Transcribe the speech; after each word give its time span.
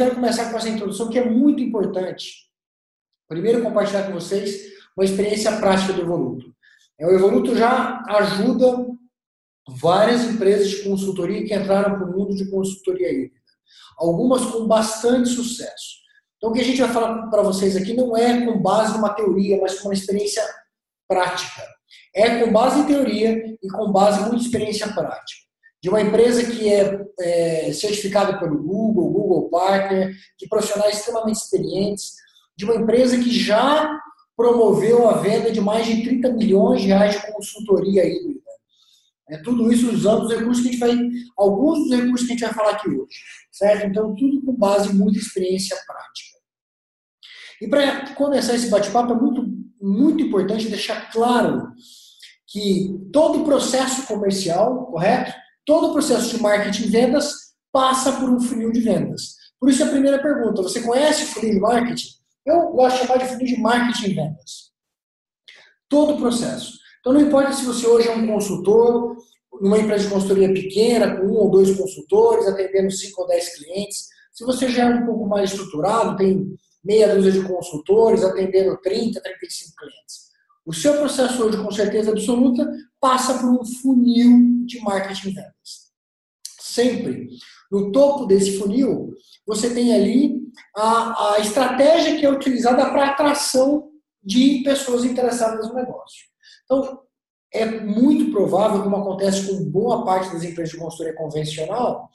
quero 0.00 0.14
começar 0.14 0.50
com 0.50 0.56
essa 0.56 0.68
introdução 0.70 1.10
que 1.10 1.18
é 1.18 1.28
muito 1.28 1.62
importante. 1.62 2.48
Primeiro, 3.28 3.62
compartilhar 3.62 4.04
com 4.04 4.12
vocês 4.12 4.72
uma 4.96 5.04
experiência 5.04 5.54
prática 5.58 5.92
do 5.92 6.00
Evoluto. 6.00 6.46
É, 6.98 7.06
o 7.06 7.10
Evoluto 7.10 7.54
já 7.54 8.02
ajuda 8.08 8.86
várias 9.68 10.24
empresas 10.24 10.70
de 10.70 10.82
consultoria 10.84 11.46
que 11.46 11.54
entraram 11.54 11.98
para 11.98 12.08
o 12.08 12.18
mundo 12.18 12.34
de 12.34 12.50
consultoria 12.50 13.12
híbrida. 13.12 13.40
Algumas 13.98 14.46
com 14.46 14.66
bastante 14.66 15.28
sucesso. 15.28 16.00
Então, 16.38 16.48
o 16.48 16.52
que 16.54 16.60
a 16.60 16.64
gente 16.64 16.80
vai 16.80 16.90
falar 16.90 17.28
para 17.28 17.42
vocês 17.42 17.76
aqui 17.76 17.92
não 17.92 18.16
é 18.16 18.46
com 18.46 18.58
base 18.58 18.94
numa 18.94 19.12
teoria, 19.12 19.60
mas 19.60 19.78
com 19.78 19.88
uma 19.88 19.94
experiência 19.94 20.42
prática. 21.06 21.62
É 22.14 22.42
com 22.42 22.50
base 22.50 22.80
em 22.80 22.86
teoria 22.86 23.58
e 23.62 23.68
com 23.68 23.92
base 23.92 24.20
em 24.20 24.28
muita 24.28 24.44
experiência 24.44 24.88
prática. 24.94 25.49
De 25.82 25.88
uma 25.88 26.00
empresa 26.00 26.44
que 26.44 26.68
é, 26.68 27.00
é 27.20 27.72
certificada 27.72 28.38
pelo 28.38 28.62
Google, 28.62 29.10
Google 29.10 29.48
Partner, 29.48 30.14
de 30.38 30.48
profissionais 30.48 30.98
extremamente 30.98 31.36
experientes, 31.36 32.14
de 32.56 32.64
uma 32.64 32.74
empresa 32.74 33.18
que 33.18 33.30
já 33.30 33.98
promoveu 34.36 35.08
a 35.08 35.18
venda 35.18 35.50
de 35.50 35.60
mais 35.60 35.86
de 35.86 36.02
30 36.02 36.32
milhões 36.32 36.82
de 36.82 36.88
reais 36.88 37.14
de 37.14 37.32
consultoria 37.32 38.04
híbrida. 38.06 38.40
É 39.30 39.38
tudo 39.38 39.72
isso 39.72 39.90
usando 39.90 40.24
os 40.24 40.32
recursos 40.32 40.62
que 40.62 40.68
a 40.68 40.72
gente 40.72 40.80
vai, 40.80 41.10
alguns 41.36 41.78
dos 41.80 41.96
recursos 41.96 42.26
que 42.26 42.32
a 42.32 42.36
gente 42.36 42.44
vai 42.44 42.54
falar 42.54 42.70
aqui 42.72 42.88
hoje, 42.88 43.18
certo? 43.52 43.86
Então, 43.86 44.14
tudo 44.14 44.42
com 44.44 44.54
base 44.54 44.90
em 44.90 44.94
muita 44.94 45.18
experiência 45.18 45.76
prática. 45.86 46.38
E 47.60 47.68
para 47.68 48.14
começar 48.14 48.54
esse 48.54 48.68
bate-papo, 48.68 49.12
é 49.12 49.16
muito, 49.16 49.46
muito 49.80 50.22
importante 50.22 50.68
deixar 50.68 51.12
claro 51.12 51.68
que 52.48 52.98
todo 53.12 53.44
processo 53.44 54.06
comercial, 54.06 54.86
correto? 54.86 55.32
Todo 55.64 55.88
o 55.88 55.92
processo 55.92 56.36
de 56.36 56.42
marketing 56.42 56.84
e 56.84 56.88
vendas 56.88 57.32
passa 57.72 58.12
por 58.12 58.28
um 58.28 58.40
funil 58.40 58.72
de 58.72 58.80
vendas. 58.80 59.34
Por 59.58 59.68
isso, 59.68 59.84
a 59.84 59.88
primeira 59.88 60.20
pergunta: 60.20 60.62
você 60.62 60.80
conhece 60.82 61.24
o 61.24 61.26
funil 61.26 61.54
de 61.54 61.60
marketing? 61.60 62.08
Eu 62.46 62.70
gosto 62.70 63.00
de 63.00 63.06
chamar 63.06 63.18
de 63.18 63.28
funil 63.28 63.46
de 63.46 63.60
marketing 63.60 64.10
e 64.10 64.14
vendas. 64.14 64.70
Todo 65.88 66.14
o 66.14 66.18
processo. 66.18 66.78
Então, 67.00 67.12
não 67.12 67.20
importa 67.20 67.52
se 67.52 67.64
você 67.64 67.86
hoje 67.86 68.08
é 68.08 68.14
um 68.14 68.26
consultor, 68.26 69.16
numa 69.60 69.78
empresa 69.78 70.04
de 70.04 70.10
consultoria 70.10 70.52
pequena, 70.52 71.16
com 71.16 71.26
um 71.26 71.36
ou 71.36 71.50
dois 71.50 71.76
consultores, 71.76 72.46
atendendo 72.46 72.90
cinco 72.90 73.22
ou 73.22 73.28
dez 73.28 73.56
clientes. 73.56 74.08
Se 74.32 74.44
você 74.44 74.68
já 74.68 74.84
é 74.84 74.94
um 74.94 75.06
pouco 75.06 75.26
mais 75.26 75.50
estruturado, 75.50 76.16
tem 76.16 76.56
meia 76.82 77.14
dúzia 77.14 77.32
de 77.32 77.42
consultores, 77.42 78.24
atendendo 78.24 78.76
30, 78.80 79.20
35 79.20 79.76
clientes. 79.76 80.30
O 80.64 80.72
seu 80.72 80.94
processo 80.94 81.44
hoje, 81.44 81.62
com 81.62 81.70
certeza 81.70 82.10
absoluta, 82.10 82.66
passa 83.00 83.38
por 83.38 83.48
um 83.48 83.64
funil 83.64 84.64
de 84.66 84.80
marketing 84.80 85.32
vendas. 85.32 85.90
Sempre. 86.60 87.28
No 87.70 87.90
topo 87.92 88.26
desse 88.26 88.58
funil, 88.58 89.14
você 89.46 89.72
tem 89.72 89.94
ali 89.94 90.40
a, 90.76 91.34
a 91.34 91.40
estratégia 91.40 92.18
que 92.18 92.26
é 92.26 92.30
utilizada 92.30 92.90
para 92.90 93.10
atração 93.10 93.90
de 94.22 94.62
pessoas 94.62 95.04
interessadas 95.04 95.68
no 95.68 95.74
negócio. 95.74 96.26
Então, 96.64 97.00
é 97.52 97.66
muito 97.66 98.30
provável, 98.30 98.82
como 98.82 98.96
acontece 98.96 99.48
com 99.48 99.64
boa 99.64 100.04
parte 100.04 100.32
das 100.32 100.44
empresas 100.44 100.70
de 100.72 100.78
consultoria 100.78 101.16
convencional, 101.16 102.08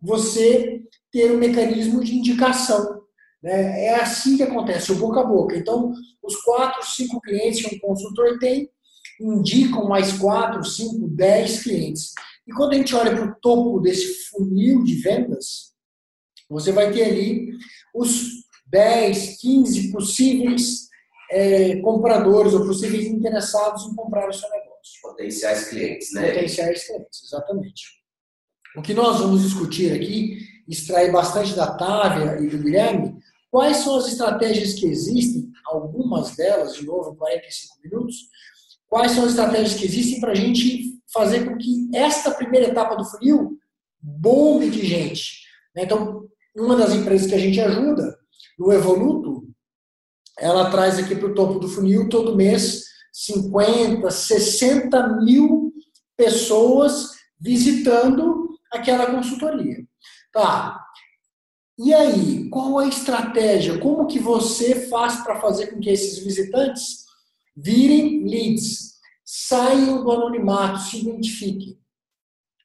você 0.00 0.82
ter 1.12 1.30
um 1.30 1.38
mecanismo 1.38 2.02
de 2.02 2.16
indicação. 2.16 3.02
Né? 3.42 3.84
É 3.84 3.94
assim 4.00 4.36
que 4.36 4.42
acontece, 4.42 4.92
o 4.92 4.96
boca 4.96 5.20
a 5.20 5.24
boca. 5.24 5.56
Então, 5.56 5.92
os 6.22 6.36
quatro, 6.42 6.84
cinco 6.84 7.20
clientes 7.20 7.64
que 7.64 7.76
um 7.76 7.78
consultor 7.80 8.38
tem, 8.38 8.68
indicam 9.20 9.86
mais 9.86 10.12
quatro, 10.12 10.64
cinco, 10.64 11.08
dez 11.08 11.62
clientes. 11.62 12.12
E 12.46 12.52
quando 12.52 12.72
a 12.72 12.76
gente 12.76 12.94
olha 12.94 13.14
para 13.14 13.26
o 13.26 13.34
topo 13.40 13.80
desse 13.80 14.28
funil 14.30 14.82
de 14.82 14.94
vendas, 14.94 15.72
você 16.48 16.72
vai 16.72 16.90
ter 16.90 17.04
ali 17.04 17.52
os 17.94 18.40
10, 18.66 19.40
15 19.40 19.92
possíveis 19.92 20.88
é, 21.30 21.76
compradores 21.80 22.54
ou 22.54 22.66
possíveis 22.66 23.06
interessados 23.06 23.84
em 23.86 23.94
comprar 23.94 24.28
o 24.28 24.32
seu 24.32 24.48
negócio. 24.50 24.70
Potenciais 25.02 25.68
clientes, 25.68 26.12
né? 26.12 26.32
Potenciais 26.32 26.86
clientes, 26.86 27.22
exatamente. 27.24 28.00
O 28.76 28.82
que 28.82 28.94
nós 28.94 29.18
vamos 29.18 29.42
discutir 29.42 29.92
aqui, 29.92 30.38
extrair 30.68 31.12
bastante 31.12 31.54
da 31.54 31.74
Távia 31.76 32.40
e 32.40 32.48
do 32.48 32.58
Guilherme, 32.58 33.16
quais 33.50 33.78
são 33.78 33.96
as 33.96 34.06
estratégias 34.08 34.74
que 34.74 34.86
existem, 34.86 35.50
algumas 35.66 36.36
delas, 36.36 36.76
de 36.76 36.86
novo, 36.86 37.12
em 37.12 37.16
45 37.16 37.78
minutos, 37.82 38.16
quais 38.90 39.12
são 39.12 39.24
as 39.24 39.30
estratégias 39.30 39.74
que 39.74 39.86
existem 39.86 40.20
para 40.20 40.32
a 40.32 40.34
gente 40.34 41.00
fazer 41.12 41.46
com 41.46 41.56
que 41.56 41.88
esta 41.94 42.32
primeira 42.32 42.66
etapa 42.66 42.96
do 42.96 43.04
funil 43.04 43.58
bombe 44.02 44.68
de 44.68 44.84
gente. 44.84 45.44
Né? 45.74 45.84
Então, 45.84 46.28
uma 46.56 46.76
das 46.76 46.92
empresas 46.92 47.28
que 47.28 47.34
a 47.34 47.38
gente 47.38 47.60
ajuda, 47.60 48.18
no 48.58 48.72
Evoluto, 48.72 49.48
ela 50.38 50.70
traz 50.70 50.98
aqui 50.98 51.14
para 51.14 51.28
o 51.28 51.34
topo 51.34 51.58
do 51.58 51.68
funil 51.68 52.08
todo 52.08 52.36
mês 52.36 52.84
50, 53.12 54.10
60 54.10 55.20
mil 55.22 55.72
pessoas 56.16 57.10
visitando 57.38 58.50
aquela 58.72 59.06
consultoria. 59.06 59.78
Tá. 60.32 60.84
E 61.78 61.94
aí, 61.94 62.48
qual 62.50 62.78
a 62.78 62.86
estratégia? 62.86 63.78
Como 63.78 64.06
que 64.06 64.18
você 64.18 64.88
faz 64.88 65.22
para 65.22 65.40
fazer 65.40 65.68
com 65.68 65.80
que 65.80 65.90
esses 65.90 66.18
visitantes 66.18 67.04
virem 67.56 68.24
leads, 68.24 68.98
saiam 69.24 70.02
do 70.02 70.10
anonimato, 70.10 70.80
se 70.80 71.00
identifiquem? 71.00 71.78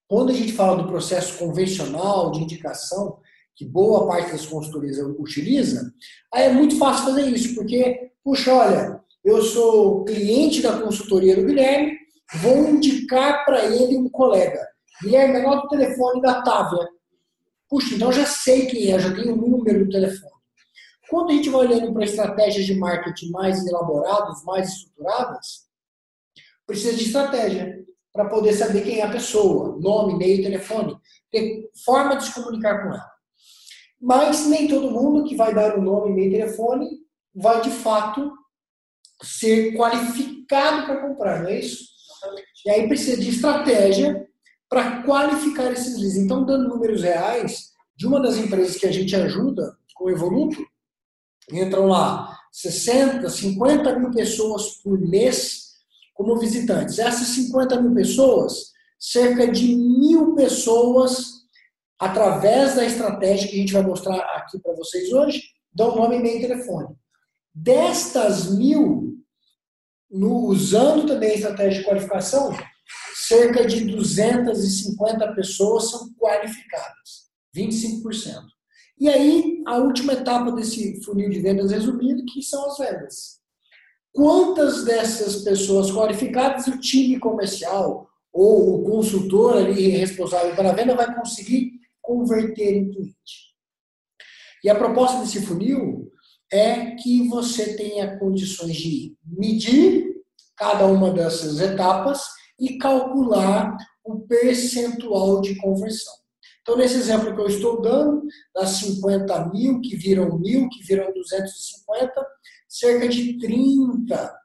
Quando 0.08 0.32
a 0.32 0.34
gente 0.34 0.54
fala 0.54 0.82
do 0.82 0.88
processo 0.88 1.38
convencional 1.38 2.32
de 2.32 2.42
indicação, 2.42 3.20
que 3.56 3.66
boa 3.66 4.08
parte 4.08 4.32
das 4.32 4.46
consultorias 4.46 4.98
utiliza, 5.18 5.92
aí 6.34 6.44
é 6.44 6.54
muito 6.54 6.78
fácil 6.78 7.06
fazer 7.06 7.30
isso, 7.30 7.56
porque, 7.56 8.12
puxa, 8.24 8.54
olha, 8.54 9.02
eu 9.24 9.42
sou 9.42 10.04
cliente 10.04 10.62
da 10.62 10.80
consultoria 10.80 11.36
do 11.36 11.46
Guilherme, 11.46 11.98
vou 12.42 12.70
indicar 12.70 13.46
para 13.46 13.66
ele 13.66 13.98
um 13.98 14.10
colega. 14.10 14.68
Guilherme, 15.02 15.38
anota 15.38 15.66
o 15.66 15.70
telefone 15.70 16.22
da 16.22 16.42
Távia. 16.42 16.88
Puxa, 17.70 17.96
então 17.96 18.12
já 18.12 18.26
sei 18.26 18.68
quem 18.68 18.92
é, 18.92 19.00
já 19.00 19.14
tenho 19.14 19.34
o 19.34 19.50
número 19.50 19.86
do 19.86 19.92
telefone. 19.92 20.35
Quando 21.10 21.30
a 21.30 21.34
gente 21.34 21.50
vai 21.50 21.68
olhando 21.68 21.94
para 21.94 22.04
estratégias 22.04 22.66
de 22.66 22.76
marketing 22.76 23.30
mais 23.30 23.66
elaboradas, 23.66 24.44
mais 24.44 24.70
estruturadas, 24.70 25.66
precisa 26.66 26.96
de 26.96 27.04
estratégia 27.04 27.86
para 28.12 28.30
poder 28.30 28.54
saber 28.54 28.82
quem 28.82 29.00
é 29.00 29.04
a 29.04 29.12
pessoa, 29.12 29.78
nome, 29.80 30.14
e-mail, 30.14 30.42
telefone, 30.42 30.98
ter 31.30 31.70
forma 31.84 32.16
de 32.16 32.26
se 32.26 32.34
comunicar 32.34 32.82
com 32.82 32.94
ela. 32.94 33.12
Mas 34.00 34.48
nem 34.48 34.68
todo 34.68 34.92
mundo 34.92 35.28
que 35.28 35.36
vai 35.36 35.54
dar 35.54 35.78
o 35.78 35.82
nome, 35.82 36.12
e-mail 36.12 36.32
telefone 36.32 36.88
vai 37.34 37.62
de 37.62 37.72
fato 37.72 38.32
ser 39.22 39.76
qualificado 39.76 40.86
para 40.86 41.02
comprar, 41.02 41.44
não 41.44 41.50
é 41.50 41.60
isso? 41.60 41.86
E 42.66 42.70
aí 42.70 42.88
precisa 42.88 43.20
de 43.20 43.30
estratégia 43.30 44.28
para 44.70 45.04
qualificar 45.04 45.72
esses 45.72 45.98
leads. 45.98 46.18
Então, 46.18 46.46
dando 46.46 46.70
números 46.70 47.04
reais, 47.04 47.72
de 47.96 48.08
uma 48.08 48.20
das 48.20 48.38
empresas 48.38 48.78
que 48.78 48.88
a 48.88 48.92
gente 48.92 49.16
ajuda 49.16 49.78
com 49.94 50.06
o 50.06 50.10
Evoluto, 50.10 50.66
entram 51.52 51.88
lá 51.88 52.38
60, 52.52 53.30
50 53.30 54.00
mil 54.00 54.12
pessoas 54.12 54.78
por 54.84 55.00
mês 55.00 55.74
como 56.14 56.38
visitantes. 56.38 56.98
Essas 56.98 57.28
50 57.30 57.82
mil 57.82 57.94
pessoas, 57.94 58.72
cerca 58.98 59.48
de 59.48 59.76
mil 59.76 60.34
pessoas, 60.36 61.36
através 62.00 62.76
da 62.76 62.86
estratégia 62.86 63.50
que 63.50 63.56
a 63.56 63.60
gente 63.60 63.74
vai 63.74 63.84
mostrar 63.84 64.18
aqui 64.38 64.60
para 64.60 64.74
vocês 64.74 65.12
hoje, 65.12 65.42
dão 65.74 65.96
nome, 65.96 66.18
e-mail 66.18 66.38
e 66.38 66.48
telefone. 66.48 66.96
Destas 67.54 68.52
mil, 68.58 69.18
no, 70.10 70.48
usando 70.48 71.06
também 71.06 71.32
a 71.32 71.36
estratégia 71.36 71.80
de 71.80 71.86
qualificação, 71.86 72.56
cerca 73.28 73.66
de 73.66 73.86
250 73.86 75.34
pessoas 75.34 75.90
são 75.90 76.14
qualificadas, 76.14 77.30
25%. 77.56 78.55
E 78.98 79.10
aí, 79.10 79.62
a 79.66 79.78
última 79.78 80.14
etapa 80.14 80.52
desse 80.52 81.04
funil 81.04 81.30
de 81.30 81.40
vendas 81.40 81.72
resumido, 81.72 82.24
que 82.26 82.42
são 82.42 82.66
as 82.68 82.78
vendas. 82.78 83.40
Quantas 84.14 84.86
dessas 84.86 85.44
pessoas 85.44 85.92
qualificadas 85.92 86.68
o 86.68 86.80
time 86.80 87.20
comercial 87.20 88.08
ou 88.32 88.80
o 88.80 88.84
consultor 88.86 89.58
ali 89.58 89.90
responsável 89.90 90.56
pela 90.56 90.74
venda 90.74 90.96
vai 90.96 91.14
conseguir 91.14 91.74
converter 92.02 92.78
em 92.78 92.90
cliente? 92.90 93.54
E 94.64 94.70
a 94.70 94.76
proposta 94.76 95.20
desse 95.20 95.46
funil 95.46 96.12
é 96.52 96.92
que 96.92 97.28
você 97.28 97.76
tenha 97.76 98.18
condições 98.18 98.78
de 98.78 99.18
medir 99.26 100.16
cada 100.56 100.86
uma 100.86 101.12
dessas 101.12 101.60
etapas 101.60 102.22
e 102.58 102.78
calcular 102.78 103.76
o 104.04 104.22
percentual 104.22 105.42
de 105.42 105.56
conversão. 105.56 106.14
Então, 106.66 106.78
nesse 106.78 106.96
exemplo 106.98 107.36
que 107.36 107.40
eu 107.40 107.46
estou 107.46 107.80
dando, 107.80 108.24
das 108.52 108.72
50 108.72 109.50
mil 109.50 109.80
que 109.82 109.96
viram 109.96 110.36
mil, 110.40 110.68
que 110.68 110.84
viram 110.84 111.14
250, 111.14 112.12
cerca 112.68 113.08
de 113.08 113.38
30, 113.38 114.36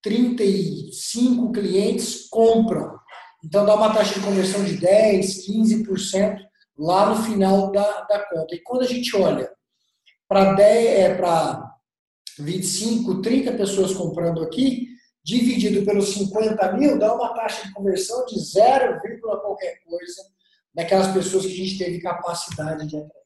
35 0.00 1.50
clientes 1.50 2.28
compram. 2.28 2.96
Então, 3.44 3.66
dá 3.66 3.74
uma 3.74 3.92
taxa 3.92 4.14
de 4.14 4.24
conversão 4.24 4.64
de 4.64 4.76
10, 4.76 5.44
15% 5.44 6.38
lá 6.78 7.12
no 7.12 7.24
final 7.24 7.72
da, 7.72 8.02
da 8.02 8.24
conta. 8.30 8.54
E 8.54 8.62
quando 8.62 8.82
a 8.82 8.86
gente 8.86 9.16
olha 9.16 9.50
para 10.28 10.52
10, 10.52 10.86
é, 11.00 11.14
para 11.16 11.68
25, 12.38 13.20
30 13.22 13.54
pessoas 13.54 13.92
comprando 13.92 14.40
aqui, 14.44 14.86
dividido 15.24 15.84
pelos 15.84 16.14
50 16.14 16.74
mil, 16.74 16.96
dá 16.96 17.12
uma 17.12 17.34
taxa 17.34 17.66
de 17.66 17.74
conversão 17.74 18.24
de 18.24 18.38
0, 18.38 19.00
qualquer 19.20 19.80
coisa 19.82 20.37
daquelas 20.78 21.12
pessoas 21.12 21.44
que 21.44 21.52
a 21.52 21.56
gente 21.56 21.76
teve 21.76 22.00
capacidade 22.00 22.86
de 22.86 22.96
atrair. 22.96 23.24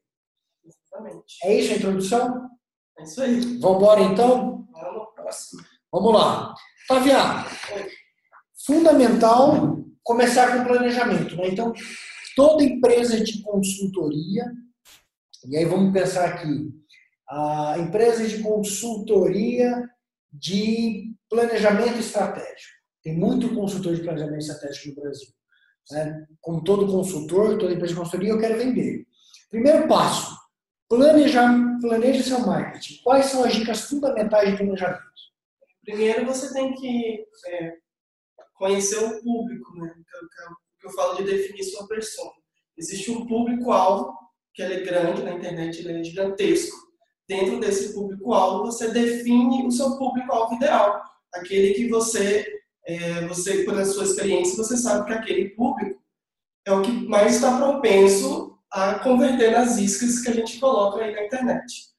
Exatamente. 0.64 1.36
É 1.44 1.54
isso 1.54 1.74
a 1.74 1.76
introdução? 1.76 2.50
É 2.98 3.02
isso 3.02 3.20
aí. 3.20 3.40
Vamos 3.58 3.76
embora 3.76 4.00
então? 4.00 4.66
Vamos 4.72 5.14
próximo. 5.14 5.62
Vamos 5.92 6.14
lá. 6.14 6.54
Taviar, 6.88 7.46
fundamental 8.66 9.84
começar 10.02 10.56
com 10.56 10.64
planejamento. 10.64 11.36
Né? 11.36 11.48
Então, 11.48 11.74
toda 12.34 12.64
empresa 12.64 13.22
de 13.22 13.42
consultoria, 13.42 14.50
e 15.46 15.54
aí 15.54 15.66
vamos 15.66 15.92
pensar 15.92 16.24
aqui, 16.30 16.70
a 17.28 17.76
empresa 17.78 18.26
de 18.26 18.42
consultoria 18.42 19.90
de 20.32 21.14
planejamento 21.28 21.98
estratégico. 21.98 22.72
Tem 23.02 23.14
muito 23.14 23.54
consultor 23.54 23.94
de 23.94 24.02
planejamento 24.02 24.40
estratégico 24.40 24.88
no 24.88 25.02
Brasil. 25.02 25.28
Né? 25.90 26.26
Como 26.40 26.62
todo 26.62 26.86
consultor, 26.86 27.58
toda 27.58 27.72
empresa 27.72 27.94
de 27.94 27.98
consultoria, 27.98 28.30
eu 28.30 28.38
quero 28.40 28.58
vender. 28.58 29.06
Primeiro 29.50 29.86
passo, 29.88 30.36
planeja, 30.88 31.42
planeja 31.80 32.22
seu 32.22 32.40
marketing. 32.40 33.02
Quais 33.02 33.26
são 33.26 33.44
as 33.44 33.54
dicas 33.54 33.82
fundamentais 33.82 34.50
de 34.50 34.56
planejamento? 34.56 35.02
Primeiro, 35.84 36.24
você 36.26 36.52
tem 36.52 36.74
que 36.74 37.26
é, 37.46 37.74
conhecer 38.54 38.98
o 38.98 39.22
público, 39.22 39.74
né? 39.76 39.88
Que 39.88 40.16
eu, 40.16 40.56
que 40.80 40.86
eu 40.86 40.90
falo 40.92 41.16
de 41.16 41.24
definir 41.24 41.64
sua 41.64 41.86
persona. 41.88 42.30
Existe 42.76 43.10
um 43.10 43.26
público-alvo, 43.26 44.12
que 44.54 44.62
ele 44.62 44.74
é 44.74 44.80
grande 44.80 45.22
na 45.22 45.32
internet, 45.32 45.80
ele 45.80 46.00
é 46.00 46.04
gigantesco. 46.04 46.76
Dentro 47.28 47.58
desse 47.60 47.94
público-alvo, 47.94 48.66
você 48.66 48.90
define 48.90 49.66
o 49.66 49.70
seu 49.70 49.96
público-alvo 49.96 50.54
ideal. 50.56 51.02
Aquele 51.34 51.74
que 51.74 51.88
você, 51.88 52.46
é, 52.86 53.26
você, 53.26 53.64
por 53.64 53.84
sua 53.86 54.04
experiência, 54.04 54.56
você 54.56 54.76
sabe 54.76 55.06
que 55.06 55.12
aquele 55.12 55.48
público 55.50 55.61
é 56.64 56.72
o 56.72 56.82
que 56.82 56.90
mais 57.08 57.36
está 57.36 57.56
propenso 57.58 58.58
a 58.70 58.98
converter 59.00 59.52
nas 59.52 59.78
iscas 59.78 60.20
que 60.20 60.30
a 60.30 60.34
gente 60.34 60.58
coloca 60.58 61.02
aí 61.02 61.14
na 61.14 61.24
internet. 61.24 61.92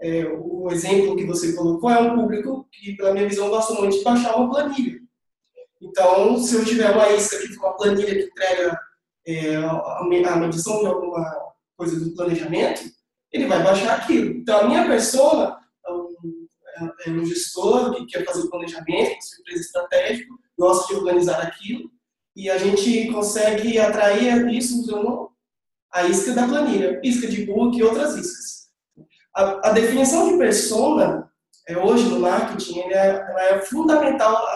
É, 0.00 0.24
o 0.26 0.70
exemplo 0.70 1.16
que 1.16 1.26
você 1.26 1.54
colocou 1.54 1.90
é 1.90 2.00
um 2.00 2.14
público 2.14 2.68
que, 2.70 2.96
pela 2.96 3.12
minha 3.12 3.28
visão, 3.28 3.48
gosta 3.48 3.74
muito 3.74 3.96
de 3.96 4.04
baixar 4.04 4.36
uma 4.36 4.50
planilha. 4.50 5.00
Então, 5.80 6.38
se 6.38 6.54
eu 6.54 6.64
tiver 6.64 6.90
uma 6.90 7.08
isca 7.10 7.38
que 7.38 7.56
uma 7.56 7.76
planilha 7.76 8.14
que 8.14 8.30
entrega 8.30 8.78
é, 9.26 9.56
a 9.56 10.36
medição 10.36 10.80
de 10.80 10.86
alguma 10.86 11.54
coisa 11.76 11.98
do 11.98 12.14
planejamento, 12.14 12.82
ele 13.32 13.46
vai 13.46 13.62
baixar 13.62 13.98
aquilo. 13.98 14.30
Então, 14.36 14.60
a 14.60 14.68
minha 14.68 14.86
persona 14.86 15.58
é 15.86 15.90
um, 15.90 16.14
é, 17.06 17.10
é 17.10 17.24
gestor 17.24 17.94
que 17.94 18.06
quer 18.06 18.24
fazer 18.24 18.48
planejamento, 18.48 19.10
uma 19.10 19.40
empresa 19.40 19.60
estratégica, 19.60 20.34
gosta 20.58 20.92
de 20.92 21.00
organizar 21.00 21.40
aquilo, 21.40 21.90
e 22.38 22.48
a 22.48 22.56
gente 22.56 23.10
consegue 23.10 23.80
atrair 23.80 24.48
isso 24.54 24.80
usando 24.80 25.32
a 25.92 26.04
isca 26.04 26.32
da 26.32 26.46
planilha, 26.46 27.00
isca 27.02 27.26
de 27.26 27.44
book 27.44 27.76
e 27.76 27.82
outras 27.82 28.14
iscas. 28.14 28.68
A, 29.34 29.70
a 29.70 29.72
definição 29.72 30.30
de 30.30 30.38
persona, 30.38 31.28
é, 31.66 31.76
hoje 31.76 32.04
no 32.04 32.20
marketing, 32.20 32.78
é, 32.78 33.08
ela 33.08 33.42
é 33.42 33.60
fundamental, 33.62 34.46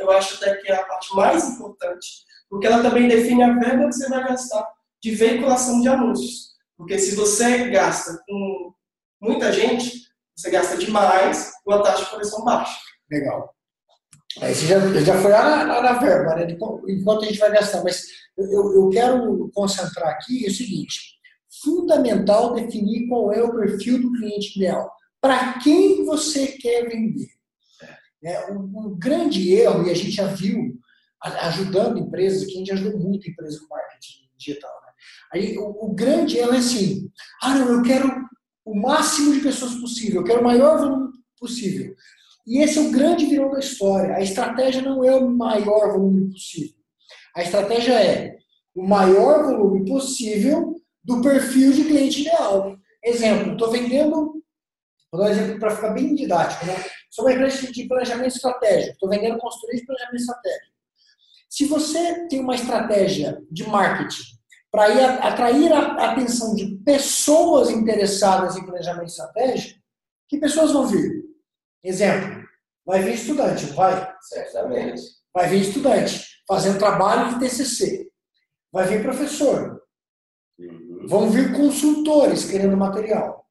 eu 0.00 0.10
acho 0.10 0.34
até 0.34 0.54
que 0.56 0.70
é 0.70 0.74
a 0.74 0.84
parte 0.84 1.16
mais 1.16 1.48
importante, 1.48 2.06
porque 2.50 2.66
ela 2.66 2.82
também 2.82 3.08
define 3.08 3.42
a 3.42 3.58
verba 3.58 3.88
que 3.88 3.94
você 3.94 4.08
vai 4.10 4.22
gastar 4.22 4.70
de 5.02 5.14
veiculação 5.14 5.80
de 5.80 5.88
anúncios. 5.88 6.50
Porque 6.76 6.98
se 6.98 7.16
você 7.16 7.70
gasta 7.70 8.22
com 8.28 8.74
muita 9.18 9.50
gente, 9.50 10.10
você 10.36 10.50
gasta 10.50 10.76
demais 10.76 11.52
com 11.64 11.72
a 11.72 11.82
taxa 11.82 12.04
de 12.04 12.10
conversão 12.10 12.44
baixa. 12.44 12.78
Legal. 13.10 13.54
Aí 14.40 14.54
você 14.54 14.66
já, 14.66 14.78
já 15.00 15.20
foi 15.20 15.32
lá 15.32 15.64
na, 15.64 15.82
na 15.82 15.92
verba, 15.94 16.36
né? 16.36 16.56
enquanto 16.88 17.24
a 17.24 17.26
gente 17.26 17.38
vai 17.38 17.50
gastar. 17.50 17.82
Mas 17.82 18.06
eu, 18.38 18.74
eu 18.74 18.88
quero 18.90 19.50
concentrar 19.52 20.10
aqui 20.10 20.46
o 20.46 20.54
seguinte: 20.54 21.00
fundamental 21.62 22.54
definir 22.54 23.08
qual 23.08 23.32
é 23.32 23.42
o 23.42 23.54
perfil 23.54 24.00
do 24.00 24.12
cliente 24.12 24.56
ideal. 24.56 24.90
Para 25.20 25.58
quem 25.58 26.04
você 26.04 26.46
quer 26.46 26.88
vender? 26.88 27.28
É, 28.22 28.52
um, 28.52 28.60
um, 28.62 28.98
grande 28.98 29.52
erro, 29.52 29.86
e 29.86 29.90
a 29.90 29.94
gente 29.94 30.12
já 30.12 30.26
viu 30.26 30.78
ajudando 31.22 31.98
empresas, 31.98 32.44
que 32.44 32.52
a 32.52 32.58
gente 32.58 32.72
ajudou 32.72 32.98
muito 32.98 33.28
empresas 33.28 33.58
com 33.60 33.74
marketing 33.74 34.28
digital. 34.36 34.70
Né? 34.70 34.92
Aí, 35.32 35.58
o, 35.58 35.86
o, 35.86 35.94
grande 35.94 36.38
erro 36.38 36.54
é 36.54 36.58
assim: 36.58 37.10
ah, 37.42 37.54
não, 37.54 37.68
eu 37.72 37.82
quero 37.82 38.08
o 38.64 38.80
máximo 38.80 39.34
de 39.34 39.40
pessoas 39.40 39.74
possível, 39.76 40.20
eu 40.20 40.24
quero 40.24 40.40
o 40.40 40.44
maior 40.44 40.78
volume 40.78 41.12
possível. 41.38 41.94
E 42.50 42.58
esse 42.58 42.78
é 42.78 42.82
o 42.82 42.90
grande 42.90 43.26
vilão 43.26 43.52
da 43.52 43.60
história. 43.60 44.16
A 44.16 44.20
estratégia 44.20 44.82
não 44.82 45.04
é 45.04 45.14
o 45.14 45.30
maior 45.30 45.92
volume 45.92 46.32
possível. 46.32 46.74
A 47.36 47.42
estratégia 47.44 47.92
é 47.92 48.38
o 48.74 48.82
maior 48.82 49.44
volume 49.44 49.88
possível 49.88 50.74
do 51.04 51.22
perfil 51.22 51.72
de 51.72 51.84
cliente 51.84 52.22
ideal. 52.22 52.76
Exemplo, 53.04 53.52
estou 53.52 53.70
vendendo, 53.70 54.42
vou 55.12 55.20
dar 55.20 55.28
um 55.28 55.30
exemplo 55.30 55.60
para 55.60 55.76
ficar 55.76 55.90
bem 55.90 56.12
didático, 56.16 56.66
né? 56.66 56.74
Sou 57.08 57.24
uma 57.24 57.32
empresa 57.32 57.70
de 57.70 57.86
planejamento 57.86 58.34
estratégico, 58.34 58.94
estou 58.94 59.08
vendendo 59.08 59.38
consultoria 59.38 59.78
de 59.78 59.86
planejamento 59.86 60.20
estratégico. 60.20 60.72
Se 61.48 61.66
você 61.66 62.26
tem 62.26 62.40
uma 62.40 62.56
estratégia 62.56 63.40
de 63.48 63.62
marketing 63.68 64.24
para 64.72 65.18
atrair 65.18 65.72
a 65.72 66.10
atenção 66.10 66.56
de 66.56 66.66
pessoas 66.84 67.70
interessadas 67.70 68.56
em 68.56 68.66
planejamento 68.66 69.08
estratégico, 69.08 69.78
que 70.28 70.36
pessoas 70.38 70.72
vão 70.72 70.88
vir? 70.88 71.30
Exemplo, 71.82 72.39
vai 72.90 73.02
vir 73.02 73.14
estudante, 73.14 73.66
vai? 73.66 74.16
Certamente. 74.20 75.00
Vai 75.32 75.48
vir 75.48 75.60
estudante 75.60 76.26
fazendo 76.48 76.80
trabalho 76.80 77.34
de 77.34 77.38
TCC. 77.38 78.10
Vai 78.72 78.88
vir 78.88 79.00
professor. 79.00 79.80
Uhum. 80.58 81.06
Vão 81.06 81.30
vir 81.30 81.52
consultores 81.54 82.50
querendo 82.50 82.76
material. 82.76 83.46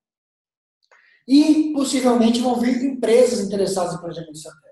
E 1.25 1.71
possivelmente 1.73 2.41
vão 2.41 2.59
vir 2.59 2.83
empresas 2.83 3.39
interessadas 3.39 3.93
em 3.93 3.99
planejamento 3.99 4.35
estratégico. 4.35 4.69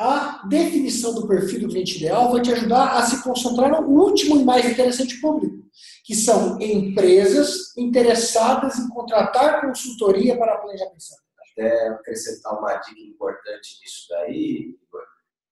A 0.00 0.46
definição 0.48 1.14
do 1.14 1.28
perfil 1.28 1.60
do 1.60 1.68
cliente 1.68 1.98
ideal 1.98 2.32
vai 2.32 2.40
te 2.40 2.50
ajudar 2.50 2.96
a 2.96 3.02
se 3.02 3.22
concentrar 3.22 3.70
no 3.70 3.86
último 3.88 4.40
e 4.40 4.44
mais 4.44 4.64
interessante 4.64 5.20
público, 5.20 5.68
que 6.04 6.14
são 6.14 6.58
empresas 6.62 7.76
interessadas 7.76 8.78
em 8.78 8.88
contratar 8.88 9.60
consultoria 9.60 10.38
para 10.38 10.56
planejamento 10.56 10.96
estratégico 10.96 11.27
até 11.58 11.88
acrescentar 11.88 12.56
uma 12.56 12.76
dica 12.76 13.00
importante 13.00 13.80
nisso 13.80 14.06
daí, 14.10 14.76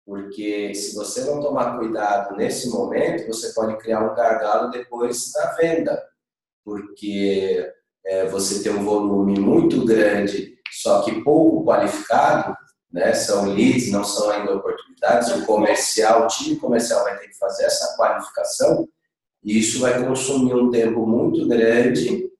porque 0.05 0.75
se 0.75 0.97
você 0.97 1.23
não 1.25 1.41
tomar 1.41 1.79
cuidado 1.79 2.37
nesse 2.37 2.69
momento, 2.69 3.29
você 3.29 3.53
pode 3.53 3.77
criar 3.79 4.01
um 4.01 4.15
gargalo 4.15 4.71
depois 4.71 5.33
na 5.35 5.53
venda, 5.53 6.03
porque 6.65 7.73
é, 8.05 8.27
você 8.27 8.63
tem 8.63 8.73
um 8.73 8.85
volume 8.85 9.39
muito 9.39 9.85
grande, 9.85 10.59
só 10.73 11.03
que 11.03 11.23
pouco 11.23 11.65
qualificado, 11.65 12.57
né? 12.91 13.15
São 13.15 13.47
leads, 13.47 13.91
não 13.91 14.05
são 14.05 14.31
ainda 14.31 14.57
oportunidades. 14.57 15.29
O 15.31 15.47
comercial, 15.47 16.25
o 16.25 16.27
time 16.27 16.57
comercial 16.57 17.05
vai 17.05 17.19
ter 17.19 17.29
que 17.29 17.39
fazer 17.39 17.65
essa 17.65 17.97
qualificação 17.97 18.89
e 19.43 19.59
isso 19.59 19.81
vai 19.81 20.05
consumir 20.05 20.55
um 20.55 20.71
tempo 20.71 21.07
muito 21.07 21.47
grande 21.47 22.32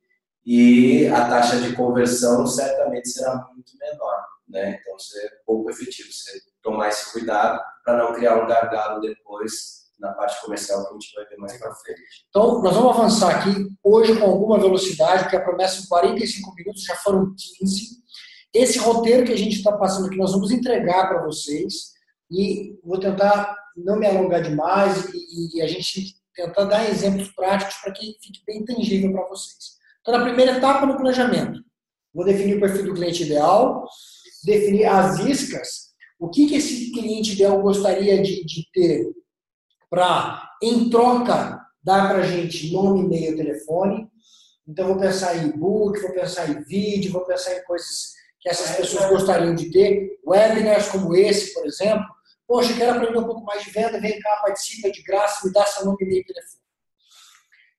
e 0.45 1.07
a 1.09 1.29
taxa 1.29 1.61
de 1.61 1.75
conversão 1.75 2.47
certamente 2.47 3.09
será 3.09 3.49
muito 3.55 3.73
menor, 3.79 4.25
né? 4.49 4.79
Então, 4.81 4.97
é 4.97 5.29
pouco 5.47 5.71
efetivo 5.71 6.09
você 6.13 6.41
tomar 6.63 6.89
esse 6.89 7.13
cuidado 7.13 7.61
para 7.85 7.99
não 7.99 8.13
criar 8.13 8.43
um 8.43 8.47
gargalo 8.47 9.01
depois 9.01 9.83
na 9.99 10.13
parte 10.13 10.41
comercial 10.43 10.83
que 10.83 10.91
a 10.91 10.93
gente 10.95 11.15
vai 11.15 11.27
ver 11.27 11.37
mais 11.37 11.57
para 11.59 11.75
frente. 11.77 12.27
Então, 12.29 12.61
nós 12.61 12.75
vamos 12.75 12.99
avançar 12.99 13.37
aqui 13.37 13.69
hoje 13.85 14.19
com 14.19 14.25
alguma 14.25 14.59
velocidade, 14.59 15.23
porque 15.23 15.37
a 15.37 15.45
promessa 15.45 15.81
em 15.81 15.87
45 15.87 16.55
minutos 16.57 16.83
já 16.83 16.97
foram 16.97 17.33
15. 17.61 18.03
Esse 18.53 18.79
roteiro 18.79 19.25
que 19.25 19.33
a 19.33 19.39
gente 19.39 19.57
está 19.57 19.73
passando 19.73 20.07
aqui, 20.07 20.17
nós 20.17 20.33
vamos 20.33 20.51
entregar 20.51 21.09
para 21.09 21.25
vocês 21.25 21.93
e 22.31 22.77
vou 22.83 22.99
tentar 22.99 23.57
não 23.77 23.97
me 23.97 24.07
alongar 24.07 24.43
demais 24.43 25.09
e, 25.15 25.57
e 25.57 25.63
a 25.63 25.69
gente 25.69 26.17
tentar 26.35 26.65
dar 26.65 26.91
exemplos 26.91 27.31
práticos 27.31 27.77
para 27.77 27.93
que 27.93 28.17
fique 28.23 28.43
bem 28.45 28.65
tangível 28.65 29.13
para 29.13 29.29
vocês. 29.29 29.82
Então, 30.03 30.19
na 30.19 30.25
primeira 30.25 30.59
etapa 30.59 30.85
no 30.85 30.97
planejamento, 30.97 31.61
vou 32.13 32.25
definir 32.25 32.57
o 32.57 32.61
perfil 32.61 32.87
do 32.87 32.95
cliente 32.95 33.23
ideal, 33.23 33.87
definir 34.45 34.85
as 34.87 35.21
iscas, 35.21 35.93
o 36.19 36.29
que, 36.29 36.47
que 36.47 36.57
esse 36.57 36.91
cliente 36.91 37.33
ideal 37.33 37.63
gostaria 37.63 38.21
de, 38.21 38.45
de 38.45 38.69
ter 38.73 39.07
para, 39.89 40.51
em 40.61 40.91
troca, 40.91 41.61
dar 41.83 42.09
para 42.09 42.19
a 42.19 42.27
gente 42.27 42.73
nome, 42.73 43.05
e-mail, 43.05 43.37
telefone. 43.37 44.09
Então, 44.67 44.89
vou 44.89 44.99
pensar 44.99 45.37
em 45.37 45.49
e-book, 45.49 46.01
vou 46.01 46.13
pensar 46.13 46.51
em 46.51 46.65
vídeo, 46.65 47.13
vou 47.13 47.25
pensar 47.25 47.57
em 47.57 47.65
coisas 47.65 48.13
que 48.41 48.49
essas 48.49 48.77
pessoas 48.77 49.09
gostariam 49.09 49.55
de 49.55 49.71
ter. 49.71 50.19
Webinars 50.27 50.89
como 50.89 51.15
esse, 51.15 51.55
por 51.55 51.65
exemplo. 51.65 52.07
Poxa, 52.47 52.75
quero 52.75 52.97
aprender 52.97 53.19
um 53.19 53.25
pouco 53.25 53.45
mais 53.45 53.63
de 53.63 53.71
venda, 53.71 54.01
vem 54.01 54.19
cá, 54.19 54.41
participa 54.43 54.91
de 54.91 55.03
graça, 55.03 55.47
me 55.47 55.53
dá 55.53 55.65
seu 55.65 55.85
nome, 55.85 55.99
e-mail 56.01 56.25
telefone. 56.25 56.62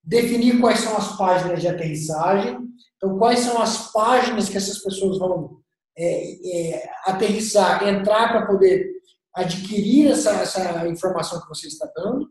Definir 0.03 0.59
quais 0.59 0.79
são 0.79 0.97
as 0.97 1.17
páginas 1.17 1.61
de 1.61 1.67
aterrissagem, 1.67 2.57
então 2.95 3.17
quais 3.17 3.39
são 3.39 3.61
as 3.61 3.91
páginas 3.91 4.49
que 4.49 4.57
essas 4.57 4.79
pessoas 4.79 5.17
vão 5.17 5.61
é, 5.97 6.75
é, 6.75 6.89
aterrissar, 7.05 7.87
entrar 7.87 8.29
para 8.29 8.47
poder 8.47 8.91
adquirir 9.33 10.11
essa, 10.11 10.31
essa 10.31 10.87
informação 10.87 11.41
que 11.41 11.47
você 11.47 11.67
está 11.67 11.89
dando, 11.95 12.27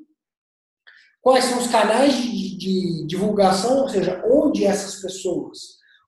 quais 1.20 1.44
são 1.44 1.58
os 1.58 1.68
canais 1.68 2.14
de, 2.14 2.58
de 2.58 3.06
divulgação, 3.06 3.82
ou 3.82 3.88
seja, 3.88 4.22
onde 4.26 4.64
essas 4.64 5.00
pessoas, 5.00 5.58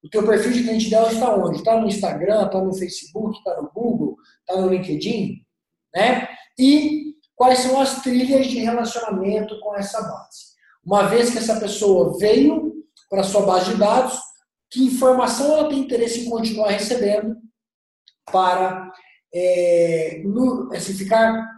o 0.02 0.08
teu 0.08 0.26
perfil 0.26 0.52
de 0.52 0.62
cliente 0.62 0.90
dela 0.90 1.10
está 1.10 1.34
onde? 1.34 1.58
Está 1.58 1.80
no 1.80 1.86
Instagram, 1.86 2.46
está 2.46 2.60
no 2.60 2.74
Facebook, 2.74 3.38
está 3.38 3.60
no 3.62 3.70
Google, 3.72 4.16
está 4.40 4.60
no 4.60 4.68
LinkedIn, 4.68 5.42
né? 5.94 6.28
E 6.58 7.14
quais 7.34 7.60
são 7.60 7.80
as 7.80 8.02
trilhas 8.02 8.46
de 8.46 8.58
relacionamento 8.58 9.58
com 9.60 9.74
essa 9.74 10.00
base. 10.00 10.53
Uma 10.84 11.04
vez 11.04 11.30
que 11.30 11.38
essa 11.38 11.58
pessoa 11.58 12.16
veio 12.18 12.74
para 13.08 13.22
sua 13.22 13.46
base 13.46 13.72
de 13.72 13.78
dados, 13.78 14.18
que 14.70 14.84
informação 14.84 15.56
ela 15.56 15.68
tem 15.68 15.78
interesse 15.78 16.20
em 16.20 16.30
continuar 16.30 16.70
recebendo 16.70 17.36
para 18.30 18.92
é, 19.32 20.22
no, 20.24 20.72
assim, 20.72 20.94
ficar 20.94 21.48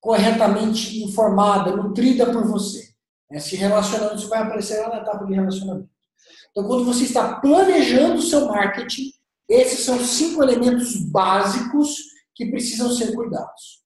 corretamente 0.00 1.02
informada, 1.02 1.74
nutrida 1.74 2.30
por 2.32 2.46
você. 2.46 2.88
Né? 3.30 3.38
Se 3.38 3.56
relacionando, 3.56 4.16
isso 4.16 4.28
vai 4.28 4.42
aparecer 4.42 4.80
lá 4.80 4.90
na 4.90 5.02
etapa 5.02 5.24
de 5.24 5.34
relacionamento. 5.34 5.90
Então, 6.50 6.66
quando 6.66 6.84
você 6.84 7.04
está 7.04 7.40
planejando 7.40 8.16
o 8.16 8.22
seu 8.22 8.46
marketing, 8.46 9.12
esses 9.48 9.80
são 9.80 9.98
cinco 9.98 10.42
elementos 10.42 10.96
básicos 10.96 11.96
que 12.34 12.50
precisam 12.50 12.90
ser 12.90 13.14
cuidados. 13.14 13.82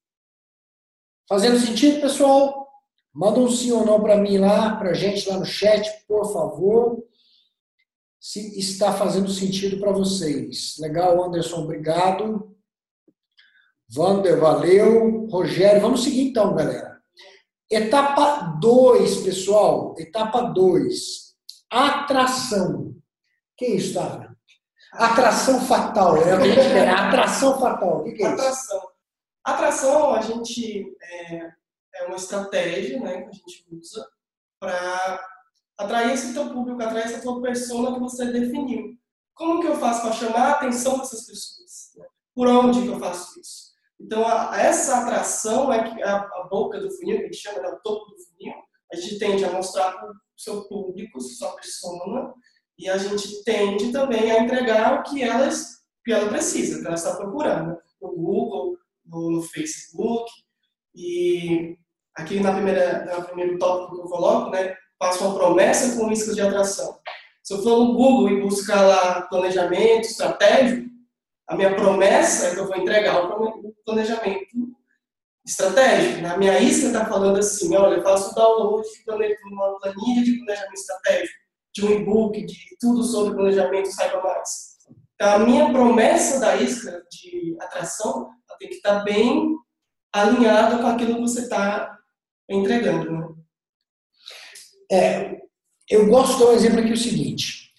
Fazendo 1.27 1.59
sentido, 1.59 2.01
pessoal? 2.01 2.62
Manda 3.13 3.39
um 3.39 3.49
sim 3.49 3.71
ou 3.71 3.85
não 3.85 4.01
para 4.01 4.17
mim 4.17 4.39
lá, 4.39 4.75
para 4.75 4.89
a 4.89 4.93
gente 4.93 5.29
lá 5.29 5.37
no 5.37 5.45
chat, 5.45 5.87
por 6.07 6.33
favor. 6.33 7.03
Se 8.19 8.57
está 8.57 8.91
fazendo 8.91 9.29
sentido 9.29 9.79
para 9.79 9.91
vocês. 9.91 10.75
Legal, 10.79 11.23
Anderson, 11.23 11.63
obrigado. 11.63 12.55
Vander, 13.87 14.39
valeu. 14.39 15.27
Rogério, 15.27 15.81
vamos 15.81 16.03
seguir 16.03 16.29
então, 16.29 16.55
galera. 16.55 16.99
Etapa 17.69 18.57
2, 18.59 19.17
pessoal. 19.17 19.93
Etapa 19.97 20.41
2. 20.41 21.35
Atração. 21.69 22.95
Que 23.55 23.67
isso, 23.67 23.93
tá? 23.93 24.33
Atração 24.93 25.61
fatal. 25.61 26.17
É 26.17 26.31
a 26.31 27.07
Atração 27.09 27.59
fatal. 27.59 27.99
O 27.99 28.03
que, 28.05 28.13
que 28.13 28.23
é 28.23 28.27
Atração. 28.27 28.77
isso? 28.77 28.87
Atração, 29.43 30.13
a 30.13 30.21
gente 30.21 30.95
é, 31.29 31.51
é 31.95 32.05
uma 32.05 32.15
estratégia 32.15 32.99
né, 32.99 33.21
que 33.21 33.29
a 33.29 33.31
gente 33.31 33.65
usa 33.71 34.07
para 34.59 35.27
atrair 35.77 36.13
esse 36.13 36.33
teu 36.33 36.49
público, 36.49 36.81
atrair 36.81 37.05
essa 37.05 37.21
tua 37.21 37.41
persona 37.41 37.93
que 37.93 37.99
você 37.99 38.25
definiu. 38.31 38.97
Como 39.33 39.61
que 39.61 39.67
eu 39.67 39.75
faço 39.75 40.01
para 40.01 40.11
chamar 40.11 40.47
a 40.47 40.51
atenção 40.51 40.99
dessas 40.99 41.25
pessoas? 41.25 41.93
Por 42.35 42.47
onde 42.47 42.81
que 42.81 42.87
eu 42.87 42.99
faço 42.99 43.39
isso? 43.39 43.73
Então, 43.99 44.27
a, 44.27 44.59
essa 44.59 44.99
atração 44.99 45.71
é 45.71 45.89
que 45.89 46.03
a, 46.03 46.17
a, 46.17 46.47
boca 46.49 46.79
do 46.79 46.91
funil, 46.91 47.17
que 47.17 47.23
a 47.23 47.25
gente 47.25 47.37
chama, 47.37 47.61
né, 47.61 47.69
o 47.69 47.79
topo 47.81 48.11
do 48.11 48.17
funil, 48.19 48.53
a 48.91 48.95
gente 48.95 49.17
tende 49.17 49.45
a 49.45 49.51
mostrar 49.51 49.93
para 49.93 50.11
o 50.11 50.15
seu 50.37 50.67
público, 50.67 51.21
sua 51.21 51.55
persona, 51.55 52.33
e 52.77 52.89
a 52.89 52.97
gente 52.97 53.43
tende 53.43 53.91
também 53.91 54.31
a 54.31 54.43
entregar 54.43 54.99
o 54.99 55.03
que, 55.03 55.23
elas, 55.23 55.83
que 56.03 56.11
ela 56.11 56.29
precisa, 56.29 56.81
que 56.81 56.85
ela 56.85 56.95
está 56.95 57.15
procurando, 57.15 57.77
no 58.01 58.15
Google, 58.15 58.77
no, 59.05 59.31
no 59.31 59.41
Facebook, 59.43 60.29
e 60.95 61.77
aqui 62.15 62.39
na 62.39 62.53
primeira, 62.53 63.05
no 63.05 63.25
primeiro 63.25 63.57
tópico 63.57 63.95
que 63.95 64.01
eu 64.01 64.09
coloco, 64.09 64.51
né, 64.51 64.75
faço 64.99 65.25
uma 65.25 65.37
promessa 65.37 65.97
com 65.97 66.07
risco 66.07 66.33
de 66.33 66.41
atração. 66.41 66.99
Se 67.43 67.53
eu 67.53 67.61
for 67.61 67.79
no 67.79 67.93
Google 67.93 68.29
e 68.29 68.41
buscar 68.41 68.81
lá 68.81 69.21
planejamento 69.23 70.05
estratégico, 70.05 70.89
a 71.47 71.55
minha 71.55 71.75
promessa 71.75 72.47
é 72.47 72.53
que 72.53 72.59
eu 72.59 72.67
vou 72.67 72.77
entregar 72.77 73.25
o 73.25 73.73
planejamento 73.83 74.47
estratégico. 75.45 76.21
Na 76.21 76.37
minha 76.37 76.57
isca 76.59 76.87
está 76.87 77.05
falando 77.05 77.37
assim, 77.37 77.75
olha, 77.75 77.95
eu 77.95 78.03
faço 78.03 78.33
download 78.33 78.87
de 78.87 79.35
uma 79.51 79.77
planilha 79.79 80.23
de 80.23 80.37
planejamento 80.37 80.73
estratégico, 80.73 81.39
de 81.73 81.85
um 81.85 81.91
e-book, 81.91 82.45
de 82.45 82.77
tudo 82.79 83.03
sobre 83.03 83.35
planejamento, 83.35 83.91
saiba 83.91 84.21
mais. 84.21 84.73
Então, 85.15 85.35
a 85.35 85.39
minha 85.39 85.71
promessa 85.71 86.39
da 86.39 86.55
isca 86.55 87.03
de 87.11 87.57
atração 87.59 88.29
tem 88.59 88.69
que 88.69 88.75
estar 88.75 88.99
tá 88.99 89.03
bem 89.03 89.53
alinhada 90.13 90.77
com 90.77 90.87
aquilo 90.87 91.15
que 91.15 91.21
você 91.21 91.41
está 91.41 91.97
entregando. 92.49 93.11
Né? 93.11 93.35
É, 94.91 95.37
eu 95.89 96.07
gosto 96.07 96.33
de 96.33 96.39
dar 96.39 96.49
um 96.51 96.53
exemplo 96.53 96.79
aqui 96.79 96.91
o 96.91 96.97
seguinte. 96.97 97.71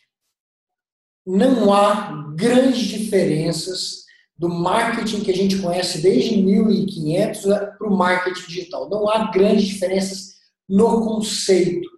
Não 1.26 1.72
há 1.72 2.32
grandes 2.36 2.80
diferenças 2.80 4.04
do 4.36 4.48
marketing 4.48 5.22
que 5.22 5.30
a 5.30 5.36
gente 5.36 5.60
conhece 5.60 6.02
desde 6.02 6.36
1500 6.36 7.42
para 7.42 7.88
o 7.88 7.96
marketing 7.96 8.46
digital. 8.46 8.90
Não 8.90 9.08
há 9.08 9.30
grandes 9.30 9.66
diferenças 9.66 10.34
no 10.68 11.04
conceito. 11.04 11.88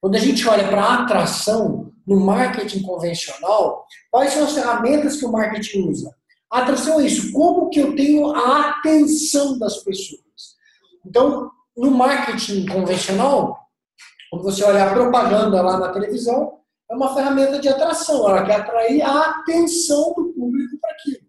Quando 0.00 0.16
a 0.16 0.20
gente 0.20 0.46
olha 0.48 0.66
para 0.68 0.82
a 0.82 1.02
atração 1.02 1.92
no 2.06 2.20
marketing 2.20 2.82
convencional, 2.82 3.86
quais 4.10 4.32
são 4.32 4.44
as 4.44 4.52
ferramentas 4.52 5.16
que 5.16 5.24
o 5.24 5.32
marketing 5.32 5.88
usa? 5.88 6.14
A 6.50 6.60
atração 6.60 7.00
é 7.00 7.06
isso, 7.06 7.32
como 7.32 7.68
que 7.70 7.80
eu 7.80 7.96
tenho 7.96 8.30
a 8.32 8.70
atenção 8.70 9.58
das 9.58 9.78
pessoas. 9.78 10.56
Então, 11.06 11.50
no 11.76 11.90
marketing 11.90 12.66
convencional, 12.66 13.58
quando 14.30 14.44
você 14.44 14.64
olha 14.64 14.84
a 14.84 14.92
propaganda 14.92 15.62
lá 15.62 15.78
na 15.78 15.92
televisão, 15.92 16.60
é 16.90 16.94
uma 16.94 17.14
ferramenta 17.14 17.58
de 17.58 17.68
atração, 17.68 18.28
ela 18.28 18.44
quer 18.44 18.60
atrair 18.60 19.02
a 19.02 19.30
atenção 19.30 20.12
do 20.14 20.32
público 20.32 20.78
para 20.80 20.90
aquilo. 20.90 21.24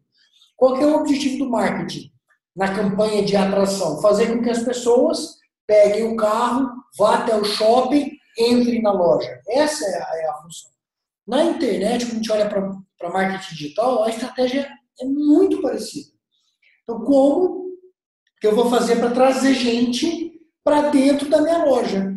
Qual 0.56 0.78
é 0.78 0.86
o 0.86 0.96
objetivo 0.96 1.46
do 1.46 1.50
marketing 1.50 2.12
na 2.56 2.74
campanha 2.74 3.24
de 3.24 3.36
atração? 3.36 4.02
Fazer 4.02 4.28
com 4.28 4.42
que 4.42 4.50
as 4.50 4.64
pessoas 4.64 5.38
peguem 5.68 6.12
o 6.12 6.16
carro, 6.16 6.70
vá 6.98 7.16
até 7.16 7.36
o 7.36 7.44
shopping, 7.44 8.12
entrem 8.38 8.82
na 8.82 8.92
loja. 8.92 9.40
Essa 9.48 9.86
é 9.86 9.98
a, 9.98 10.22
é 10.22 10.30
a 10.30 10.34
função. 10.36 10.72
Na 11.28 11.44
internet, 11.44 12.06
quando 12.06 12.14
a 12.14 12.18
gente 12.18 12.32
olha 12.32 12.50
para 12.98 13.10
marketing 13.10 13.56
digital, 13.56 14.04
a 14.04 14.10
estratégia 14.10 14.70
é 15.00 15.06
muito 15.06 15.62
parecida. 15.62 16.12
Então, 16.84 17.02
como 17.02 17.66
que 18.40 18.48
eu 18.48 18.56
vou 18.56 18.70
fazer 18.70 18.98
para 18.98 19.12
trazer 19.12 19.54
gente 19.54 20.35
para 20.66 20.90
dentro 20.90 21.30
da 21.30 21.42
minha 21.42 21.64
loja? 21.64 22.12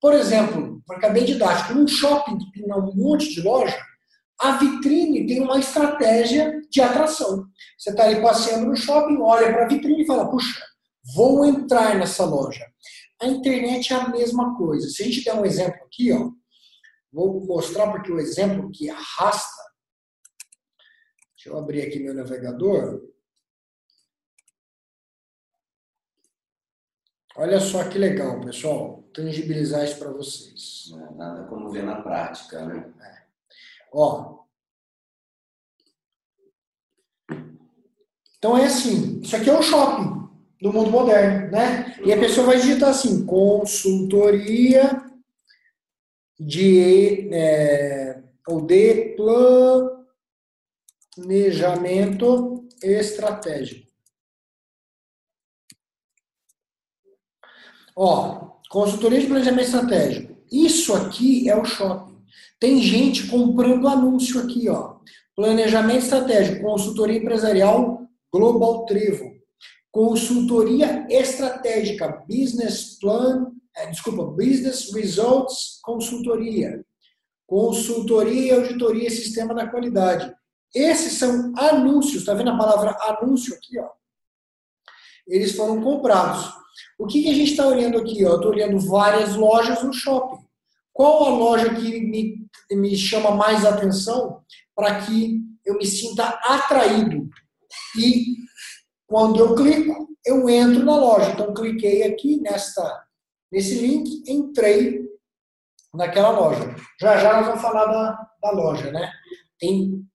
Por 0.00 0.14
exemplo, 0.14 0.80
para 0.86 1.10
bem 1.10 1.24
didático, 1.24 1.74
num 1.74 1.88
shopping 1.88 2.38
que 2.38 2.52
tem 2.52 2.72
um 2.72 2.94
monte 2.94 3.28
de 3.34 3.42
loja, 3.42 3.76
a 4.40 4.52
vitrine 4.52 5.26
tem 5.26 5.40
uma 5.40 5.58
estratégia 5.58 6.62
de 6.70 6.80
atração. 6.80 7.44
Você 7.76 7.90
está 7.90 8.04
ali 8.04 8.22
passeando 8.22 8.66
no 8.66 8.76
shopping, 8.76 9.18
olha 9.20 9.52
para 9.52 9.64
a 9.64 9.68
vitrine 9.68 10.04
e 10.04 10.06
fala, 10.06 10.30
puxa, 10.30 10.64
vou 11.16 11.44
entrar 11.44 11.96
nessa 11.96 12.24
loja. 12.24 12.64
A 13.20 13.26
internet 13.26 13.92
é 13.92 13.96
a 13.96 14.08
mesma 14.08 14.56
coisa. 14.56 14.88
Se 14.88 15.02
a 15.02 15.06
gente 15.06 15.24
der 15.24 15.34
um 15.34 15.44
exemplo 15.44 15.84
aqui, 15.84 16.12
ó, 16.12 16.30
vou 17.12 17.44
mostrar 17.44 17.90
porque 17.90 18.12
o 18.12 18.20
exemplo 18.20 18.70
que 18.72 18.88
arrasta. 18.88 19.62
Deixa 21.34 21.48
eu 21.48 21.58
abrir 21.58 21.82
aqui 21.82 21.98
meu 21.98 22.14
navegador. 22.14 23.00
Olha 27.38 27.60
só 27.60 27.88
que 27.88 27.96
legal, 27.96 28.40
pessoal. 28.40 29.04
Tangibilizar 29.14 29.84
isso 29.84 29.96
para 29.96 30.10
vocês. 30.10 30.88
Não 30.90 31.06
é 31.06 31.10
nada 31.14 31.44
como 31.44 31.70
ver 31.70 31.84
na 31.84 32.02
prática, 32.02 32.66
né? 32.66 32.92
É. 33.00 33.22
Ó. 33.92 34.40
Então 38.36 38.58
é 38.58 38.66
assim, 38.66 39.20
isso 39.20 39.36
aqui 39.36 39.48
é 39.48 39.56
um 39.56 39.62
shopping 39.62 40.28
do 40.60 40.72
mundo 40.72 40.90
moderno, 40.90 41.52
né? 41.52 41.96
E 42.04 42.12
a 42.12 42.18
pessoa 42.18 42.48
vai 42.48 42.56
digitar 42.56 42.88
assim, 42.90 43.24
consultoria 43.24 45.00
de 46.40 47.32
é, 47.32 48.20
ou 48.48 48.62
de 48.62 49.16
planejamento 51.16 52.68
estratégico. 52.82 53.87
Ó, 58.00 58.52
consultoria 58.70 59.18
de 59.18 59.26
planejamento 59.26 59.64
estratégico. 59.64 60.36
Isso 60.52 60.94
aqui 60.94 61.50
é 61.50 61.56
o 61.56 61.64
shopping. 61.64 62.16
Tem 62.60 62.80
gente 62.80 63.26
comprando 63.26 63.88
anúncio 63.88 64.40
aqui, 64.40 64.68
ó. 64.68 64.98
Planejamento 65.34 66.04
estratégico, 66.04 66.62
consultoria 66.62 67.18
empresarial 67.18 68.06
Global 68.32 68.86
Trevo. 68.86 69.32
Consultoria 69.90 71.08
estratégica, 71.10 72.24
business 72.28 72.96
plan, 73.00 73.50
é, 73.76 73.86
desculpa, 73.86 74.26
business 74.26 74.94
results 74.94 75.80
consultoria. 75.82 76.84
Consultoria 77.48 78.46
e 78.46 78.50
auditoria 78.52 79.10
sistema 79.10 79.52
da 79.52 79.66
qualidade. 79.66 80.32
Esses 80.72 81.14
são 81.14 81.52
anúncios, 81.56 82.24
tá 82.24 82.32
vendo 82.34 82.50
a 82.50 82.56
palavra 82.56 82.96
anúncio 83.00 83.56
aqui, 83.56 83.76
ó? 83.80 83.97
Eles 85.28 85.54
foram 85.54 85.82
comprados. 85.82 86.52
O 86.98 87.06
que, 87.06 87.22
que 87.22 87.30
a 87.30 87.34
gente 87.34 87.50
está 87.50 87.66
olhando 87.66 87.98
aqui? 87.98 88.22
Estou 88.22 88.48
olhando 88.48 88.80
várias 88.80 89.36
lojas 89.36 89.82
no 89.82 89.92
shopping. 89.92 90.44
qual 90.92 91.26
a 91.26 91.28
loja 91.30 91.74
que 91.74 92.00
me, 92.00 92.48
me 92.72 92.96
chama 92.96 93.30
mais 93.32 93.64
atenção 93.64 94.42
para 94.74 95.02
que 95.02 95.40
eu 95.64 95.76
me 95.76 95.86
sinta 95.86 96.24
atraído. 96.44 97.28
E 97.96 98.36
quando 99.06 99.38
eu 99.38 99.54
clico, 99.54 100.08
eu 100.24 100.48
entro 100.48 100.84
na 100.84 100.96
loja. 100.96 101.30
Então, 101.30 101.54
cliquei 101.54 102.02
aqui 102.02 102.40
nesta, 102.40 103.06
nesse 103.52 103.74
link, 103.74 104.22
entrei 104.26 105.06
naquela 105.94 106.30
loja. 106.30 106.74
Já 107.00 107.18
já 107.18 107.36
nós 107.36 107.46
vamos 107.46 107.62
falar 107.62 107.86
da, 107.86 108.30
da 108.42 108.50
loja, 108.50 108.90
né? 108.90 109.12
Tem 109.58 110.06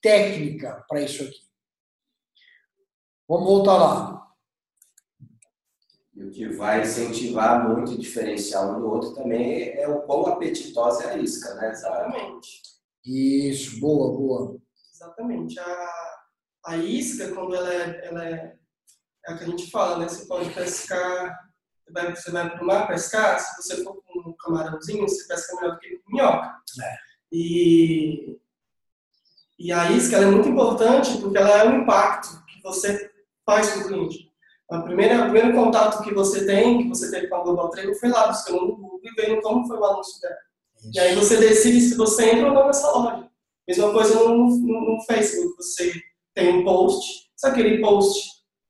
técnica 0.00 0.84
para 0.88 1.02
isso 1.02 1.22
aqui. 1.22 1.44
Vamos 3.28 3.46
voltar 3.46 3.76
lá. 3.76 4.23
E 6.16 6.22
o 6.22 6.30
que 6.30 6.48
vai 6.50 6.82
incentivar 6.82 7.68
muito 7.68 7.92
o 7.92 7.98
diferencial 7.98 8.76
um 8.76 8.80
do 8.80 8.88
outro 8.88 9.14
também 9.14 9.70
é 9.76 9.88
o 9.88 10.02
quão 10.02 10.26
apetitosa 10.26 11.04
é 11.04 11.14
a 11.14 11.18
isca, 11.18 11.54
né? 11.54 11.70
Exatamente. 11.70 12.62
Isso, 13.04 13.80
boa, 13.80 14.16
boa. 14.16 14.56
Exatamente. 14.92 15.58
A, 15.58 15.90
a 16.66 16.76
isca, 16.76 17.32
quando 17.32 17.54
ela 17.54 17.72
é, 17.72 18.06
ela 18.06 18.28
é, 18.28 18.56
é 19.26 19.34
o 19.34 19.38
que 19.38 19.44
a 19.44 19.46
gente 19.48 19.70
fala, 19.70 19.98
né? 19.98 20.08
Você 20.08 20.24
pode 20.26 20.50
pescar, 20.50 21.36
você 21.84 21.92
vai, 21.92 22.14
você 22.14 22.30
vai 22.30 22.50
para 22.50 22.62
o 22.62 22.66
mar 22.66 22.86
pescar, 22.86 23.40
se 23.40 23.56
você 23.62 23.82
for 23.82 24.00
com 24.04 24.30
um 24.30 24.36
camarãozinho, 24.36 25.02
você 25.02 25.26
pesca 25.26 25.56
melhor 25.56 25.74
do 25.74 25.80
que 25.80 25.98
com 25.98 26.12
minhoca. 26.12 26.54
É. 26.80 26.96
E, 27.32 28.38
e 29.58 29.72
a 29.72 29.90
isca 29.90 30.16
é 30.16 30.26
muito 30.26 30.48
importante 30.48 31.18
porque 31.18 31.36
ela 31.36 31.58
é 31.58 31.68
um 31.68 31.82
impacto 31.82 32.44
que 32.46 32.62
você 32.62 33.12
faz 33.44 33.72
com 33.72 33.80
o 33.80 33.86
cliente. 33.88 34.33
A 34.74 34.82
primeira, 34.82 35.20
o 35.20 35.30
primeiro 35.30 35.52
contato 35.52 36.02
que 36.02 36.12
você 36.12 36.44
tem, 36.44 36.82
que 36.82 36.88
você 36.88 37.10
teve 37.10 37.28
com 37.28 37.36
a 37.36 37.42
Global 37.42 37.70
Treino, 37.70 37.94
foi 37.94 38.08
lá, 38.08 38.26
buscando 38.26 38.60
no 38.60 38.76
Google 38.76 39.00
e 39.04 39.22
vendo 39.22 39.40
como 39.40 39.66
foi 39.66 39.78
o 39.78 39.84
anúncio 39.84 40.20
dela. 40.20 40.36
E 40.92 40.98
aí 40.98 41.14
você 41.14 41.36
decide 41.36 41.80
se 41.80 41.96
você 41.96 42.30
entra 42.30 42.48
ou 42.48 42.54
não 42.54 42.66
nessa 42.66 42.90
loja. 42.90 43.28
Mesma 43.66 43.92
coisa 43.92 44.14
no, 44.16 44.36
no, 44.36 44.96
no 44.96 45.00
Facebook. 45.06 45.56
Você 45.56 45.92
tem 46.34 46.58
um 46.58 46.64
post, 46.64 47.30
se 47.36 47.46
aquele 47.46 47.80
post 47.80 48.20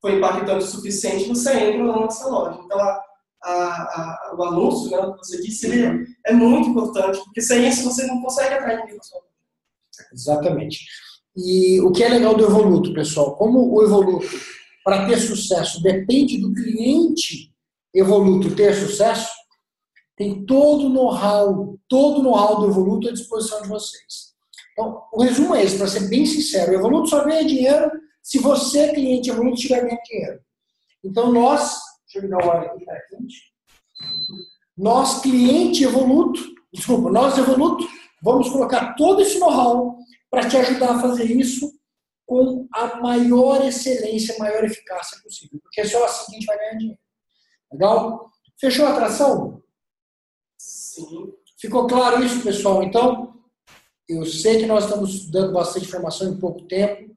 foi 0.01 0.17
impactante 0.17 0.65
o 0.65 0.69
suficiente, 0.69 1.29
você 1.29 1.53
entra 1.53 1.81
ou 1.81 1.93
não 1.93 2.03
nessa 2.03 2.29
loja. 2.29 2.61
Então, 2.63 2.79
a, 2.79 3.03
a, 3.43 3.53
a, 3.53 4.35
o 4.39 4.45
anúncio, 4.45 4.91
né, 4.91 5.13
que 5.13 5.19
você 5.19 5.41
disse, 5.41 5.67
ele 5.67 6.07
é 6.27 6.33
muito 6.33 6.69
importante, 6.69 7.19
porque 7.25 7.41
sem 7.41 7.67
isso 7.67 7.83
você 7.83 8.07
não 8.07 8.21
consegue 8.21 8.55
atrair 8.55 8.81
ninguém 8.81 8.99
para 8.99 9.19
loja. 9.19 9.29
Exatamente. 10.13 10.85
E 11.37 11.81
o 11.81 11.91
que 11.91 12.05
é 12.05 12.09
legal 12.09 12.37
do 12.37 12.45
Evoluto, 12.45 12.93
pessoal, 12.93 13.35
como 13.37 13.73
o 13.73 13.83
Evoluto 13.83 14.29
para 14.85 15.07
ter 15.07 15.19
sucesso 15.19 15.83
depende 15.83 16.39
do 16.39 16.53
cliente 16.53 17.53
Evoluto 17.95 18.55
ter 18.57 18.75
sucesso, 18.75 19.33
tem 20.17 20.45
todo 20.45 20.87
o 20.87 20.89
know-how, 20.89 21.79
todo 21.89 22.19
o 22.19 22.23
know-how 22.25 22.61
do 22.61 22.67
Evoluto 22.67 23.09
à 23.09 23.13
disposição 23.13 23.63
de 23.63 23.69
vocês. 23.69 24.35
Então, 24.73 25.01
o 25.13 25.23
resumo 25.23 25.55
é 25.55 25.63
esse, 25.63 25.79
para 25.79 25.87
ser 25.87 26.09
bem 26.09 26.27
sincero, 26.27 26.73
o 26.73 26.75
Evoluto 26.75 27.09
só 27.09 27.25
ganha 27.25 27.45
dinheiro 27.45 27.91
se 28.21 28.41
você, 28.41 28.93
cliente 28.93 29.31
Evoluto, 29.31 29.55
estiver 29.55 29.83
ganhando 29.83 30.03
dinheiro. 30.05 30.41
Então, 31.05 31.33
nós, 31.33 31.79
deixa 32.13 32.27
eu 32.27 32.51
aqui, 32.51 32.85
tá. 32.85 32.95
Nós, 34.77 35.21
cliente 35.21 35.85
Evoluto, 35.85 36.41
desculpa, 36.73 37.13
nós 37.13 37.39
Evoluto, 37.39 37.87
vamos 38.23 38.49
colocar 38.49 38.95
todo 38.95 39.23
esse 39.23 39.39
know-how 39.39 39.97
para 40.29 40.49
te 40.49 40.57
ajudar 40.57 40.97
a 40.97 41.01
fazer 41.01 41.31
isso 41.31 41.73
com 42.27 42.67
a 42.73 43.01
maior 43.01 43.65
excelência, 43.65 44.39
maior 44.39 44.65
eficácia 44.65 45.21
possível. 45.23 45.61
Porque 45.63 45.81
é 45.81 45.85
só 45.85 46.05
assim 46.05 46.25
que 46.27 46.37
a 46.37 46.39
gente 46.39 46.47
vai 46.47 46.59
ganhar 46.59 46.79
dinheiro. 46.79 47.01
Legal? 47.73 48.31
Fechou 48.59 48.87
a 48.87 48.93
atração? 48.93 49.63
Sim. 50.59 51.33
Ficou 51.59 51.87
claro 51.87 52.23
isso, 52.23 52.43
pessoal? 52.43 52.83
Então, 52.83 53.35
eu 54.09 54.25
sei 54.25 54.59
que 54.59 54.67
nós 54.67 54.85
estamos 54.85 55.31
dando 55.31 55.53
bastante 55.53 55.87
informação 55.87 56.29
em 56.31 56.39
pouco 56.39 56.63
tempo, 56.67 57.15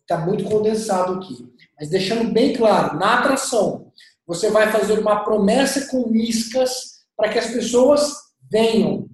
está 0.00 0.18
muito 0.18 0.44
condensado 0.44 1.14
aqui. 1.14 1.52
Mas 1.78 1.90
deixando 1.90 2.32
bem 2.32 2.52
claro, 2.52 2.98
na 2.98 3.20
atração, 3.20 3.92
você 4.26 4.50
vai 4.50 4.70
fazer 4.70 4.98
uma 4.98 5.24
promessa 5.24 5.88
com 5.88 6.14
iscas 6.14 7.04
para 7.16 7.28
que 7.28 7.38
as 7.38 7.46
pessoas 7.46 8.14
venham. 8.50 9.08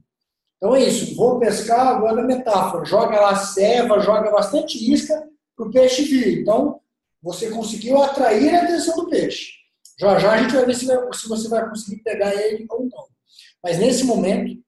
Então 0.56 0.74
é 0.74 0.82
isso, 0.82 1.16
vou 1.16 1.38
pescar, 1.38 1.88
agora 1.88 2.20
é 2.20 2.24
metáfora, 2.24 2.84
joga 2.84 3.18
lá 3.18 3.34
ceva, 3.34 4.00
joga 4.00 4.30
bastante 4.30 4.92
isca 4.92 5.26
para 5.60 5.68
o 5.68 5.70
peixe 5.70 6.04
vir. 6.04 6.40
Então, 6.40 6.80
você 7.22 7.50
conseguiu 7.50 8.02
atrair 8.02 8.54
a 8.54 8.62
atenção 8.62 8.96
do 8.96 9.08
peixe. 9.08 9.52
Já 9.98 10.18
já 10.18 10.32
a 10.32 10.42
gente 10.42 10.54
vai 10.54 10.64
ver 10.64 10.74
se, 10.74 10.86
vai, 10.86 10.96
se 11.12 11.28
você 11.28 11.48
vai 11.48 11.68
conseguir 11.68 12.02
pegar 12.02 12.34
ele 12.34 12.64
ou 12.70 12.86
não. 12.86 13.08
Mas 13.62 13.78
nesse 13.78 14.04
momento, 14.04 14.58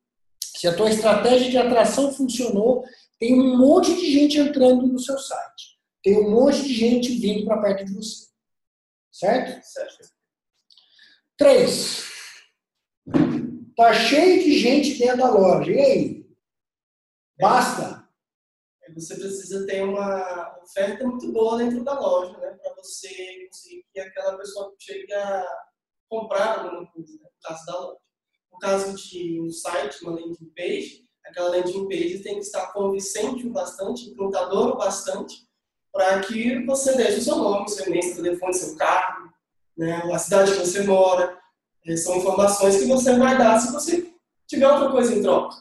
se 0.45 0.69
a 0.69 0.77
tua 0.77 0.91
estratégia 0.91 1.51
de 1.51 1.57
atração 1.57 2.13
funcionou, 2.13 2.85
tem 3.19 3.41
um 3.41 3.57
monte 3.57 3.95
de 3.95 4.13
gente 4.13 4.39
entrando 4.39 4.87
no 4.87 4.99
seu 4.99 5.19
site. 5.19 5.79
Tem 6.03 6.19
um 6.19 6.31
monte 6.31 6.63
de 6.63 6.75
gente 6.75 7.13
vindo 7.15 7.47
para 7.47 7.63
perto 7.63 7.87
de 7.87 7.95
você. 7.95 8.27
Certo? 9.11 9.65
Certo. 9.65 10.09
Três. 11.39 12.05
Tá 13.75 13.95
cheio 13.95 14.43
de 14.43 14.59
gente 14.59 14.99
dentro 14.99 15.19
da 15.19 15.31
loja. 15.31 15.73
E 15.73 15.81
aí? 15.81 16.27
Basta? 17.41 18.02
Você 18.95 19.15
precisa 19.15 19.67
ter 19.67 19.83
uma 19.83 20.59
oferta 20.63 21.07
muito 21.07 21.31
boa 21.33 21.59
dentro 21.59 21.85
da 21.85 21.99
loja, 21.99 22.37
né? 22.39 22.51
Para 22.63 22.75
você 22.75 23.09
conseguir 23.49 23.85
que 23.93 24.01
aquela 24.01 24.37
pessoa 24.37 24.75
chegue 24.79 25.13
a 25.15 25.47
comprar 26.09 26.59
alguma 26.59 26.87
coisa, 26.91 27.13
né? 27.15 27.21
no 27.23 27.49
caso 27.49 27.67
da 27.67 27.79
loja. 27.79 27.99
No 28.53 28.59
caso 28.59 28.95
de 28.95 29.41
um 29.41 29.51
site, 29.51 30.03
uma 30.03 30.13
landing 30.13 30.53
page, 30.55 31.05
aquela 31.25 31.51
landing 31.51 31.89
page 31.89 32.23
tem 32.23 32.35
que 32.35 32.41
estar 32.41 32.73
convincente 32.73 33.47
o 33.47 33.53
bastante, 33.53 34.11
encantador 34.11 34.73
o 34.73 34.77
bastante, 34.77 35.47
para 35.93 36.21
que 36.21 36.65
você 36.67 36.97
deixe 36.97 37.19
o 37.19 37.23
seu 37.23 37.37
nome, 37.37 37.69
seu 37.69 37.87
e-mail, 37.87 38.03
seu 38.03 38.23
telefone, 38.23 38.55
seu 38.55 38.77
carro, 38.77 39.33
né? 39.77 40.03
a 40.13 40.19
cidade 40.19 40.53
que 40.53 40.59
você 40.59 40.83
mora. 40.83 41.41
São 41.97 42.17
informações 42.17 42.77
que 42.77 42.87
você 42.87 43.19
vai 43.19 43.37
dar 43.37 43.59
se 43.59 43.73
você 43.73 44.13
tiver 44.47 44.69
outra 44.69 44.91
coisa 44.91 45.15
em 45.15 45.23
troca. 45.23 45.57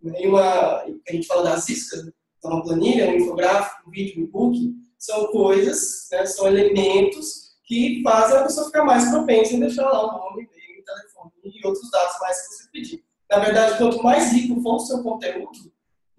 Né? 0.00 0.22
E 0.22 0.26
uma, 0.26 0.82
a 0.82 1.12
gente 1.12 1.26
fala 1.26 1.42
das 1.42 1.68
iscas, 1.68 2.04
então, 2.38 2.52
uma 2.52 2.62
planilha, 2.62 3.10
um 3.10 3.16
infográfico, 3.16 3.88
um 3.88 3.90
vídeo, 3.90 4.20
um 4.20 4.24
e-book, 4.24 4.74
são 4.98 5.26
coisas, 5.28 6.08
né, 6.10 6.24
são 6.26 6.46
elementos 6.46 7.48
que 7.64 8.00
fazem 8.02 8.38
a 8.38 8.42
pessoa 8.44 8.66
ficar 8.66 8.84
mais 8.84 9.10
propensa 9.10 9.54
em 9.54 9.60
deixar 9.60 9.84
lá 9.84 10.02
o 10.04 10.18
nome, 10.18 10.44
e-mail, 10.44 10.84
telefone 10.84 11.30
e 11.44 11.66
outros 11.66 11.90
dados 11.90 12.14
mais 12.20 12.40
que 12.40 12.54
você 12.54 12.70
pedir. 12.72 13.04
Na 13.30 13.38
verdade, 13.40 13.76
quanto 13.76 14.02
mais 14.02 14.32
rico 14.32 14.60
for 14.62 14.76
o 14.76 14.80
seu 14.80 15.02
conteúdo, 15.02 15.72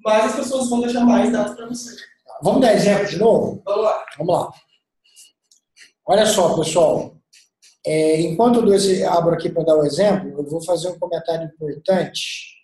mais 0.03 0.25
as 0.25 0.35
pessoas 0.35 0.69
vão 0.69 0.81
deixar 0.81 1.05
mais 1.05 1.31
dados 1.31 1.55
para 1.55 1.67
você. 1.67 1.95
Vamos 2.43 2.61
dar 2.61 2.73
exemplo 2.73 3.07
de 3.07 3.17
novo? 3.17 3.61
Vamos 3.65 3.83
lá. 3.83 4.05
Vamos 4.17 4.33
lá. 4.33 4.51
Olha 6.07 6.25
só, 6.25 6.55
pessoal. 6.55 7.15
É, 7.85 8.21
enquanto 8.21 8.59
eu 8.59 8.73
esse, 8.73 9.03
abro 9.03 9.33
aqui 9.33 9.49
para 9.49 9.63
dar 9.63 9.75
o 9.75 9.81
um 9.81 9.85
exemplo, 9.85 10.29
eu 10.37 10.43
vou 10.45 10.63
fazer 10.63 10.89
um 10.89 10.99
comentário 10.99 11.45
importante. 11.47 12.59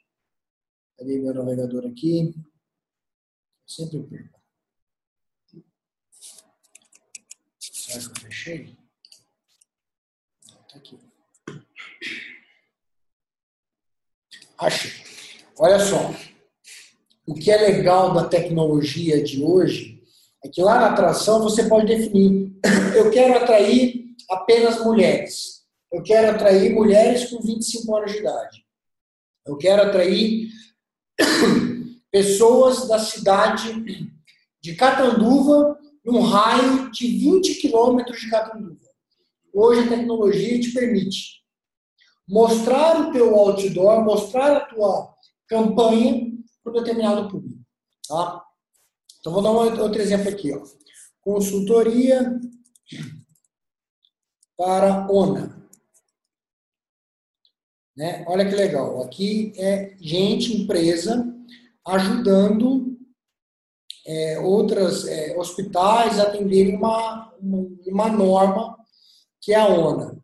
Cadê 0.98 1.20
meu 1.20 1.34
navegador 1.34 1.86
aqui? 1.88 2.34
Sempre 3.66 4.04
perco. 4.04 4.40
Será 7.60 8.00
que 8.00 8.06
eu 8.06 8.16
fechei? 8.24 8.78
Está 10.44 10.78
aqui. 10.78 11.00
Achei. 14.58 14.92
Olha 15.58 15.80
só. 15.80 16.14
O 17.28 17.34
que 17.34 17.52
é 17.52 17.58
legal 17.58 18.14
da 18.14 18.28
tecnologia 18.28 19.24
de 19.24 19.44
hoje 19.44 20.04
é 20.44 20.48
que 20.48 20.62
lá 20.62 20.80
na 20.80 20.92
atração 20.92 21.42
você 21.42 21.68
pode 21.68 21.88
definir. 21.88 22.54
Eu 22.96 23.10
quero 23.10 23.38
atrair 23.38 24.16
apenas 24.30 24.80
mulheres. 24.84 25.66
Eu 25.92 26.04
quero 26.04 26.36
atrair 26.36 26.74
mulheres 26.74 27.30
com 27.30 27.42
25 27.42 27.96
anos 27.96 28.12
de 28.12 28.20
idade. 28.20 28.66
Eu 29.46 29.58
quero 29.58 29.82
atrair 29.84 30.50
pessoas 32.16 32.88
da 32.88 32.98
cidade 32.98 33.74
de 34.62 34.74
Catanduva, 34.76 35.78
num 36.06 36.22
raio 36.22 36.90
de 36.90 37.08
20 37.08 37.56
quilômetros 37.56 38.22
de 38.22 38.30
Catanduva. 38.30 38.80
Hoje 39.54 39.82
a 39.82 39.90
tecnologia 39.90 40.58
te 40.62 40.72
permite 40.72 41.44
mostrar 42.26 43.02
o 43.02 43.12
teu 43.12 43.36
outdoor, 43.36 44.02
mostrar 44.02 44.56
a 44.56 44.60
tua 44.62 45.14
campanha 45.46 46.32
para 46.64 46.72
um 46.72 46.76
determinado 46.76 47.30
público. 47.30 47.60
Tá? 48.08 48.42
Então 49.20 49.34
vou 49.34 49.42
dar 49.44 49.52
um 49.52 49.82
outro 49.82 50.02
exemplo 50.02 50.30
aqui. 50.30 50.54
Ó. 50.54 50.64
Consultoria 51.20 52.40
para 54.58 55.06
ONA. 55.12 55.70
Né? 57.94 58.24
Olha 58.26 58.48
que 58.48 58.56
legal. 58.56 59.04
Aqui 59.04 59.52
é 59.58 59.98
gente, 60.00 60.56
empresa, 60.56 61.35
ajudando 61.88 62.98
é, 64.06 64.40
outras 64.40 65.08
é, 65.08 65.36
hospitais 65.38 66.20
a 66.20 66.24
atenderem 66.24 66.76
uma, 66.76 67.34
uma 67.88 68.10
norma 68.10 68.78
que 69.42 69.54
é 69.54 69.58
a 69.58 69.68
ONA. 69.68 70.18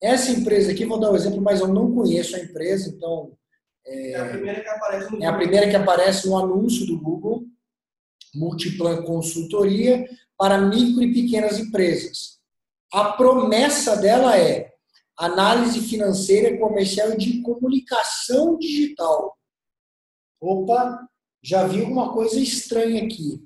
Essa 0.00 0.30
empresa 0.30 0.70
aqui, 0.70 0.84
vou 0.84 1.00
dar 1.00 1.10
um 1.10 1.16
exemplo, 1.16 1.40
mas 1.40 1.60
eu 1.60 1.68
não 1.68 1.92
conheço 1.92 2.36
a 2.36 2.40
empresa, 2.40 2.88
então 2.88 3.36
É, 3.86 4.14
a 4.16 4.28
primeira 4.28 4.60
que 4.60 4.68
aparece 4.68 5.10
no 5.10 5.22
É 5.22 5.26
a 5.26 5.36
primeira 5.36 5.70
que 5.70 5.76
aparece 5.76 6.28
no 6.28 6.36
anúncio 6.36 6.86
do 6.86 7.00
Google, 7.00 7.46
Multiplan 8.34 9.02
Consultoria 9.02 10.06
para 10.36 10.58
micro 10.58 11.02
e 11.02 11.12
pequenas 11.12 11.58
empresas. 11.58 12.38
A 12.92 13.12
promessa 13.12 13.96
dela 13.96 14.36
é 14.36 14.70
análise 15.16 15.80
financeira, 15.80 16.58
comercial 16.58 17.12
e 17.12 17.16
de 17.16 17.42
comunicação 17.42 18.58
digital. 18.58 19.37
Opa, 20.40 21.08
já 21.42 21.66
vi 21.66 21.80
alguma 21.80 22.12
coisa 22.12 22.38
estranha 22.38 23.04
aqui, 23.04 23.44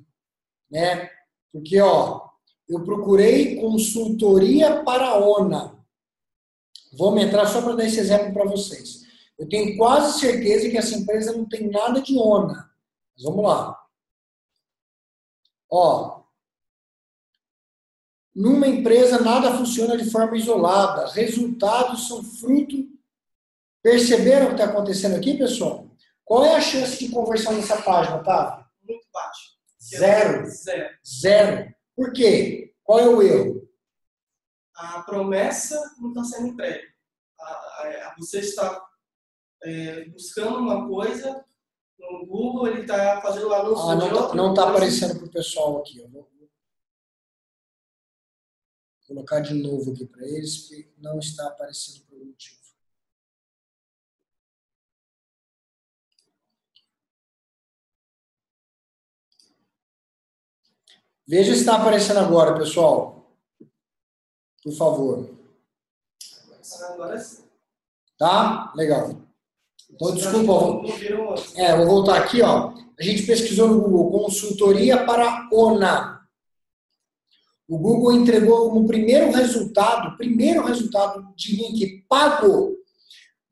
né? 0.71 1.11
Porque, 1.53 1.81
ó, 1.81 2.29
eu 2.69 2.85
procurei 2.85 3.57
consultoria 3.57 4.83
para 4.83 5.07
a 5.07 5.19
ONA. 5.19 5.79
Vamos 6.95 7.23
entrar 7.23 7.47
só 7.47 7.63
para 7.63 7.77
dar 7.77 7.85
esse 7.85 8.01
exemplo 8.01 8.33
para 8.33 8.45
vocês. 8.45 9.03
Eu 9.39 9.49
tenho 9.49 9.77
quase 9.77 10.21
certeza 10.21 10.71
que 10.71 10.79
essa 10.79 10.95
empresa 10.95 11.33
não 11.33 11.49
tem 11.49 11.71
nada 11.71 12.01
de 12.01 12.17
ONA. 12.19 12.71
Mas 13.15 13.25
vamos 13.25 13.45
lá. 13.45 13.79
Ó, 15.71 16.23
numa 18.35 18.67
empresa 18.67 19.21
nada 19.21 19.57
funciona 19.57 19.97
de 19.97 20.11
forma 20.11 20.37
isolada. 20.37 21.11
Resultados 21.13 22.09
são 22.09 22.23
fruto. 22.23 22.89
Perceberam 23.83 24.47
o 24.47 24.49
que 24.51 24.61
está 24.61 24.65
acontecendo 24.67 25.17
aqui, 25.17 25.37
pessoal? 25.37 25.92
Qual 26.33 26.47
é 26.47 26.57
a 26.57 26.63
chance 26.63 26.99
de 26.99 27.13
conversão 27.13 27.53
nessa 27.53 27.83
página, 27.83 28.25
tá? 28.25 28.67
Muito 28.89 29.07
baixo. 29.13 29.51
Zero. 29.79 30.47
Zero. 30.47 30.97
Zero. 31.07 31.75
Por 31.95 32.11
quê? 32.11 32.75
Qual 32.83 32.99
é 32.99 33.07
o 33.07 33.21
erro? 33.21 33.71
A 34.75 35.03
promessa 35.03 35.79
não 35.99 36.09
está 36.09 36.25
sendo 36.25 36.47
entregue. 36.47 36.89
Você 38.17 38.41
está 38.41 38.83
é, 39.63 40.07
buscando 40.09 40.57
uma 40.57 40.89
coisa 40.89 41.45
no 41.99 42.25
Google, 42.25 42.69
ele 42.69 42.81
está 42.81 43.21
fazendo 43.21 43.53
anúncio 43.53 43.91
ah, 43.91 43.95
não, 43.95 44.07
está 44.07 44.33
coisa. 44.33 44.63
aparecendo 44.63 45.19
para 45.19 45.27
o 45.27 45.31
pessoal 45.31 45.81
aqui. 45.81 45.99
Eu 45.99 46.09
vou 46.09 46.31
colocar 49.07 49.41
de 49.41 49.53
novo 49.53 49.93
aqui 49.93 50.07
para 50.07 50.27
eles, 50.27 50.57
porque 50.61 50.95
não 50.97 51.19
está 51.19 51.47
aparecendo 51.49 52.07
por 52.07 52.19
um 52.19 52.25
motivo. 52.25 52.62
Veja 61.27 61.55
se 61.55 61.61
está 61.61 61.77
aparecendo 61.77 62.21
agora, 62.21 62.59
pessoal. 62.59 63.31
Por 64.63 64.73
favor. 64.73 65.31
Agora 66.89 67.19
sim. 67.19 67.43
Tá? 68.19 68.73
Legal. 68.75 69.17
Então, 69.91 70.15
desculpa. 70.15 70.87
É, 71.57 71.77
vou 71.77 71.87
voltar 71.87 72.19
aqui, 72.19 72.41
ó. 72.43 72.73
A 72.99 73.03
gente 73.03 73.25
pesquisou 73.25 73.69
no 73.69 73.81
Google 73.81 74.23
consultoria 74.23 75.05
para 75.05 75.49
ONA. 75.53 76.21
O 77.69 77.79
Google 77.79 78.13
entregou 78.13 78.71
como 78.71 78.87
primeiro 78.87 79.33
resultado, 79.33 80.17
primeiro 80.17 80.65
resultado 80.65 81.33
de 81.35 81.57
link 81.57 82.05
pago, 82.09 82.77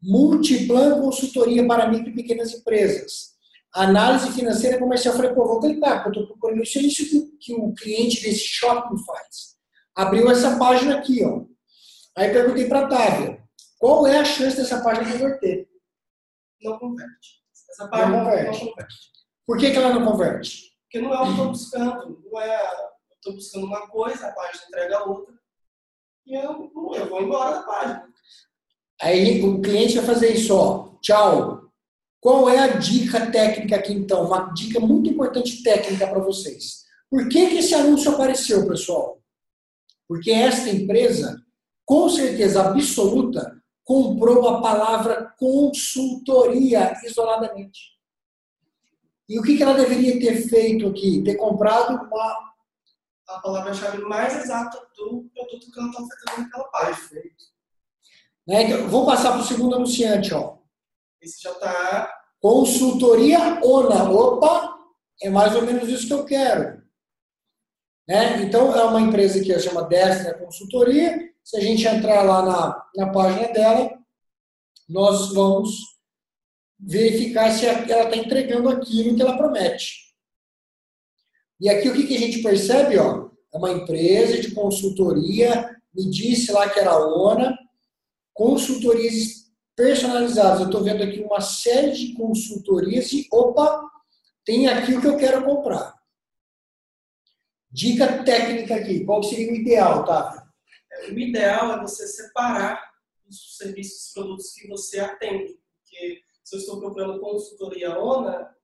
Multiplan 0.02 1.00
Consultoria 1.00 1.66
para 1.66 1.88
micro 1.88 2.10
e 2.10 2.14
pequenas 2.14 2.52
empresas. 2.52 3.29
Análise 3.74 4.32
financeira 4.32 4.78
comercial. 4.78 5.14
Eu 5.14 5.20
falei, 5.20 5.34
pô, 5.34 5.46
vou 5.46 5.60
clicar, 5.60 6.02
porque 6.02 6.18
eu 6.18 6.22
estou 6.22 6.36
procurando 6.36 6.62
isso, 6.62 6.78
é 6.78 6.82
isso 6.82 7.08
que, 7.08 7.36
que 7.38 7.54
o 7.54 7.72
cliente 7.74 8.22
desse 8.22 8.44
shopping 8.44 8.98
faz. 9.04 9.56
Abriu 9.94 10.30
essa 10.30 10.58
página 10.58 10.98
aqui, 10.98 11.24
ó. 11.24 11.44
Aí 12.16 12.32
perguntei 12.32 12.66
para 12.68 12.86
a 12.86 12.88
Távia, 12.88 13.42
qual 13.78 14.06
é 14.06 14.18
a 14.18 14.24
chance 14.24 14.56
dessa 14.56 14.82
página 14.82 15.10
converter? 15.12 15.68
Não 16.62 16.78
converte. 16.78 17.40
Essa 17.70 17.88
página 17.88 18.08
Não 18.10 18.18
não 18.18 18.30
converte. 18.30 18.58
converte. 18.66 18.96
Por 19.46 19.58
que, 19.58 19.70
que 19.70 19.76
ela 19.76 19.94
não 19.94 20.04
converte? 20.10 20.70
Porque 20.82 21.00
não 21.00 21.14
é 21.14 21.20
o 21.20 21.22
que 21.22 21.28
eu 21.28 21.32
estou 21.32 21.48
buscando. 21.48 22.22
Não 22.30 22.40
é, 22.40 22.62
eu 22.66 23.16
estou 23.16 23.34
buscando 23.34 23.66
uma 23.66 23.88
coisa, 23.88 24.26
a 24.26 24.32
página 24.32 24.64
entrega 24.68 25.08
outra. 25.08 25.34
E 26.26 26.34
eu, 26.34 26.70
eu 26.94 27.08
vou 27.08 27.22
embora 27.22 27.56
da 27.56 27.62
página. 27.62 28.08
Aí 29.00 29.42
o 29.42 29.60
cliente 29.62 29.96
vai 29.96 30.04
fazer 30.06 30.32
isso, 30.34 30.54
ó. 30.56 30.98
Tchau. 31.00 31.69
Qual 32.20 32.50
é 32.50 32.58
a 32.58 32.76
dica 32.76 33.30
técnica 33.30 33.76
aqui 33.76 33.92
então? 33.92 34.26
Uma 34.26 34.52
dica 34.52 34.78
muito 34.78 35.08
importante 35.08 35.62
técnica 35.62 36.06
para 36.06 36.18
vocês. 36.18 36.84
Por 37.08 37.28
que, 37.28 37.48
que 37.48 37.58
esse 37.58 37.74
anúncio 37.74 38.12
apareceu, 38.12 38.68
pessoal? 38.68 39.20
Porque 40.06 40.30
esta 40.30 40.68
empresa, 40.68 41.42
com 41.84 42.08
certeza 42.08 42.62
absoluta, 42.62 43.60
comprou 43.82 44.48
a 44.48 44.60
palavra 44.60 45.34
consultoria 45.38 46.94
isoladamente. 47.04 47.98
E 49.28 49.38
o 49.38 49.42
que, 49.42 49.56
que 49.56 49.62
ela 49.62 49.74
deveria 49.74 50.20
ter 50.20 50.48
feito 50.48 50.88
aqui? 50.88 51.22
Ter 51.24 51.36
comprado 51.36 52.04
uma. 52.04 52.50
A 53.28 53.38
palavra-chave 53.40 53.98
mais 54.02 54.36
exata 54.42 54.76
do 54.96 55.30
produto 55.32 55.70
que 55.70 55.78
ela 55.78 55.88
está 55.88 56.02
oferecendo 56.02 56.42
naquela 56.42 56.64
página. 56.64 57.20
Né? 58.48 58.62
Então, 58.64 58.88
vou 58.88 59.06
passar 59.06 59.30
para 59.30 59.40
o 59.40 59.44
segundo 59.44 59.76
anunciante, 59.76 60.34
ó. 60.34 60.59
Esse 61.20 61.42
já 61.42 61.52
está 61.52 62.20
Consultoria 62.40 63.60
ONA. 63.62 64.10
Opa, 64.10 64.78
é 65.22 65.28
mais 65.28 65.54
ou 65.54 65.62
menos 65.62 65.88
isso 65.88 66.06
que 66.06 66.12
eu 66.12 66.24
quero. 66.24 66.82
Né? 68.08 68.42
Então, 68.42 68.74
é 68.74 68.82
uma 68.84 69.00
empresa 69.00 69.40
que 69.40 69.52
se 69.52 69.68
chama 69.68 69.84
Destra 69.84 70.38
Consultoria. 70.38 71.30
Se 71.44 71.56
a 71.58 71.60
gente 71.60 71.86
entrar 71.86 72.22
lá 72.22 72.42
na, 72.42 72.86
na 72.96 73.12
página 73.12 73.52
dela, 73.52 73.98
nós 74.88 75.32
vamos 75.34 76.00
verificar 76.78 77.52
se 77.52 77.66
ela 77.66 77.82
está 77.82 78.16
entregando 78.16 78.70
aquilo 78.70 79.14
que 79.14 79.22
ela 79.22 79.36
promete. 79.36 80.10
E 81.60 81.68
aqui 81.68 81.88
o 81.88 81.94
que, 81.94 82.06
que 82.06 82.16
a 82.16 82.18
gente 82.18 82.42
percebe? 82.42 82.96
Ó, 82.98 83.28
é 83.52 83.58
uma 83.58 83.70
empresa 83.70 84.40
de 84.40 84.52
consultoria, 84.52 85.78
me 85.94 86.08
disse 86.08 86.50
lá 86.52 86.70
que 86.70 86.78
era 86.78 86.92
a 86.92 87.06
ONA, 87.06 87.56
consultorias 88.32 89.49
personalizadas. 89.80 90.60
Eu 90.60 90.66
estou 90.66 90.84
vendo 90.84 91.02
aqui 91.02 91.20
uma 91.20 91.40
série 91.40 91.92
de 91.92 92.12
consultorias 92.12 93.10
e, 93.12 93.26
opa, 93.32 93.82
tem 94.44 94.68
aqui 94.68 94.92
o 94.92 95.00
que 95.00 95.06
eu 95.06 95.16
quero 95.16 95.42
comprar. 95.42 95.98
Dica 97.70 98.22
técnica 98.22 98.74
aqui, 98.74 99.04
qual 99.04 99.22
seria 99.22 99.50
o 99.50 99.54
ideal, 99.54 100.04
tá? 100.04 100.46
O 101.08 101.18
ideal 101.18 101.72
é 101.72 101.80
você 101.80 102.06
separar 102.06 102.90
os 103.26 103.56
serviços 103.56 104.10
e 104.10 104.14
produtos 104.14 104.52
que 104.52 104.68
você 104.68 105.00
atende. 105.00 105.58
Porque 105.78 106.20
se 106.44 106.56
eu 106.56 106.60
estou 106.60 106.78
procurando 106.78 107.20
consultoria 107.20 107.98
ONA, 107.98 108.54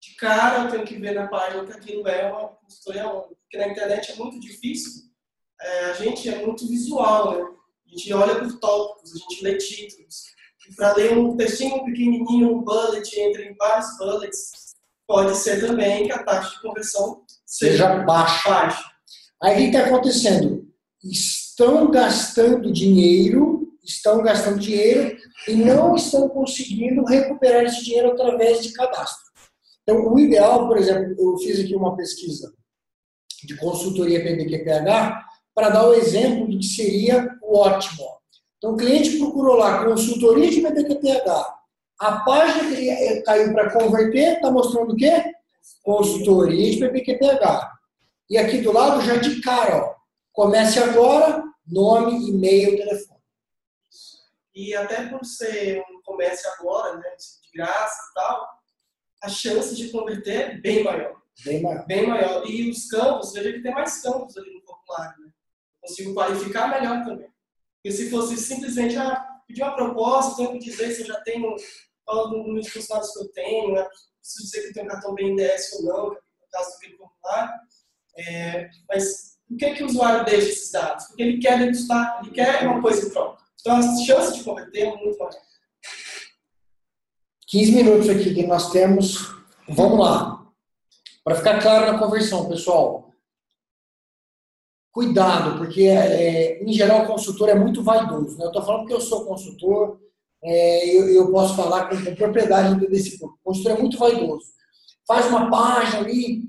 de 0.00 0.14
cara 0.14 0.64
eu 0.64 0.70
tenho 0.70 0.84
que 0.84 0.96
ver 0.96 1.14
na 1.14 1.26
página 1.26 1.64
que 1.64 1.72
aquilo 1.72 2.06
é 2.06 2.30
uma 2.30 2.48
consultoria 2.50 3.08
ONA. 3.08 3.34
Porque 3.34 3.56
na 3.56 3.68
internet 3.68 4.12
é 4.12 4.14
muito 4.14 4.38
difícil. 4.38 5.10
É, 5.60 5.84
a 5.86 5.92
gente 5.94 6.28
é 6.28 6.44
muito 6.44 6.68
visual, 6.68 7.32
né? 7.32 7.56
A 7.86 7.88
gente 7.88 8.12
olha 8.12 8.38
por 8.38 8.60
tópicos, 8.60 9.14
a 9.14 9.18
gente 9.18 9.42
lê 9.42 9.56
títulos. 9.56 10.35
Para 10.74 10.94
ler 10.94 11.16
um 11.16 11.36
textinho 11.36 11.84
pequenininho, 11.84 12.56
um 12.56 12.62
bullet 12.62 13.20
entre 13.20 13.54
vários 13.54 13.96
bullets, 13.98 14.50
pode 15.06 15.36
ser 15.36 15.60
também 15.60 16.06
que 16.06 16.12
a 16.12 16.22
taxa 16.22 16.56
de 16.56 16.62
conversão 16.62 17.22
Seja 17.44 17.98
baixa. 18.04 18.48
baixa. 18.48 18.84
Aí 19.42 19.54
o 19.54 19.56
que 19.58 19.76
está 19.76 19.86
acontecendo? 19.86 20.66
Estão 21.04 21.90
gastando 21.90 22.72
dinheiro, 22.72 23.72
estão 23.84 24.22
gastando 24.22 24.58
dinheiro 24.58 25.16
e 25.46 25.54
não 25.54 25.94
estão 25.94 26.28
conseguindo 26.28 27.04
recuperar 27.04 27.64
esse 27.64 27.84
dinheiro 27.84 28.12
através 28.12 28.62
de 28.62 28.72
cadastro. 28.72 29.26
Então, 29.82 30.12
o 30.12 30.18
ideal, 30.18 30.66
por 30.66 30.76
exemplo, 30.76 31.14
eu 31.16 31.38
fiz 31.38 31.60
aqui 31.60 31.76
uma 31.76 31.96
pesquisa 31.96 32.52
de 33.44 33.56
consultoria 33.56 34.22
PBQPH 34.22 35.24
para 35.54 35.68
dar 35.70 35.88
o 35.88 35.94
exemplo 35.94 36.48
do 36.48 36.58
que 36.58 36.66
seria 36.66 37.28
o 37.40 37.56
ótimo. 37.58 38.04
Então, 38.58 38.72
o 38.72 38.76
cliente 38.76 39.18
procurou 39.18 39.56
lá 39.56 39.84
consultoria 39.84 40.50
de 40.50 40.60
PBQPH. 40.60 41.56
A 41.98 42.20
página 42.20 42.74
que 42.74 42.88
ele 42.88 43.22
caiu 43.22 43.52
para 43.52 43.72
converter 43.72 44.36
está 44.36 44.50
mostrando 44.50 44.92
o 44.92 44.96
quê? 44.96 45.32
Consultoria 45.82 46.70
de 46.70 46.78
PPQPH. 46.78 47.72
E 48.28 48.36
aqui 48.36 48.58
do 48.58 48.72
lado, 48.72 49.02
já 49.02 49.16
de 49.16 49.40
cara, 49.40 49.76
ó, 49.76 49.94
comece 50.32 50.78
agora, 50.78 51.42
nome, 51.66 52.28
e-mail, 52.28 52.76
telefone. 52.76 53.20
E 54.54 54.74
até 54.74 55.06
por 55.06 55.24
ser 55.24 55.82
um 55.90 56.02
comércio 56.02 56.50
agora, 56.58 56.96
né, 56.96 57.08
de 57.16 57.58
graça 57.58 58.10
e 58.10 58.14
tal, 58.14 58.48
a 59.22 59.28
chance 59.28 59.76
de 59.76 59.90
converter 59.90 60.50
é 60.50 60.54
bem 60.56 60.82
maior. 60.82 61.16
Bem 61.44 61.62
maior. 61.62 61.86
Bem 61.86 62.06
maior. 62.06 62.46
E 62.46 62.70
os 62.70 62.88
campos, 62.88 63.32
veja 63.32 63.52
que 63.52 63.62
tem 63.62 63.72
mais 63.72 64.02
campos 64.02 64.36
ali 64.36 64.52
no 64.54 64.62
formulário. 64.62 65.24
Né? 65.24 65.30
Consigo 65.80 66.14
qualificar 66.14 66.68
melhor 66.68 67.04
também. 67.04 67.28
Porque 67.86 67.98
se 67.98 68.10
fosse 68.10 68.36
simplesmente 68.36 68.96
ah, 68.96 69.24
pedir 69.46 69.62
uma 69.62 69.76
proposta, 69.76 70.38
tenho 70.38 70.58
que 70.58 70.70
dizer 70.70 70.90
se 70.90 71.02
eu 71.02 71.06
já 71.06 71.20
tenho, 71.20 71.54
dos 71.54 72.68
funcionários 72.68 73.12
que 73.12 73.20
eu 73.20 73.28
tenho, 73.28 73.74
né? 73.74 73.86
preciso 74.20 74.44
dizer 74.44 74.60
que 74.62 74.66
eu 74.66 74.72
tenho 74.72 74.86
um 74.86 74.88
cartão 74.88 75.14
BNDES 75.14 75.72
ou 75.74 75.82
não, 75.84 76.08
no 76.08 76.48
caso 76.50 76.70
do 76.70 76.76
aquele 76.78 76.96
formulário. 76.96 77.54
É, 78.18 78.70
mas 78.88 79.38
por 79.48 79.56
que, 79.56 79.74
que 79.74 79.84
o 79.84 79.86
usuário 79.86 80.24
deixa 80.24 80.48
esses 80.48 80.72
dados? 80.72 81.04
Porque 81.04 81.22
ele 81.22 81.38
quer 81.38 81.60
degustar, 81.60 82.18
ele 82.24 82.32
quer 82.32 82.66
uma 82.66 82.82
coisa 82.82 83.06
em 83.06 83.10
troca. 83.10 83.40
Então 83.60 83.76
a 83.76 84.04
chance 84.04 84.36
de 84.36 84.42
converter 84.42 84.80
é 84.80 84.96
muito 84.96 85.16
maior. 85.16 85.30
15 87.46 87.70
minutos 87.70 88.08
aqui 88.08 88.34
que 88.34 88.46
nós 88.48 88.72
temos. 88.72 89.32
Vamos 89.68 90.00
lá. 90.00 90.44
Para 91.22 91.36
ficar 91.36 91.62
claro 91.62 91.92
na 91.92 92.00
conversão, 92.00 92.48
pessoal. 92.48 93.05
Cuidado, 94.96 95.58
porque 95.58 95.82
é, 95.82 96.64
em 96.64 96.72
geral 96.72 97.02
o 97.02 97.06
consultor 97.06 97.50
é 97.50 97.54
muito 97.54 97.82
vaidoso. 97.82 98.38
Né? 98.38 98.44
Eu 98.44 98.48
estou 98.48 98.62
falando 98.62 98.86
que 98.86 98.94
eu 98.94 99.00
sou 99.02 99.26
consultor, 99.26 100.00
é, 100.42 100.96
eu, 100.96 101.06
eu, 101.10 101.30
posso 101.30 101.54
falar 101.54 101.90
com, 101.90 102.02
com 102.02 102.14
propriedade 102.14 102.80
desse 102.86 103.18
público. 103.18 103.38
O 103.42 103.48
consultor 103.50 103.72
é 103.72 103.78
muito 103.78 103.98
vaidoso. 103.98 104.46
Faz 105.06 105.26
uma 105.26 105.50
página 105.50 105.98
ali, 105.98 106.44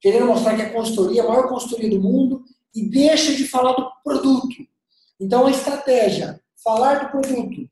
querendo 0.00 0.26
mostrar 0.26 0.54
que 0.54 0.62
é 0.62 0.66
a 0.66 0.72
consultoria, 0.72 1.24
a 1.24 1.26
maior 1.26 1.48
consultoria 1.48 1.90
do 1.90 2.00
mundo, 2.00 2.44
e 2.72 2.88
deixa 2.88 3.34
de 3.34 3.48
falar 3.48 3.72
do 3.72 3.90
produto. 4.04 4.54
Então, 5.18 5.46
a 5.46 5.50
estratégia, 5.50 6.40
falar 6.62 7.06
do 7.06 7.10
produto. 7.10 7.68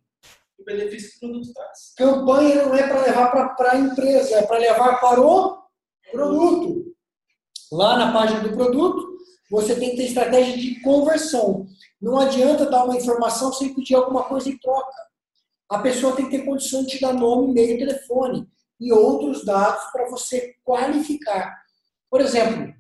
O 0.59 0.65
benefício 0.65 1.11
que 1.11 1.27
o 1.27 1.31
produto 1.31 1.55
traz. 1.55 1.95
Campanha 1.97 2.67
não 2.67 2.75
é 2.75 2.89
para 2.89 3.03
levar 3.03 3.55
para 3.55 3.71
a 3.71 3.79
empresa, 3.79 4.35
é 4.35 4.43
para 4.43 4.59
levar 4.59 4.99
para 4.99 5.21
o 5.21 5.59
produto. 6.11 6.87
Lá 7.71 7.97
na 7.97 8.13
página 8.13 8.41
do 8.41 8.51
produto, 8.51 9.08
você 9.51 9.75
tem 9.75 9.91
que 9.91 9.97
ter 9.97 10.05
estratégia 10.05 10.57
de 10.57 10.81
conversão. 10.81 11.67
Não 12.01 12.19
adianta 12.19 12.71
dar 12.71 12.85
uma 12.85 12.97
informação 12.97 13.53
sem 13.53 13.75
pedir 13.75 13.95
alguma 13.95 14.25
coisa 14.25 14.49
em 14.49 14.59
troca. 14.59 14.93
A 15.69 15.79
pessoa 15.79 16.15
tem 16.15 16.29
que 16.29 16.39
ter 16.39 16.45
condição 16.45 16.83
de 16.83 16.89
te 16.89 17.01
dar 17.01 17.13
nome, 17.13 17.51
e-mail, 17.51 17.79
telefone 17.79 18.49
e 18.81 18.93
outros 18.93 19.45
dados 19.45 19.85
para 19.91 20.09
você 20.09 20.55
qualificar. 20.65 21.57
Por 22.11 22.21
exemplo, 22.21 22.73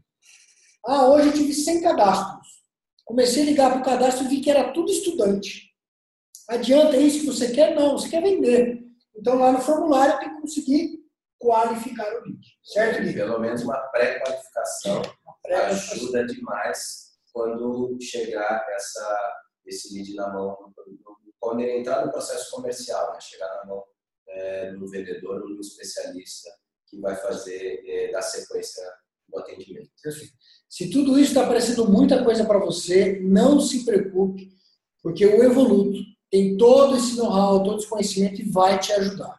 ah, 0.87 1.09
hoje 1.09 1.29
eu 1.29 1.35
tive 1.35 1.53
100 1.53 1.83
cadastros. 1.83 2.47
Comecei 3.05 3.43
a 3.43 3.47
ligar 3.47 3.71
para 3.71 3.81
o 3.81 3.85
cadastro 3.85 4.25
e 4.25 4.29
vi 4.29 4.41
que 4.41 4.51
era 4.51 4.73
tudo 4.73 4.91
estudante. 4.91 5.69
Adianta 6.49 6.97
isso 6.97 7.21
que 7.21 7.27
você 7.27 7.51
quer? 7.51 7.75
Não, 7.75 7.93
você 7.93 8.09
quer 8.09 8.23
vender. 8.23 8.83
Então 9.17 9.37
lá 9.37 9.53
no 9.53 9.61
formulário 9.61 10.19
tem 10.19 10.35
que 10.35 10.41
conseguir 10.41 10.99
qualificar 11.39 12.07
o 12.07 12.25
lead. 12.25 12.41
Certo, 12.63 13.03
Gui? 13.03 13.13
Pelo 13.13 13.39
menos 13.39 13.63
uma 13.63 13.77
pré-qualificação 13.77 15.03
pré 15.03 15.18
ajuda 15.55 16.27
demais 16.27 17.09
quando 17.33 17.97
chegar 18.01 18.67
essa, 18.71 19.37
esse 19.67 19.95
lead 19.95 20.15
na 20.15 20.33
mão, 20.33 20.75
quando 21.39 21.61
ele 21.61 21.79
entrar 21.79 22.05
no 22.05 22.13
processo 22.13 22.51
comercial, 22.51 23.13
né? 23.13 23.21
chegar 23.21 23.49
na 23.57 23.67
mão 23.67 23.85
é, 24.29 24.73
do 24.73 24.89
vendedor 24.89 25.43
ou 25.43 25.55
do 25.55 25.61
especialista 25.61 26.51
que 26.87 26.99
vai 27.01 27.17
fazer 27.17 27.83
é, 27.87 28.11
da 28.11 28.23
sequência 28.23 28.83
do 29.29 29.39
atendimento. 29.39 29.91
Se 30.69 30.91
tudo 30.91 31.19
isso 31.19 31.31
está 31.31 31.47
parecendo 31.47 31.89
muita 31.89 32.25
coisa 32.25 32.45
para 32.45 32.59
você, 32.59 33.21
não 33.21 33.61
se 33.61 33.85
preocupe, 33.85 34.51
porque 35.03 35.25
o 35.25 35.43
Evoluto 35.43 35.99
tem 36.31 36.57
todo 36.57 36.97
esse 36.97 37.17
know-how, 37.17 37.63
todo 37.63 37.79
esse 37.79 37.89
conhecimento 37.89 38.41
e 38.41 38.51
vai 38.51 38.79
te 38.79 38.93
ajudar. 38.93 39.39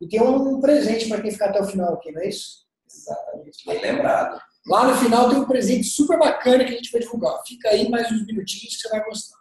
E 0.00 0.08
tem 0.08 0.20
um 0.20 0.60
presente 0.60 1.08
para 1.08 1.20
quem 1.22 1.30
ficar 1.30 1.50
até 1.50 1.60
o 1.60 1.66
final 1.66 1.94
aqui, 1.94 2.12
não 2.12 2.20
é 2.20 2.28
isso? 2.28 2.66
Exatamente, 2.90 3.64
bem 3.66 3.80
lembrado. 3.80 4.40
Lá 4.66 4.88
no 4.88 4.96
final 4.96 5.28
tem 5.30 5.38
um 5.38 5.46
presente 5.46 5.84
super 5.84 6.18
bacana 6.18 6.64
que 6.64 6.72
a 6.72 6.76
gente 6.76 6.90
vai 6.90 7.00
divulgar. 7.00 7.40
Fica 7.46 7.68
aí 7.68 7.88
mais 7.88 8.10
uns 8.10 8.26
minutinhos 8.26 8.76
que 8.76 8.82
você 8.82 8.88
vai 8.88 9.04
gostar. 9.04 9.38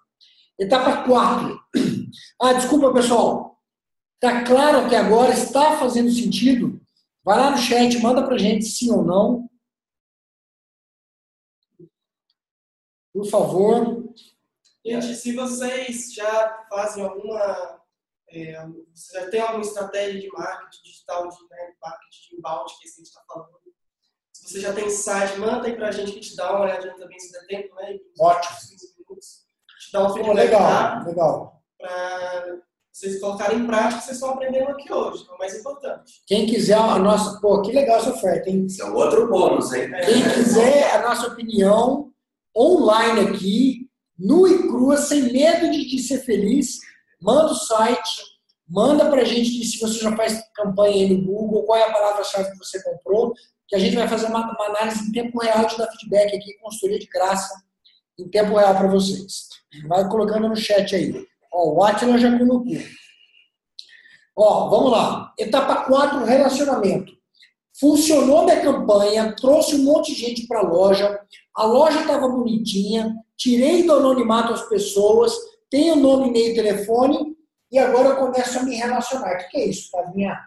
Etapa 0.59 1.03
4. 1.03 1.65
Ah, 2.41 2.53
desculpa, 2.53 2.93
pessoal. 2.93 3.59
Está 4.15 4.43
claro 4.45 4.87
que 4.87 4.95
agora 4.95 5.33
está 5.33 5.77
fazendo 5.77 6.09
sentido? 6.09 6.81
Vai 7.23 7.37
lá 7.37 7.51
no 7.51 7.57
chat, 7.57 7.97
manda 7.99 8.25
para 8.25 8.37
gente 8.37 8.65
sim 8.65 8.91
ou 8.91 9.03
não. 9.03 9.49
Por 13.11 13.25
favor. 13.25 14.13
Gente, 14.85 15.15
se 15.15 15.33
vocês 15.33 16.13
já 16.13 16.65
fazem 16.69 17.03
alguma. 17.03 17.81
É, 18.29 18.53
já 19.13 19.29
tem 19.29 19.41
alguma 19.41 19.61
estratégia 19.61 20.21
de 20.21 20.27
marketing 20.29 20.83
digital, 20.83 21.29
de 21.29 21.49
né, 21.49 21.73
marketing 21.81 22.29
de 22.29 22.35
inbound, 22.35 22.71
é 22.71 22.73
isso 22.73 22.79
que 22.79 22.87
a 22.87 22.91
gente 22.91 23.07
está 23.07 23.21
falando. 23.27 23.64
Se 24.45 24.53
você 24.53 24.59
já 24.59 24.73
tem 24.73 24.87
site, 24.91 25.39
manda 25.39 25.65
aí 25.65 25.75
para 25.75 25.87
a 25.87 25.91
gente 25.91 26.11
que 26.11 26.19
a 26.19 26.21
gente 26.21 26.35
dá 26.35 26.51
uma 26.51 26.65
olhadinha 26.65 26.93
também, 26.93 27.19
se 27.19 27.31
der 27.31 27.47
tempo, 27.47 27.73
né? 27.75 27.97
Ótimo. 28.19 28.55
15 28.55 28.93
minutos. 28.99 29.27
A 29.67 29.81
gente 29.81 29.91
dá 29.91 30.05
um 30.05 30.13
feedback. 30.13 30.35
Legal, 30.35 31.03
legal. 31.03 31.63
Para 31.79 32.57
vocês 32.91 33.19
colocarem 33.19 33.57
em 33.57 33.65
prática, 33.65 34.01
vocês 34.01 34.17
estão 34.17 34.29
aprendendo 34.29 34.69
aqui 34.69 34.93
hoje, 34.93 35.25
é 35.27 35.33
o 35.33 35.37
mais 35.39 35.59
importante. 35.59 36.21
Quem 36.27 36.45
quiser 36.45 36.77
a 36.77 36.99
nossa. 36.99 37.41
Pô, 37.41 37.59
que 37.63 37.71
legal 37.71 37.97
essa 37.97 38.11
oferta, 38.11 38.47
hein? 38.47 38.67
Esse 38.67 38.83
é 38.83 38.85
outro 38.85 39.27
bônus, 39.27 39.73
hein? 39.73 39.89
Quem 40.05 40.21
quiser 40.35 40.95
a 40.95 41.01
nossa 41.09 41.25
opinião, 41.25 42.11
online 42.55 43.21
aqui, 43.21 43.89
nu 44.17 44.47
e 44.47 44.67
crua, 44.67 44.97
sem 44.97 45.23
medo 45.23 45.71
de, 45.71 45.89
de 45.89 45.99
ser 46.03 46.19
feliz, 46.19 46.77
manda 47.19 47.51
o 47.51 47.55
site, 47.55 48.21
manda 48.69 49.09
pra 49.09 49.23
gente 49.23 49.65
se 49.65 49.79
você 49.79 49.97
já 49.99 50.15
faz 50.15 50.39
campanha 50.53 50.93
aí 50.93 51.09
no 51.17 51.25
Google, 51.25 51.63
qual 51.63 51.79
é 51.79 51.83
a 51.83 51.91
palavra-chave 51.91 52.51
que 52.51 52.57
você 52.59 52.81
comprou, 52.83 53.33
que 53.67 53.75
a 53.75 53.79
gente 53.79 53.95
vai 53.95 54.07
fazer 54.07 54.27
uma, 54.27 54.51
uma 54.51 54.65
análise 54.65 55.07
em 55.07 55.11
tempo 55.11 55.39
real 55.39 55.65
de 55.65 55.77
dar 55.77 55.91
feedback 55.91 56.35
aqui, 56.35 56.57
consultoria 56.59 56.99
de 56.99 57.07
graça, 57.07 57.63
em 58.19 58.27
tempo 58.29 58.55
real 58.55 58.75
para 58.75 58.87
vocês. 58.87 59.49
Vai 59.87 60.07
colocando 60.07 60.47
no 60.47 60.55
chat 60.55 60.95
aí. 60.95 61.25
Ó, 61.51 61.73
o 61.73 61.83
Atila 61.83 62.17
já 62.17 62.37
colocou. 62.37 62.77
Ó, 64.37 64.69
vamos 64.69 64.91
lá. 64.91 65.33
Etapa 65.37 65.85
4, 65.85 66.25
relacionamento. 66.25 67.13
Funcionou 67.79 68.45
minha 68.45 68.61
campanha, 68.61 69.35
trouxe 69.35 69.75
um 69.75 69.83
monte 69.83 70.13
de 70.13 70.21
gente 70.21 70.47
para 70.47 70.59
a 70.59 70.63
loja, 70.63 71.19
a 71.53 71.65
loja 71.65 72.01
estava 72.01 72.27
bonitinha, 72.27 73.13
tirei 73.35 73.83
do 73.83 73.93
anonimato 73.93 74.53
as 74.53 74.67
pessoas, 74.69 75.33
tenho 75.69 75.97
nome, 75.97 76.29
e-mail 76.29 76.55
telefone, 76.55 77.35
e 77.71 77.77
agora 77.77 78.09
eu 78.09 78.15
começo 78.17 78.59
a 78.59 78.63
me 78.63 78.75
relacionar. 78.75 79.33
O 79.33 79.49
que, 79.49 79.57
é 79.57 79.65
isso, 79.65 79.89
Flavinha? 79.91 80.39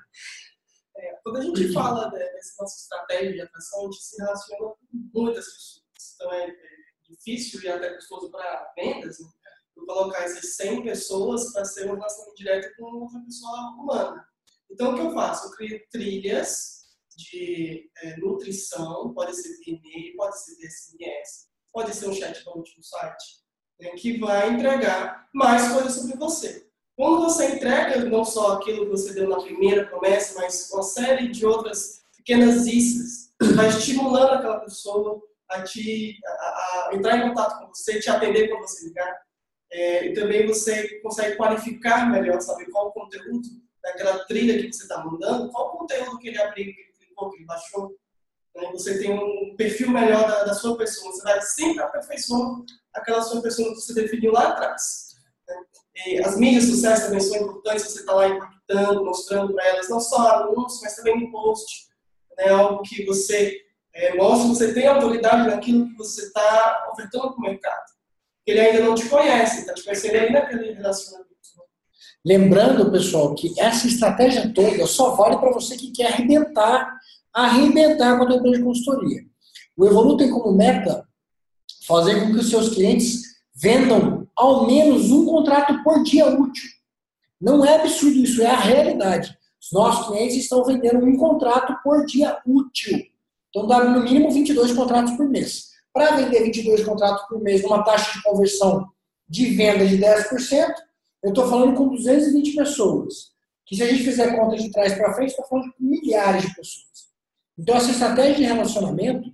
É, 0.98 1.14
quando 1.22 1.36
a 1.36 1.42
gente 1.42 1.72
fala 1.72 2.10
dessa 2.10 2.54
nossa 2.60 2.80
estratégia 2.80 3.32
de 3.32 3.40
atração, 3.40 3.80
a 3.80 3.84
gente 3.84 4.02
se 4.02 4.16
relaciona 4.20 4.60
com 4.60 4.76
muitas 5.14 5.44
pessoas. 5.44 5.84
Então 6.14 6.32
é, 6.32 6.48
é 6.48 6.54
difícil 7.08 7.62
e 7.62 7.68
até 7.68 7.94
custoso 7.94 8.30
para 8.30 8.72
vendas, 8.76 9.18
né? 9.20 9.28
colocar 9.86 10.24
essas 10.24 10.56
100 10.56 10.82
pessoas 10.82 11.52
para 11.52 11.64
ser 11.64 11.88
um 11.88 11.94
relacionamento 11.94 12.36
direto 12.36 12.76
com 12.76 12.84
outra 12.84 13.20
pessoa 13.20 13.58
humana. 13.78 14.28
Então 14.70 14.92
o 14.92 14.94
que 14.94 15.00
eu 15.00 15.12
faço? 15.12 15.46
Eu 15.46 15.52
crio 15.52 15.80
trilhas 15.90 16.78
de 17.16 17.90
é, 18.02 18.16
nutrição, 18.16 19.12
pode 19.14 19.34
ser 19.34 19.56
via 19.58 19.74
e-mail, 19.74 20.16
pode 20.16 20.40
ser 20.40 20.56
via 20.56 20.68
SMS, 20.68 21.48
pode 21.72 21.94
ser 21.94 22.08
um 22.08 22.14
chatbot 22.14 22.76
no 22.76 22.82
site, 22.82 23.24
né, 23.80 23.90
que 23.90 24.18
vai 24.18 24.50
entregar 24.50 25.28
mais 25.32 25.72
coisas 25.72 25.94
sobre 25.94 26.16
você. 26.16 26.67
Quando 26.98 27.22
você 27.22 27.54
entrega 27.54 28.04
não 28.06 28.24
só 28.24 28.54
aquilo 28.54 28.86
que 28.86 28.90
você 28.90 29.14
deu 29.14 29.28
na 29.28 29.40
primeira 29.40 29.86
promessa, 29.86 30.34
mas 30.36 30.68
uma 30.72 30.82
série 30.82 31.28
de 31.28 31.46
outras 31.46 32.02
pequenas 32.16 32.66
iscas, 32.66 33.32
vai 33.54 33.68
estimulando 33.68 34.32
aquela 34.32 34.58
pessoa 34.58 35.22
a, 35.48 35.62
te, 35.62 36.18
a, 36.26 36.88
a 36.90 36.90
entrar 36.94 37.16
em 37.16 37.28
contato 37.28 37.60
com 37.60 37.68
você, 37.68 38.00
te 38.00 38.10
atender 38.10 38.48
quando 38.48 38.62
você 38.62 38.88
ligar. 38.88 39.16
É, 39.70 40.06
e 40.06 40.12
também 40.12 40.44
você 40.44 40.98
consegue 40.98 41.36
qualificar 41.36 42.10
melhor, 42.10 42.40
saber 42.40 42.66
qual 42.66 42.88
o 42.88 42.92
conteúdo 42.92 43.48
daquela 43.80 44.24
trilha 44.24 44.60
que 44.60 44.72
você 44.72 44.82
está 44.82 45.04
mandando, 45.04 45.52
qual 45.52 45.68
o 45.68 45.78
conteúdo 45.78 46.18
que 46.18 46.26
ele 46.26 46.42
abriu, 46.42 46.74
clicou, 46.98 47.30
que 47.30 47.44
baixou. 47.44 47.94
Né? 48.56 48.72
Você 48.72 48.98
tem 48.98 49.12
um 49.12 49.54
perfil 49.56 49.90
melhor 49.90 50.26
da, 50.26 50.42
da, 50.42 50.54
sua 50.54 50.76
pessoa. 50.76 51.12
Você 51.12 51.22
vai 51.22 51.40
sempre 51.42 51.80
aperfeiçoando 51.80 52.64
aquela 52.92 53.22
sua 53.22 53.40
pessoa 53.40 53.68
que 53.68 53.76
você 53.76 53.94
definiu 53.94 54.32
lá 54.32 54.48
atrás. 54.48 55.07
Né? 56.06 56.18
as 56.24 56.36
mídias 56.38 56.64
sociais 56.64 57.04
também 57.04 57.20
são 57.20 57.36
importantes. 57.36 57.84
Você 57.86 58.00
está 58.00 58.12
lá 58.12 58.28
impactando, 58.28 59.04
mostrando 59.04 59.54
para 59.54 59.66
elas, 59.66 59.88
não 59.88 60.00
só 60.00 60.42
anúncios, 60.42 60.80
mas 60.82 60.96
também 60.96 61.20
no 61.20 61.30
post. 61.30 61.88
Né? 62.36 62.48
Algo 62.48 62.82
que 62.82 63.04
você 63.04 63.60
é, 63.94 64.14
mostra 64.14 64.48
você 64.48 64.72
tem 64.72 64.86
autoridade 64.86 65.48
naquilo 65.48 65.88
que 65.88 65.96
você 65.96 66.22
está 66.26 66.88
ofertando 66.92 67.32
para 67.32 67.38
o 67.38 67.40
mercado. 67.40 67.92
Ele 68.46 68.60
ainda 68.60 68.84
não 68.84 68.94
te 68.94 69.08
conhece, 69.08 69.60
está 69.60 69.74
te 69.74 69.84
conhecendo 69.84 70.16
aí 70.16 70.32
naquele 70.32 70.72
relacionamento. 70.72 71.28
Lembrando, 72.24 72.90
pessoal, 72.90 73.34
que 73.34 73.58
essa 73.58 73.86
estratégia 73.86 74.52
toda 74.52 74.86
só 74.86 75.14
vale 75.14 75.38
para 75.38 75.52
você 75.52 75.76
que 75.76 75.90
quer 75.92 76.12
arrebentar, 76.12 76.98
arrebentar 77.32 78.16
com 78.16 78.24
a 78.24 78.26
tua 78.26 78.36
empresa 78.36 78.58
de 78.58 78.64
consultoria. 78.64 79.22
O 79.76 79.86
Evolu 79.86 80.16
tem 80.16 80.30
como 80.30 80.56
meta 80.56 81.06
fazer 81.86 82.20
com 82.20 82.32
que 82.32 82.38
os 82.38 82.50
seus 82.50 82.70
clientes 82.70 83.22
vendam 83.54 84.17
ao 84.38 84.66
menos 84.66 85.10
um 85.10 85.26
contrato 85.26 85.82
por 85.82 86.02
dia 86.04 86.26
útil. 86.28 86.70
Não 87.40 87.64
é 87.64 87.74
absurdo 87.74 88.18
isso, 88.18 88.40
é 88.40 88.46
a 88.46 88.56
realidade. 88.56 89.36
Os 89.60 89.72
nossos 89.72 90.06
clientes 90.06 90.36
estão 90.36 90.64
vendendo 90.64 91.04
um 91.04 91.16
contrato 91.16 91.76
por 91.82 92.06
dia 92.06 92.38
útil. 92.46 93.04
Então 93.50 93.66
dá 93.66 93.84
no 93.84 94.02
mínimo 94.02 94.30
22 94.30 94.72
contratos 94.72 95.14
por 95.14 95.28
mês. 95.28 95.70
Para 95.92 96.16
vender 96.16 96.44
22 96.44 96.84
contratos 96.84 97.26
por 97.26 97.40
mês 97.40 97.62
numa 97.62 97.82
taxa 97.82 98.12
de 98.12 98.22
conversão 98.22 98.86
de 99.28 99.46
venda 99.46 99.84
de 99.84 99.98
10%, 99.98 100.72
eu 101.24 101.30
estou 101.30 101.48
falando 101.48 101.74
com 101.76 101.88
220 101.88 102.54
pessoas. 102.54 103.32
Que 103.66 103.76
se 103.76 103.82
a 103.82 103.86
gente 103.86 104.04
fizer 104.04 104.36
conta 104.36 104.56
de 104.56 104.70
trás 104.70 104.94
para 104.94 105.12
frente, 105.14 105.30
está 105.30 105.42
falando 105.44 105.72
com 105.72 105.84
milhares 105.84 106.42
de 106.42 106.54
pessoas. 106.54 107.08
Então, 107.58 107.76
essa 107.76 107.90
estratégia 107.90 108.36
de 108.36 108.42
relacionamento 108.44 109.30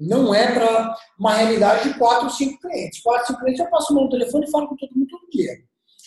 não 0.00 0.34
é 0.34 0.52
para 0.54 0.96
uma 1.18 1.34
realidade 1.34 1.90
de 1.90 1.98
4 1.98 2.24
ou 2.24 2.30
5 2.30 2.60
clientes. 2.60 3.02
4 3.02 3.20
ou 3.20 3.26
5 3.26 3.40
clientes 3.40 3.60
eu 3.60 3.70
passo 3.70 3.92
o 3.92 3.96
meu 3.96 4.08
telefone 4.08 4.46
e 4.46 4.50
falo 4.50 4.68
com 4.68 4.76
todo 4.76 4.94
mundo 4.94 5.08
todo 5.08 5.30
dia. 5.30 5.62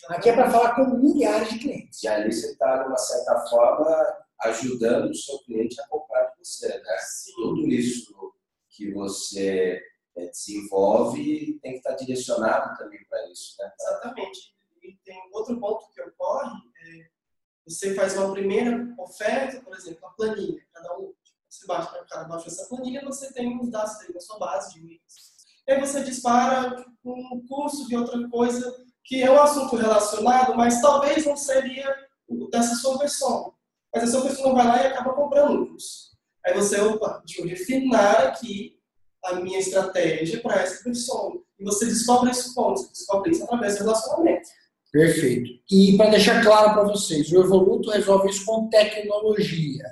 Aqui 0.09 0.29
é 0.29 0.33
para 0.33 0.49
falar 0.49 0.75
com 0.75 0.97
milhares 0.97 1.49
de 1.49 1.59
clientes. 1.59 2.01
E 2.03 2.07
ali 2.07 2.33
você 2.33 2.51
está, 2.51 2.83
de 2.83 2.89
uma 2.89 2.97
certa 2.97 3.45
forma, 3.47 4.17
ajudando 4.41 5.11
o 5.11 5.15
seu 5.15 5.37
cliente 5.39 5.79
a 5.79 5.87
comprar 5.87 6.23
de 6.25 6.39
você, 6.39 6.67
né? 6.67 6.97
Tudo 7.35 7.67
isso 7.67 8.33
que 8.69 8.91
você 8.91 9.81
é, 10.15 10.25
desenvolve 10.27 11.59
tem 11.61 11.73
que 11.73 11.77
estar 11.77 11.93
direcionado 11.93 12.77
também 12.77 12.99
para 13.07 13.31
isso, 13.31 13.55
né? 13.59 13.71
Exatamente. 13.79 14.53
E 14.81 14.97
tem 15.05 15.17
outro 15.31 15.57
ponto 15.59 15.89
que 15.93 16.01
ocorre, 16.01 16.59
é, 16.81 17.07
você 17.65 17.93
faz 17.93 18.17
uma 18.17 18.33
primeira 18.33 18.93
oferta, 18.97 19.61
por 19.61 19.75
exemplo, 19.75 20.05
a 20.05 20.11
planilha, 20.11 20.61
cada 20.73 20.97
um, 20.97 21.13
você 21.53 21.67
baixa, 21.67 22.05
cada 22.09 22.23
baixa 22.25 22.47
essa 22.47 22.67
planilha, 22.67 23.03
você 23.05 23.31
tem 23.31 23.59
os 23.59 23.69
dados 23.69 23.99
dele 23.99 24.13
na 24.13 24.19
sua 24.19 24.39
base 24.39 24.73
de 24.73 24.79
e-mails. 24.79 25.33
Aí 25.69 25.79
você 25.79 26.03
dispara 26.03 26.83
um 27.05 27.45
curso 27.47 27.87
de 27.87 27.95
outra 27.95 28.27
coisa 28.29 28.75
que 29.03 29.21
é 29.21 29.29
um 29.29 29.41
assunto 29.41 29.75
relacionado, 29.75 30.55
mas 30.55 30.81
talvez 30.81 31.25
não 31.25 31.37
seria 31.37 31.95
dessa 32.51 32.75
sua 32.75 32.97
pessoa. 32.97 33.53
Mas 33.93 34.03
a 34.03 34.07
sua 34.07 34.29
pessoa 34.29 34.53
vai 34.55 34.65
lá 34.65 34.83
e 34.83 34.87
acaba 34.87 35.13
comprando 35.13 35.61
um 35.61 35.65
curso. 35.67 36.13
Aí 36.45 36.53
você, 36.53 36.81
opa, 36.81 37.21
deixa 37.25 37.41
eu 37.41 37.47
refinar 37.47 38.27
aqui 38.27 38.79
a 39.23 39.35
minha 39.35 39.59
estratégia 39.59 40.41
para 40.41 40.61
essa 40.61 40.83
pessoa. 40.83 41.39
E 41.59 41.63
você 41.63 41.85
descobre 41.85 42.31
isso 42.31 42.53
como? 42.55 42.75
Você 42.75 42.89
descobre 42.89 43.31
isso 43.31 43.43
através 43.43 43.77
do 43.77 43.83
relacionamento. 43.83 44.49
Perfeito. 44.91 45.51
E 45.71 45.95
para 45.97 46.09
deixar 46.09 46.43
claro 46.43 46.73
para 46.73 46.83
vocês, 46.83 47.31
o 47.31 47.41
Evoluto 47.41 47.91
resolve 47.91 48.29
isso 48.29 48.45
com 48.45 48.69
tecnologia. 48.69 49.83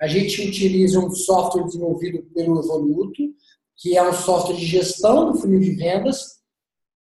A 0.00 0.06
gente 0.06 0.48
utiliza 0.48 0.98
um 0.98 1.10
software 1.10 1.64
desenvolvido 1.64 2.22
pelo 2.34 2.58
Evoluto, 2.58 3.22
que 3.76 3.96
é 3.96 4.08
um 4.08 4.12
software 4.12 4.56
de 4.56 4.64
gestão 4.64 5.30
do 5.30 5.38
funil 5.38 5.60
de 5.60 5.72
vendas, 5.72 6.40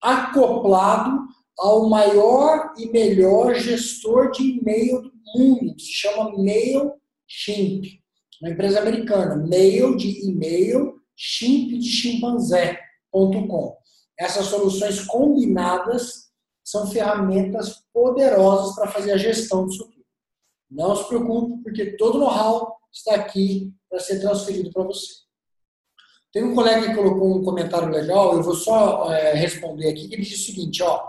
acoplado 0.02 1.18
ao 1.58 1.90
maior 1.90 2.74
e 2.78 2.90
melhor 2.90 3.56
gestor 3.56 4.32
de 4.32 4.44
e-mail 4.44 5.02
do 5.02 5.12
mundo, 5.36 5.76
que 5.76 5.84
se 5.84 5.94
chama 5.94 6.32
MailChimp, 6.38 8.00
uma 8.42 8.52
empresa 8.52 8.80
americana, 8.80 9.36
mail 9.36 9.96
de 9.96 10.30
e-mail, 10.30 11.00
chimp 11.16 11.78
de 11.78 11.90
chimpanzé.com. 11.90 13.78
Essas 14.18 14.46
soluções 14.48 15.06
combinadas 15.06 16.30
são 16.64 16.88
ferramentas 16.88 17.84
poderosas 17.94 18.76
para 18.76 18.92
fazer 18.92 19.12
a 19.12 19.18
gestão 19.18 19.66
disso 19.68 19.86
tudo. 19.86 20.06
Não 20.70 20.96
se 20.96 21.08
preocupe, 21.08 21.64
porque 21.64 21.98
todo 21.98 22.20
know-how 22.20 22.79
está 22.92 23.16
aqui 23.16 23.74
para 23.90 24.00
ser 24.00 24.20
transferido 24.20 24.72
para 24.72 24.84
você. 24.84 25.08
Tem 26.32 26.44
um 26.44 26.54
colega 26.54 26.88
que 26.88 26.96
colocou 26.96 27.38
um 27.38 27.44
comentário 27.44 27.90
legal, 27.90 28.36
eu 28.36 28.44
vou 28.44 28.54
só 28.54 29.12
é, 29.12 29.34
responder 29.34 29.90
aqui, 29.90 30.08
que 30.08 30.16
ele 30.16 30.24
diz 30.24 30.42
o 30.42 30.46
seguinte, 30.46 30.84
ó, 30.84 31.04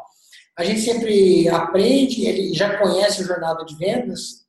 a 0.57 0.65
gente 0.65 0.81
sempre 0.81 1.49
aprende, 1.49 2.27
ele 2.27 2.55
já 2.55 2.79
conhece 2.79 3.23
a 3.23 3.27
jornada 3.27 3.65
de 3.65 3.77
vendas, 3.77 4.47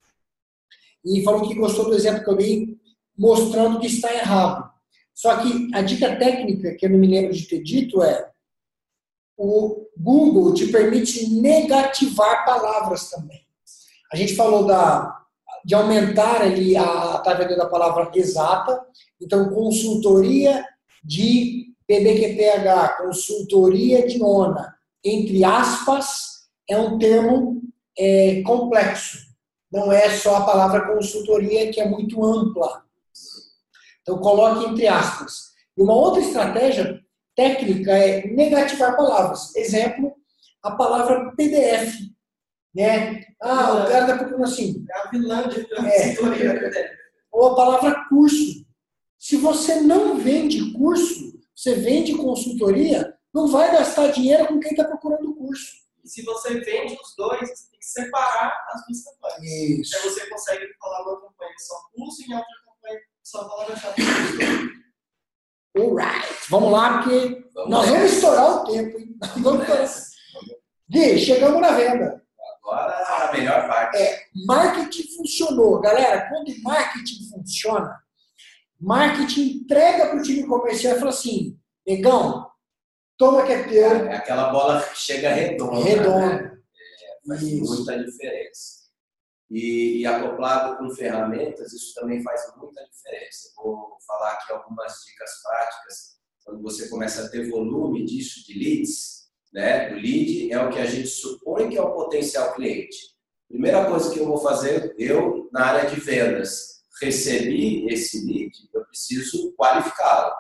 e 1.04 1.24
falou 1.24 1.48
que 1.48 1.56
gostou 1.56 1.86
do 1.86 1.96
exemplo 1.96 2.24
que 2.24 2.30
eu 2.30 2.38
dei, 2.38 2.78
mostrando 3.18 3.80
que 3.80 3.88
está 3.88 4.14
errado. 4.14 4.72
Só 5.14 5.38
que 5.38 5.70
a 5.74 5.82
dica 5.82 6.16
técnica, 6.18 6.76
que 6.76 6.86
eu 6.86 6.90
não 6.90 6.98
me 6.98 7.08
lembro 7.08 7.34
de 7.34 7.48
ter 7.48 7.62
dito, 7.62 8.02
é 8.02 8.30
o 9.38 9.88
Google 9.98 10.54
te 10.54 10.68
permite 10.68 11.28
negativar 11.42 12.46
palavras 12.46 13.10
também. 13.10 13.42
A 14.12 14.16
gente 14.16 14.36
falou 14.36 14.66
da, 14.66 15.21
de 15.64 15.76
aumentar 15.76 16.42
ali 16.42 16.76
a, 16.76 17.20
tá 17.20 17.34
vendo 17.34 17.62
a 17.62 17.70
palavra 17.70 18.12
exata, 18.14 18.82
então 19.22 19.50
consultoria 19.50 20.66
de 21.04 21.68
PBQPH, 21.88 22.98
consultoria 22.98 24.08
de 24.08 24.22
ONA, 24.24 24.76
entre 25.04 25.44
aspas, 25.44 26.48
é 26.70 26.78
um 26.78 26.98
termo 26.98 27.62
é, 27.98 28.42
complexo. 28.44 29.18
Não 29.72 29.92
é 29.92 30.10
só 30.10 30.38
a 30.38 30.46
palavra 30.46 30.94
consultoria, 30.94 31.72
que 31.72 31.80
é 31.80 31.88
muito 31.88 32.24
ampla. 32.24 32.84
Então, 34.02 34.20
coloque 34.20 34.70
entre 34.70 34.88
aspas. 34.88 35.52
E 35.78 35.82
uma 35.82 35.94
outra 35.94 36.22
estratégia 36.22 37.00
técnica 37.36 37.92
é 37.92 38.28
negativar 38.28 38.96
palavras. 38.96 39.56
Exemplo, 39.56 40.14
a 40.62 40.72
palavra 40.72 41.34
PDF. 41.36 41.96
Né? 42.74 43.26
Ah, 43.42 43.74
o 43.74 43.88
cara 43.88 44.02
está 44.02 44.18
procurando 44.18 44.46
assim. 44.46 44.86
É 44.90 44.98
a 45.00 45.10
vilã 45.10 45.48
de 45.50 45.62
é. 45.62 46.92
Ou 47.32 47.52
a 47.52 47.56
palavra 47.56 48.06
curso. 48.10 48.66
Se 49.18 49.38
você 49.38 49.82
não 49.82 50.18
vende 50.18 50.74
curso, 50.74 51.40
você 51.56 51.76
vende 51.76 52.16
consultoria, 52.16 53.16
não 53.34 53.48
vai 53.48 53.72
gastar 53.72 54.08
dinheiro 54.08 54.48
com 54.48 54.60
quem 54.60 54.72
está 54.72 54.84
procurando 54.84 55.30
o 55.30 55.36
curso. 55.36 55.82
E 56.04 56.10
se 56.10 56.24
você 56.24 56.60
vende 56.60 56.98
os 57.00 57.16
dois, 57.16 57.48
você 57.48 57.70
tem 57.70 57.80
que 57.80 57.86
separar 57.86 58.52
as 58.74 58.82
duas 58.88 59.04
campanhas. 59.04 59.44
Isso. 59.44 59.96
Aí 59.96 60.02
você 60.04 60.28
consegue 60.28 60.66
falar 60.80 61.02
uma 61.04 61.22
campanha 61.22 61.54
só 61.60 61.76
curso 61.94 62.22
e 62.22 62.26
em 62.26 62.34
outra 62.34 62.56
campanha 62.66 63.00
só 63.22 63.48
palavra-chave. 63.48 64.02
Alright. 65.78 66.28
Vamos 66.50 66.72
lá, 66.72 66.98
porque 67.04 67.48
Vamos 67.54 67.70
nós 67.70 67.86
nessa. 67.86 67.98
vamos 67.98 68.14
estourar 68.14 68.52
o 68.52 68.64
tempo. 68.66 69.00
Hein? 69.00 69.18
Vamos 69.38 69.62
estourar. 69.62 69.90
Gui, 70.90 71.18
chegamos 71.20 71.62
na 71.62 71.72
venda. 71.72 72.21
Agora 72.64 72.94
a 72.94 73.32
melhor 73.34 73.68
parte. 73.68 73.98
É, 73.98 74.26
marketing 74.46 75.16
funcionou. 75.18 75.82
Galera, 75.82 76.30
quando 76.30 76.54
marketing 76.62 77.30
funciona, 77.30 78.00
marketing 78.80 79.62
entrega 79.64 80.08
para 80.08 80.20
o 80.20 80.22
time 80.22 80.46
comercial 80.46 80.96
e 80.96 81.00
fala 81.00 81.10
assim, 81.10 81.60
negão, 81.86 82.48
toma 83.18 83.46
que 83.46 83.52
é 83.52 83.64
teu, 83.64 84.08
É 84.08 84.16
aquela 84.16 84.52
bola 84.52 84.80
chega 84.94 85.34
redonda. 85.34 85.76
Né? 85.76 85.84
redondo. 85.84 86.52
Faz 87.28 87.42
Isso. 87.42 87.76
muita 87.76 88.04
diferença. 88.04 88.82
E, 89.50 90.00
e 90.00 90.06
acoplado 90.06 90.78
com 90.78 90.90
ferramentas, 90.96 91.74
isso 91.74 91.94
também 91.94 92.24
faz 92.24 92.42
muita 92.56 92.82
diferença. 92.90 93.52
Vou 93.58 93.98
falar 94.08 94.32
aqui 94.32 94.54
algumas 94.54 94.94
dicas 95.06 95.30
práticas. 95.44 96.18
Quando 96.44 96.62
você 96.62 96.88
começa 96.88 97.26
a 97.26 97.30
ter 97.30 97.50
volume 97.50 98.06
disso, 98.06 98.46
de 98.46 98.58
leads, 98.58 99.21
né? 99.54 99.92
O 99.92 99.96
lead 99.96 100.52
é 100.52 100.64
o 100.64 100.70
que 100.70 100.80
a 100.80 100.86
gente 100.86 101.08
supõe 101.08 101.70
que 101.70 101.78
é 101.78 101.82
o 101.82 101.94
potencial 101.94 102.54
cliente. 102.54 102.98
Primeira 103.48 103.86
coisa 103.86 104.12
que 104.12 104.20
eu 104.20 104.26
vou 104.26 104.38
fazer, 104.38 104.96
eu, 104.98 105.50
na 105.52 105.66
área 105.66 105.90
de 105.90 106.00
vendas, 106.00 106.82
recebi 107.02 107.86
esse 107.92 108.26
lead, 108.26 108.52
eu 108.74 108.86
preciso 108.86 109.54
qualificá-lo. 109.58 110.34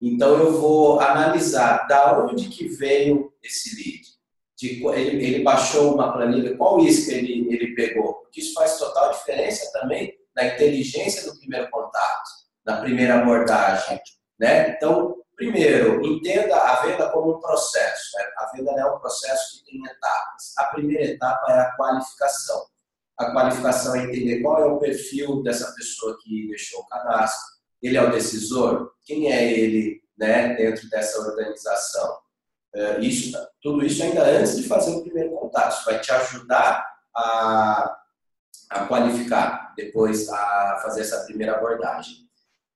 Então, 0.00 0.38
eu 0.38 0.52
vou 0.60 1.00
analisar 1.00 1.86
da 1.88 2.22
onde 2.22 2.48
que 2.48 2.68
veio 2.68 3.32
esse 3.42 3.74
lead. 3.74 4.02
De, 4.56 4.86
ele, 4.86 5.24
ele 5.24 5.42
baixou 5.42 5.94
uma 5.94 6.12
planilha, 6.12 6.56
qual 6.56 6.78
isca 6.78 7.12
ele, 7.12 7.48
ele 7.52 7.74
pegou? 7.74 8.14
Porque 8.14 8.40
isso 8.40 8.54
faz 8.54 8.78
total 8.78 9.12
diferença 9.12 9.72
também 9.72 10.14
na 10.36 10.46
inteligência 10.46 11.30
do 11.30 11.38
primeiro 11.38 11.70
contato, 11.70 12.30
na 12.64 12.80
primeira 12.80 13.20
abordagem. 13.20 13.98
Né? 14.38 14.70
Então, 14.70 15.16
primeiro, 15.36 16.04
entenda 16.04 16.56
a 16.56 16.82
venda 16.82 17.08
como 17.10 17.36
um 17.36 17.40
processo. 17.40 18.16
né? 18.16 18.24
A 18.38 18.50
venda 18.56 18.70
é 18.72 18.86
um 18.86 18.98
processo 18.98 19.58
que 19.64 19.72
tem 19.72 19.84
etapas. 19.86 20.52
A 20.58 20.64
primeira 20.66 21.04
etapa 21.04 21.52
é 21.52 21.60
a 21.60 21.72
qualificação. 21.76 22.66
A 23.18 23.30
qualificação 23.32 23.94
é 23.94 24.04
entender 24.04 24.40
qual 24.42 24.60
é 24.60 24.64
o 24.66 24.78
perfil 24.78 25.42
dessa 25.42 25.72
pessoa 25.74 26.18
que 26.22 26.48
deixou 26.48 26.80
o 26.80 26.86
cadastro. 26.86 27.54
Ele 27.82 27.96
é 27.96 28.02
o 28.02 28.10
decisor? 28.10 28.92
Quem 29.04 29.32
é 29.32 29.52
ele 29.52 30.00
né, 30.18 30.54
dentro 30.54 30.88
dessa 30.88 31.18
organização? 31.20 32.18
Eh, 32.74 33.00
Isso, 33.00 33.36
tudo 33.62 33.84
isso 33.84 34.02
ainda 34.02 34.24
antes 34.24 34.56
de 34.56 34.66
fazer 34.66 34.90
o 34.96 35.02
primeiro 35.02 35.30
contato. 35.36 35.74
Isso 35.76 35.84
vai 35.84 36.00
te 36.00 36.10
ajudar 36.12 36.84
a, 37.14 37.96
a 38.70 38.86
qualificar, 38.86 39.72
depois 39.76 40.28
a 40.28 40.80
fazer 40.82 41.02
essa 41.02 41.24
primeira 41.24 41.54
abordagem. 41.56 42.16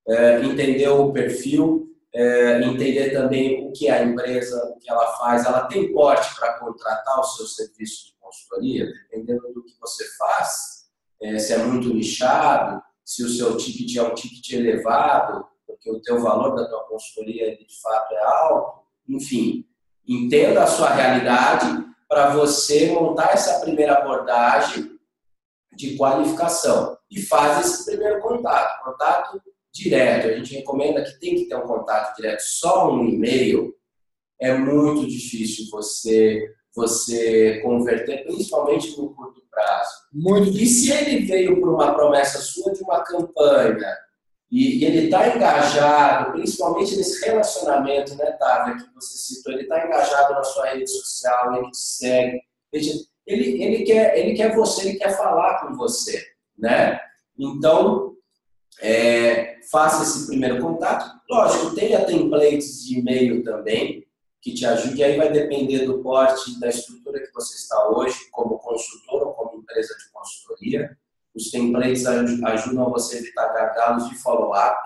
Eh, 0.08 0.40
entender 0.44 0.88
o 0.88 1.12
perfil, 1.12 1.87
eh, 2.14 2.62
entender 2.62 3.10
também 3.10 3.68
o 3.68 3.72
que 3.72 3.88
é 3.88 3.92
a 3.92 4.02
empresa, 4.02 4.72
o 4.74 4.78
que 4.78 4.90
ela 4.90 5.06
faz. 5.18 5.44
Ela 5.44 5.66
tem 5.66 5.92
porte 5.92 6.34
para 6.34 6.58
contratar 6.58 7.20
o 7.20 7.24
seu 7.24 7.46
serviço 7.46 8.06
de 8.06 8.12
consultoria, 8.20 8.86
dependendo 8.86 9.52
do 9.52 9.62
que 9.64 9.78
você 9.80 10.04
faz, 10.16 10.88
eh, 11.20 11.38
se 11.38 11.52
é 11.52 11.58
muito 11.58 11.92
nichado, 11.92 12.82
se 13.04 13.24
o 13.24 13.28
seu 13.28 13.56
ticket 13.56 13.96
é 13.96 14.02
um 14.02 14.14
ticket 14.14 14.52
elevado, 14.52 15.46
porque 15.66 15.90
o 15.90 16.00
teu 16.00 16.20
valor 16.20 16.54
da 16.54 16.68
tua 16.68 16.84
consultoria 16.84 17.56
de 17.56 17.80
fato 17.80 18.12
é 18.14 18.24
alto, 18.24 18.80
enfim, 19.08 19.66
entenda 20.06 20.64
a 20.64 20.66
sua 20.66 20.90
realidade 20.90 21.86
para 22.08 22.30
você 22.30 22.90
montar 22.92 23.32
essa 23.32 23.60
primeira 23.60 23.98
abordagem 23.98 24.98
de 25.72 25.96
qualificação. 25.96 26.96
E 27.10 27.22
faz 27.22 27.64
esse 27.64 27.84
primeiro 27.86 28.20
contato, 28.20 28.84
contato 28.84 29.40
direto. 29.72 30.28
A 30.28 30.36
gente 30.36 30.54
recomenda 30.54 31.02
que 31.02 31.18
tem 31.20 31.36
que 31.36 31.46
ter 31.46 31.56
um 31.56 31.66
contato 31.66 32.16
direto, 32.16 32.40
só 32.40 32.92
um 32.92 33.06
e-mail 33.06 33.74
é 34.40 34.54
muito 34.56 35.06
difícil 35.06 35.66
você 35.70 36.54
você 36.74 37.60
converter, 37.60 38.24
principalmente 38.24 38.96
no 38.96 39.12
curto 39.12 39.42
prazo. 39.50 39.90
Muito 40.12 40.50
E 40.50 40.64
se 40.64 40.92
ele 40.92 41.26
veio 41.26 41.60
por 41.60 41.70
uma 41.70 41.92
promessa 41.92 42.38
sua 42.38 42.72
de 42.72 42.82
uma 42.84 43.02
campanha 43.02 43.96
e, 44.50 44.78
e 44.78 44.84
ele 44.84 45.06
está 45.06 45.34
engajado, 45.34 46.32
principalmente 46.32 46.96
nesse 46.96 47.24
relacionamento, 47.24 48.14
né, 48.14 48.30
Távia, 48.32 48.76
que 48.76 48.94
você 48.94 49.16
citou, 49.16 49.52
ele 49.52 49.62
está 49.62 49.84
engajado 49.84 50.34
na 50.34 50.44
sua 50.44 50.66
rede 50.70 50.88
social, 50.88 51.56
ele 51.56 51.70
te 51.70 51.78
segue, 51.78 52.40
Ele, 52.72 53.62
ele, 53.62 53.84
quer, 53.84 54.16
ele 54.16 54.34
quer 54.34 54.54
você, 54.54 54.88
ele 54.88 54.98
quer 54.98 55.16
falar 55.16 55.60
com 55.60 55.74
você, 55.74 56.22
né? 56.56 56.98
Então, 57.36 58.14
é, 58.80 59.57
faça 59.70 60.02
esse 60.02 60.26
primeiro 60.26 60.60
contato. 60.60 61.18
Lógico, 61.30 61.74
tenha 61.74 62.04
templates 62.04 62.84
de 62.84 62.98
e-mail 62.98 63.42
também, 63.42 64.06
que 64.40 64.54
te 64.54 64.64
ajude. 64.64 65.02
Aí 65.02 65.16
vai 65.16 65.30
depender 65.30 65.86
do 65.86 66.02
porte, 66.02 66.58
da 66.60 66.68
estrutura 66.68 67.20
que 67.20 67.32
você 67.32 67.54
está 67.56 67.88
hoje, 67.90 68.16
como 68.30 68.58
consultor 68.58 69.28
ou 69.28 69.34
como 69.34 69.60
empresa 69.60 69.94
de 69.96 70.10
consultoria. 70.12 70.96
Os 71.34 71.50
templates 71.50 72.06
ajudam 72.06 72.90
você 72.90 73.16
a 73.16 73.20
evitar 73.20 73.52
gargalos 73.52 74.08
de 74.08 74.16
follow-up, 74.16 74.78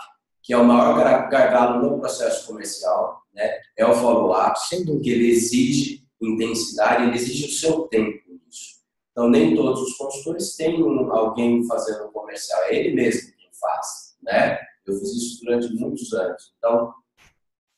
que 0.43 0.53
é 0.53 0.59
o 0.59 0.65
maior 0.65 0.97
gargalo 1.29 1.83
no 1.83 2.01
processo 2.01 2.47
comercial, 2.47 3.23
né? 3.33 3.51
É 3.77 3.87
o 3.87 3.95
follow-up, 3.95 4.59
que 4.69 5.11
ele 5.11 5.31
exige 5.31 6.03
intensidade, 6.21 7.05
ele 7.05 7.17
exige 7.17 7.47
o 7.47 7.51
seu 7.51 7.83
tempo 7.83 8.23
nisso. 8.29 8.81
Então, 9.11 9.29
nem 9.29 9.55
todos 9.55 9.81
os 9.83 9.97
consultores 9.97 10.57
têm 10.57 10.81
alguém 11.11 11.67
fazendo 11.67 12.07
um 12.07 12.13
comercial, 12.13 12.63
é 12.65 12.77
ele 12.77 12.95
mesmo 12.95 13.33
quem 13.37 13.51
faz, 13.61 14.17
né? 14.23 14.59
Eu 14.87 14.95
fiz 14.95 15.11
isso 15.11 15.45
durante 15.45 15.73
muitos 15.75 16.13
anos. 16.13 16.53
Então, 16.59 16.93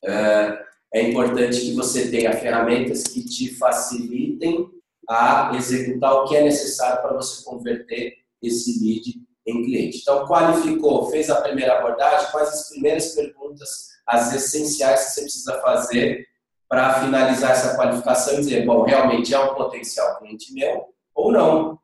é, 0.03 0.65
é 0.93 1.09
importante 1.09 1.59
que 1.61 1.73
você 1.73 2.09
tenha 2.09 2.33
ferramentas 2.33 3.03
que 3.03 3.23
te 3.23 3.55
facilitem 3.55 4.69
a 5.09 5.51
executar 5.55 6.13
o 6.13 6.25
que 6.25 6.35
é 6.35 6.43
necessário 6.43 7.01
para 7.01 7.13
você 7.13 7.43
converter 7.43 8.13
esse 8.41 8.83
lead 8.83 9.21
em 9.45 9.63
cliente. 9.63 9.99
Então, 10.01 10.25
qualificou, 10.25 11.09
fez 11.11 11.29
a 11.29 11.41
primeira 11.41 11.77
abordagem, 11.77 12.31
quais 12.31 12.49
as 12.49 12.69
primeiras 12.69 13.13
perguntas, 13.13 13.89
as 14.07 14.33
essenciais 14.33 15.05
que 15.05 15.11
você 15.11 15.21
precisa 15.21 15.61
fazer 15.61 16.27
para 16.67 17.01
finalizar 17.01 17.51
essa 17.51 17.75
qualificação 17.75 18.35
e 18.35 18.37
dizer, 18.37 18.65
bom, 18.65 18.83
realmente 18.83 19.33
é 19.33 19.39
um 19.39 19.53
potencial 19.53 20.17
cliente 20.17 20.53
meu 20.53 20.85
ou 21.13 21.31
não. 21.31 21.79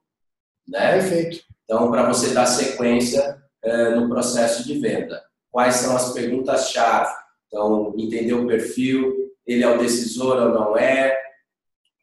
Né? 0.67 0.93
Perfeito. 0.93 1.43
Então, 1.63 1.91
para 1.91 2.07
você 2.07 2.33
dar 2.33 2.45
sequência 2.45 3.40
é, 3.63 3.89
no 3.95 4.09
processo 4.09 4.63
de 4.63 4.79
venda. 4.79 5.21
Quais 5.51 5.75
são 5.75 5.95
as 5.95 6.13
perguntas-chave? 6.13 7.13
Então, 7.47 7.93
entender 7.97 8.33
o 8.33 8.47
perfil, 8.47 9.13
ele 9.45 9.63
é 9.63 9.69
o 9.69 9.77
decisor 9.77 10.37
ou 10.37 10.49
não 10.49 10.77
é? 10.77 11.15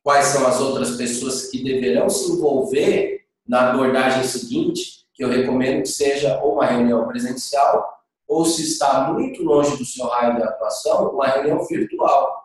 Quais 0.02 0.26
são 0.26 0.46
as 0.46 0.60
outras 0.60 0.96
pessoas 0.96 1.46
que 1.46 1.64
deverão 1.64 2.08
se 2.08 2.30
envolver 2.32 3.24
na 3.46 3.70
abordagem 3.70 4.24
seguinte, 4.24 5.06
que 5.14 5.24
eu 5.24 5.28
recomendo 5.28 5.82
que 5.82 5.88
seja 5.88 6.38
ou 6.42 6.54
uma 6.54 6.66
reunião 6.66 7.08
presencial, 7.08 7.98
ou 8.26 8.44
se 8.44 8.62
está 8.62 9.10
muito 9.10 9.42
longe 9.42 9.76
do 9.76 9.84
seu 9.84 10.06
raio 10.06 10.36
de 10.36 10.42
atuação, 10.42 11.10
uma 11.10 11.26
reunião 11.26 11.64
virtual. 11.64 12.44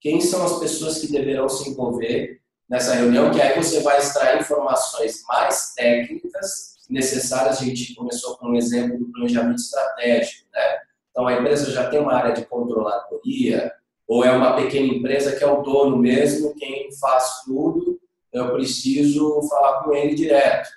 Quem 0.00 0.18
são 0.20 0.42
as 0.44 0.58
pessoas 0.58 0.98
que 0.98 1.12
deverão 1.12 1.46
se 1.46 1.68
envolver 1.68 2.40
nessa 2.68 2.94
reunião? 2.94 3.30
Que 3.30 3.42
aí 3.42 3.54
você 3.54 3.80
vai 3.80 3.98
extrair 3.98 4.40
informações 4.40 5.22
mais 5.28 5.74
técnicas 5.74 6.79
necessárias. 6.92 7.60
A 7.60 7.64
gente 7.64 7.94
começou 7.94 8.36
com 8.36 8.48
um 8.48 8.56
exemplo 8.56 8.98
do 8.98 9.10
planejamento 9.12 9.58
estratégico, 9.58 10.48
né? 10.52 10.78
Então 11.10 11.26
a 11.26 11.34
empresa 11.34 11.70
já 11.70 11.88
tem 11.88 12.00
uma 12.00 12.14
área 12.14 12.32
de 12.32 12.46
controladoria, 12.46 13.72
ou 14.06 14.24
é 14.24 14.32
uma 14.32 14.56
pequena 14.56 14.86
empresa 14.86 15.36
que 15.36 15.44
é 15.44 15.46
o 15.46 15.62
dono 15.62 15.96
mesmo, 15.96 16.54
quem 16.56 16.90
faz 16.98 17.42
tudo, 17.44 18.00
eu 18.32 18.52
preciso 18.52 19.40
falar 19.48 19.84
com 19.84 19.92
ele 19.92 20.14
direto. 20.14 20.68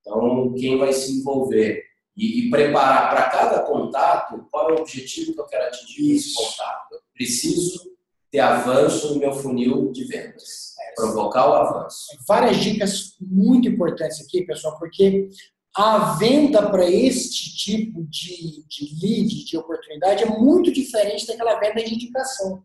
Então, 0.00 0.52
quem 0.54 0.76
vai 0.76 0.92
se 0.92 1.12
envolver 1.12 1.84
e, 2.16 2.40
e 2.40 2.50
preparar 2.50 3.10
para 3.10 3.30
cada 3.30 3.60
contato 3.60 4.46
qual 4.50 4.70
é 4.70 4.72
o 4.74 4.80
objetivo 4.80 5.32
que 5.32 5.40
eu 5.40 5.46
quero 5.46 5.66
atingir 5.66 6.06
com 6.06 6.14
esse 6.14 6.34
contato. 6.34 6.92
Eu 6.92 7.00
preciso 7.14 7.92
ter 8.30 8.40
avanço 8.40 9.14
no 9.14 9.20
meu 9.20 9.32
funil 9.32 9.92
de 9.92 10.04
vendas, 10.04 10.74
é, 10.80 10.94
provocar 10.94 11.50
o 11.50 11.54
avanço. 11.54 12.06
Várias 12.26 12.56
dicas 12.56 13.16
muito 13.20 13.68
importantes 13.68 14.20
aqui, 14.20 14.42
pessoal, 14.42 14.78
porque 14.78 15.28
a 15.74 16.14
venda 16.16 16.68
para 16.70 16.88
este 16.88 17.56
tipo 17.56 18.04
de, 18.04 18.64
de 18.68 18.98
lead, 19.00 19.44
de 19.44 19.56
oportunidade, 19.56 20.22
é 20.22 20.26
muito 20.26 20.70
diferente 20.70 21.26
daquela 21.26 21.58
venda 21.58 21.82
de 21.82 21.94
indicação. 21.94 22.62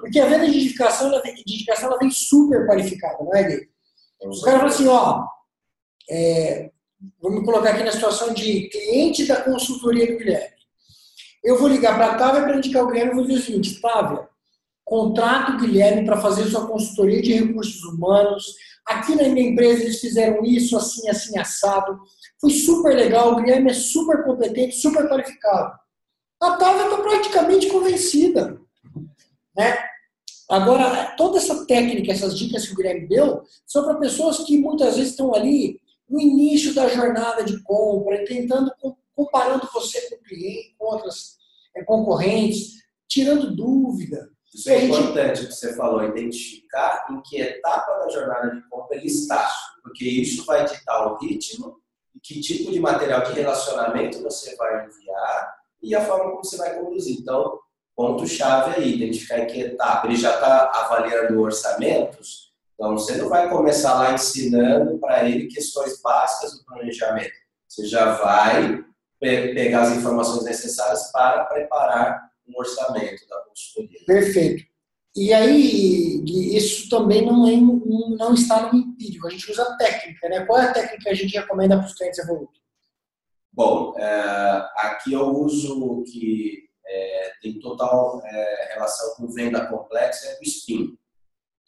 Porque 0.00 0.18
a 0.18 0.26
venda 0.26 0.50
de 0.50 0.58
indicação, 0.58 1.08
ela 1.08 1.22
de 1.22 1.40
indicação, 1.40 1.88
ela 1.88 1.98
vem 1.98 2.10
super 2.10 2.66
qualificada, 2.66 3.22
não 3.22 3.34
é, 3.34 3.42
Gui? 3.44 3.68
Os 4.24 4.42
caras 4.42 4.60
falam 4.60 4.74
assim, 4.74 4.86
ó, 4.88 5.24
é, 6.10 6.70
colocar 7.44 7.70
aqui 7.70 7.82
na 7.82 7.92
situação 7.92 8.32
de 8.32 8.68
cliente 8.68 9.26
da 9.26 9.40
consultoria 9.40 10.10
do 10.10 10.18
Guilherme. 10.18 10.56
Eu 11.42 11.58
vou 11.58 11.68
ligar 11.68 11.96
para 11.96 12.12
a 12.12 12.14
Távia 12.16 12.42
para 12.42 12.56
indicar 12.56 12.84
o 12.84 12.88
Guilherme 12.88 13.12
e 13.12 13.14
vou 13.14 13.24
dizer 13.24 13.40
o 13.40 13.42
seguinte, 13.42 13.80
Távia, 13.80 14.28
contrato 14.84 15.52
o 15.52 15.58
Guilherme 15.58 16.04
para 16.04 16.20
fazer 16.20 16.44
sua 16.46 16.66
consultoria 16.66 17.20
de 17.20 17.32
recursos 17.34 17.82
humanos. 17.84 18.44
Aqui 18.86 19.14
na 19.14 19.28
minha 19.28 19.48
empresa 19.48 19.82
eles 19.82 20.00
fizeram 20.00 20.44
isso, 20.44 20.76
assim, 20.76 21.08
assim, 21.08 21.38
assado. 21.38 22.00
Foi 22.42 22.50
super 22.50 22.96
legal, 22.96 23.32
o 23.32 23.36
Guilherme 23.36 23.70
é 23.70 23.74
super 23.74 24.24
competente, 24.24 24.74
super 24.74 25.08
qualificado. 25.08 25.78
A 26.40 26.56
Távia 26.56 26.86
está 26.86 26.96
praticamente 26.96 27.68
convencida. 27.68 28.60
Né? 29.56 29.78
Agora, 30.50 31.14
toda 31.16 31.38
essa 31.38 31.64
técnica, 31.66 32.10
essas 32.10 32.36
dicas 32.36 32.66
que 32.66 32.72
o 32.72 32.76
Guilherme 32.76 33.06
deu, 33.06 33.44
são 33.64 33.84
para 33.84 33.94
pessoas 33.94 34.38
que 34.38 34.58
muitas 34.58 34.96
vezes 34.96 35.12
estão 35.12 35.32
ali 35.32 35.80
no 36.08 36.20
início 36.20 36.74
da 36.74 36.88
jornada 36.88 37.44
de 37.44 37.62
compra, 37.62 38.24
tentando, 38.24 38.72
comparando 39.14 39.68
você 39.72 40.00
com 40.10 40.16
o 40.16 40.22
cliente, 40.24 40.74
com 40.76 40.86
outras 40.86 41.36
é, 41.76 41.84
concorrentes, 41.84 42.82
tirando 43.08 43.54
dúvida. 43.54 44.28
Isso 44.52 44.68
é 44.68 44.84
importante 44.84 45.46
que 45.46 45.52
você 45.52 45.76
falou, 45.76 46.02
identificar 46.02 47.06
em 47.08 47.22
que 47.22 47.40
etapa 47.40 47.98
da 47.98 48.08
jornada 48.08 48.50
de 48.50 48.68
compra 48.68 48.96
ele 48.96 49.06
está, 49.06 49.48
porque 49.80 50.04
isso 50.04 50.44
vai 50.44 50.64
ditar 50.66 51.06
o 51.06 51.18
ritmo 51.18 51.80
que 52.22 52.40
tipo 52.40 52.70
de 52.70 52.80
material 52.80 53.22
de 53.22 53.32
relacionamento 53.32 54.22
você 54.22 54.54
vai 54.56 54.86
enviar 54.86 55.54
e 55.82 55.94
a 55.94 56.04
forma 56.04 56.30
como 56.30 56.44
você 56.44 56.56
vai 56.56 56.78
conduzir. 56.78 57.18
Então, 57.20 57.58
ponto-chave 57.94 58.76
aí, 58.76 58.94
identificar 58.94 59.38
em 59.40 59.46
que 59.46 59.60
etapa. 59.60 60.06
Ele 60.06 60.16
já 60.16 60.34
está 60.34 60.70
avaliando 60.74 61.40
orçamentos, 61.40 62.52
então 62.74 62.92
você 62.92 63.16
não 63.16 63.28
vai 63.28 63.48
começar 63.48 63.94
lá 63.94 64.12
ensinando 64.12 64.98
para 64.98 65.28
ele 65.28 65.46
questões 65.46 66.00
básicas 66.00 66.58
do 66.58 66.64
planejamento. 66.64 67.32
Você 67.68 67.86
já 67.86 68.14
vai 68.16 68.84
pegar 69.18 69.82
as 69.82 69.96
informações 69.96 70.44
necessárias 70.44 71.10
para 71.12 71.44
preparar 71.44 72.30
um 72.46 72.58
orçamento 72.58 73.26
da 73.28 73.40
consultoria. 73.42 74.00
Perfeito. 74.04 74.71
E 75.14 75.32
aí, 75.32 76.24
isso 76.56 76.88
também 76.88 77.24
não, 77.24 77.46
é, 77.46 77.56
não 77.56 78.32
está 78.32 78.72
no 78.72 78.78
empírico, 78.78 79.26
a 79.26 79.30
gente 79.30 79.50
usa 79.50 79.76
técnica, 79.76 80.28
né? 80.28 80.46
Qual 80.46 80.58
é 80.58 80.66
a 80.66 80.72
técnica 80.72 81.02
que 81.02 81.08
a 81.08 81.14
gente 81.14 81.36
recomenda 81.36 81.76
para 81.76 81.86
os 81.86 81.94
clientes 81.94 82.18
evolutos? 82.18 82.60
Bom, 83.52 83.94
é, 83.98 84.68
aqui 84.78 85.12
eu 85.12 85.28
uso 85.28 86.02
que 86.04 86.64
é, 86.86 87.32
tem 87.42 87.60
total 87.60 88.22
é, 88.24 88.72
relação 88.72 89.14
com 89.16 89.28
venda 89.28 89.66
complexa, 89.66 90.28
é 90.28 90.38
o 90.40 90.44
SPIN, 90.44 90.96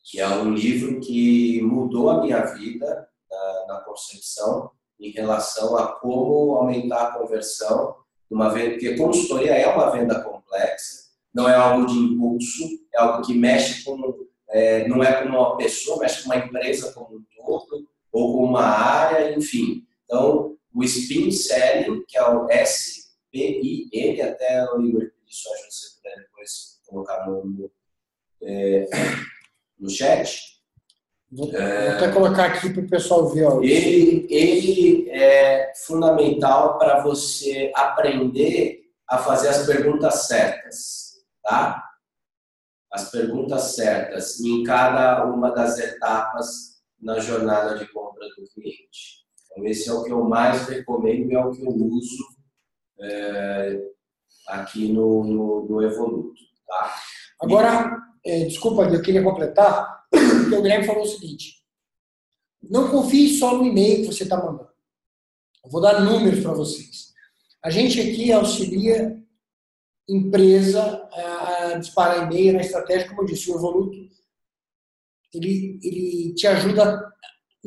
que 0.03 0.20
é 0.20 0.28
um 0.28 0.55
livro 0.55 1.01
que 1.01 1.61
mudou 1.61 2.09
a 2.09 2.22
minha 2.22 2.40
vida 2.47 3.07
na, 3.30 3.66
na 3.68 3.80
concepção 3.80 4.70
em 4.99 5.11
relação 5.11 5.76
a 5.76 5.88
como 6.01 6.57
aumentar 6.57 7.09
a 7.09 7.18
conversão 7.18 7.97
uma 8.30 8.49
venda, 8.49 8.70
porque 8.70 8.97
consultoria 8.97 9.55
é 9.55 9.66
uma 9.66 9.90
venda 9.90 10.22
complexa, 10.22 11.03
não 11.35 11.49
é 11.49 11.55
algo 11.55 11.87
de 11.87 11.99
impulso, 11.99 12.62
é 12.95 13.01
algo 13.01 13.26
que 13.26 13.35
mexe 13.35 13.85
com, 13.85 14.26
é, 14.51 14.87
não 14.87 15.03
é 15.03 15.22
com 15.22 15.28
uma 15.28 15.57
pessoa, 15.57 16.01
mexe 16.01 16.22
com 16.22 16.30
uma 16.30 16.37
empresa 16.37 16.93
como 16.93 17.16
um 17.16 17.24
todo, 17.37 17.89
ou 18.12 18.32
com 18.32 18.45
uma 18.45 18.62
área, 18.62 19.35
enfim. 19.37 19.85
Então, 20.05 20.57
o 20.72 20.85
Spin 20.85 21.30
Selling, 21.30 22.05
que 22.07 22.16
é 22.16 22.28
o 22.28 22.49
S-P-I-N, 22.49 24.22
até 24.22 24.64
o 24.72 24.80
Igor 24.80 25.14
isso 25.35 25.53
acho 25.53 25.66
que 25.66 25.74
você 25.74 25.97
puder 25.97 26.16
depois 26.16 26.80
colocar 26.87 27.26
no, 27.26 27.45
no, 27.45 27.70
é, 28.43 28.89
no 29.78 29.91
chat. 29.91 30.55
Vou, 31.30 31.53
é, 31.53 31.87
vou 31.87 31.97
até 31.97 32.12
colocar 32.12 32.45
aqui 32.45 32.72
para 32.72 32.82
o 32.82 32.89
pessoal 32.89 33.28
ver. 33.30 33.45
Ó. 33.45 33.61
Ele, 33.61 34.26
ele 34.30 35.11
é 35.11 35.72
fundamental 35.74 36.78
para 36.78 37.03
você 37.03 37.72
aprender 37.74 38.85
a 39.09 39.18
fazer 39.18 39.49
as 39.49 39.66
perguntas 39.66 40.26
certas, 40.26 41.03
tá? 41.45 41.90
As 42.90 43.11
perguntas 43.11 43.74
certas 43.74 44.40
em 44.40 44.64
cada 44.64 45.24
uma 45.26 45.51
das 45.51 45.78
etapas 45.78 46.82
na 47.01 47.20
jornada 47.20 47.78
de 47.78 47.86
compra 47.92 48.26
do 48.28 48.49
cliente. 48.55 49.24
Então, 49.51 49.64
esse 49.66 49.88
é 49.88 49.92
o 49.92 50.03
que 50.03 50.11
eu 50.11 50.24
mais 50.24 50.66
recomendo 50.66 51.30
e 51.30 51.34
é 51.34 51.45
o 51.45 51.53
que 51.53 51.62
eu 51.62 51.70
uso 51.70 52.24
é, 53.01 53.80
aqui 54.49 54.92
no, 54.92 55.22
no, 55.24 55.68
no 55.68 55.82
Evoluto. 55.82 56.40
Tá? 56.66 56.95
Agora, 57.40 57.99
é, 58.24 58.45
desculpa, 58.47 58.84
eu 58.84 59.03
queria 59.03 59.22
completar, 59.22 60.07
porque 60.11 60.55
o 60.55 60.62
Guilherme 60.62 60.86
falou 60.86 61.03
o 61.03 61.07
seguinte: 61.07 61.62
não 62.62 62.90
confie 62.90 63.38
só 63.38 63.57
no 63.57 63.66
e-mail 63.66 64.03
que 64.03 64.12
você 64.12 64.22
está 64.22 64.36
mandando. 64.36 64.70
Eu 65.64 65.70
vou 65.70 65.80
dar 65.80 66.01
números 66.01 66.40
para 66.40 66.53
vocês. 66.53 67.12
A 67.62 67.70
gente 67.70 68.01
aqui 68.01 68.32
auxilia 68.32 69.23
empresa 70.09 71.09
a 71.12 71.78
disparar 71.78 72.24
e-mail 72.24 72.55
na 72.55 72.61
estratégia, 72.61 73.09
como 73.09 73.22
eu 73.22 73.26
disse, 73.26 73.50
o 73.50 73.57
Evoluto 73.57 74.14
ele, 75.36 75.78
ele 75.82 76.34
te 76.34 76.46
ajuda 76.46 77.12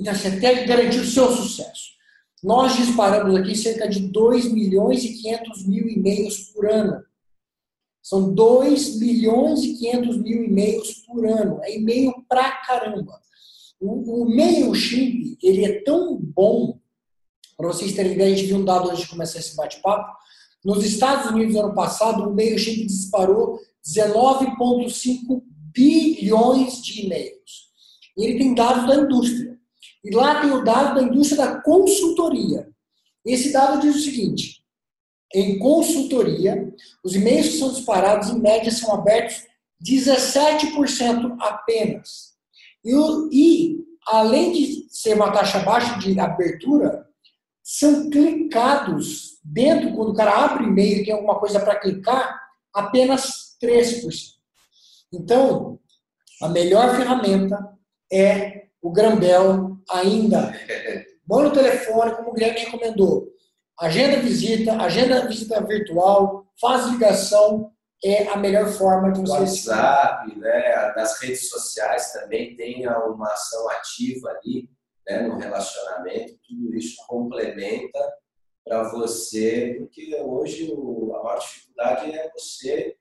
assim, 0.08 0.38
até 0.38 0.66
garantir 0.66 1.00
o 1.00 1.06
seu 1.06 1.32
sucesso. 1.32 1.98
Nós 2.44 2.76
disparamos 2.78 3.36
aqui 3.36 3.56
cerca 3.56 3.88
de 3.90 4.00
2 4.00 4.52
milhões 4.52 5.04
e 5.04 5.14
500 5.14 5.66
mil 5.66 5.88
e-mails 5.88 6.52
por 6.52 6.70
ano. 6.70 7.04
São 8.02 8.34
2 8.34 9.00
milhões 9.00 9.64
e 9.64 9.74
500 9.74 10.18
mil 10.18 10.44
e-mails 10.44 10.94
por 11.06 11.26
ano. 11.26 11.60
É 11.64 11.76
e-mail 11.76 12.14
pra 12.30 12.52
caramba. 12.62 13.20
O, 13.80 14.22
o 14.22 14.30
MailChimp, 14.30 15.38
ele 15.42 15.66
é 15.66 15.82
tão 15.82 16.18
bom, 16.18 16.80
para 17.58 17.68
vocês 17.68 17.94
terem 17.94 18.14
ideia, 18.14 18.34
a 18.34 18.38
gente 18.38 18.48
viu 18.48 18.58
um 18.58 18.66
dado 18.66 18.90
antes 18.90 19.02
de 19.02 19.10
começar 19.10 19.40
esse 19.40 19.56
bate-papo, 19.56 20.17
nos 20.64 20.84
Estados 20.84 21.32
Unidos, 21.32 21.56
ano 21.56 21.74
passado, 21.74 22.24
o 22.24 22.34
MailChimp 22.34 22.86
disparou 22.86 23.60
19,5 23.86 25.42
bilhões 25.74 26.82
de 26.82 27.06
e-mails. 27.06 27.68
E 28.18 28.26
ele 28.26 28.40
tem 28.40 28.54
dados 28.54 28.88
da 28.88 28.96
indústria. 28.96 29.58
E 30.04 30.12
lá 30.12 30.42
tem 30.42 30.52
o 30.52 30.64
dado 30.64 30.96
da 30.96 31.04
indústria 31.04 31.46
da 31.46 31.62
consultoria. 31.62 32.68
Esse 33.26 33.52
dado 33.52 33.82
diz 33.82 33.96
o 33.96 34.00
seguinte: 34.00 34.62
em 35.34 35.60
consultoria, 35.60 36.74
os 37.04 37.16
e-mails 37.16 37.50
que 37.50 37.58
são 37.58 37.72
disparados, 37.72 38.30
em 38.30 38.40
média, 38.40 38.72
são 38.72 38.94
abertos 38.94 39.44
17% 39.84 41.36
apenas. 41.40 42.36
E, 42.84 42.92
e, 43.32 43.78
além 44.08 44.52
de 44.54 44.88
ser 44.90 45.16
uma 45.16 45.32
taxa 45.32 45.60
baixa 45.60 46.00
de 46.00 46.20
abertura, 46.20 47.07
são 47.68 48.10
clicados 48.10 49.42
dentro, 49.44 49.94
quando 49.94 50.12
o 50.12 50.16
cara 50.16 50.46
abre 50.46 50.64
e-mail 50.64 51.02
e 51.02 51.04
tem 51.04 51.14
alguma 51.14 51.38
coisa 51.38 51.60
para 51.60 51.78
clicar, 51.78 52.40
apenas 52.74 53.58
3%. 53.62 54.08
Então, 55.14 55.78
a 56.42 56.48
melhor 56.48 56.96
ferramenta 56.96 57.58
é 58.10 58.68
o 58.82 58.90
Grambel 58.90 59.78
ainda. 59.90 60.54
Bom 61.26 61.42
no 61.42 61.52
telefone, 61.52 62.16
como 62.16 62.30
o 62.30 62.34
Guilherme 62.34 62.62
recomendou. 62.62 63.28
Agenda 63.78 64.22
visita, 64.22 64.78
agenda 64.78 65.28
visita 65.28 65.62
virtual, 65.62 66.48
faz 66.62 66.86
ligação, 66.86 67.74
é 68.02 68.30
a 68.30 68.38
melhor 68.38 68.70
forma 68.70 69.12
de 69.12 69.20
você... 69.20 69.40
WhatsApp, 69.40 70.40
né, 70.40 70.94
das 70.96 71.20
redes 71.20 71.50
sociais 71.50 72.14
também 72.14 72.56
tem 72.56 72.88
uma 72.88 73.28
ação 73.28 73.70
ativa 73.72 74.30
ali, 74.30 74.70
né, 75.08 75.22
no 75.22 75.38
relacionamento, 75.38 76.38
tudo 76.48 76.76
isso 76.76 76.98
complementa 77.08 78.00
para 78.64 78.84
você, 78.90 79.76
porque 79.80 80.14
hoje 80.22 80.72
a 80.74 81.24
maior 81.24 81.40
dificuldade 81.40 82.12
é 82.12 82.30
você 82.32 82.96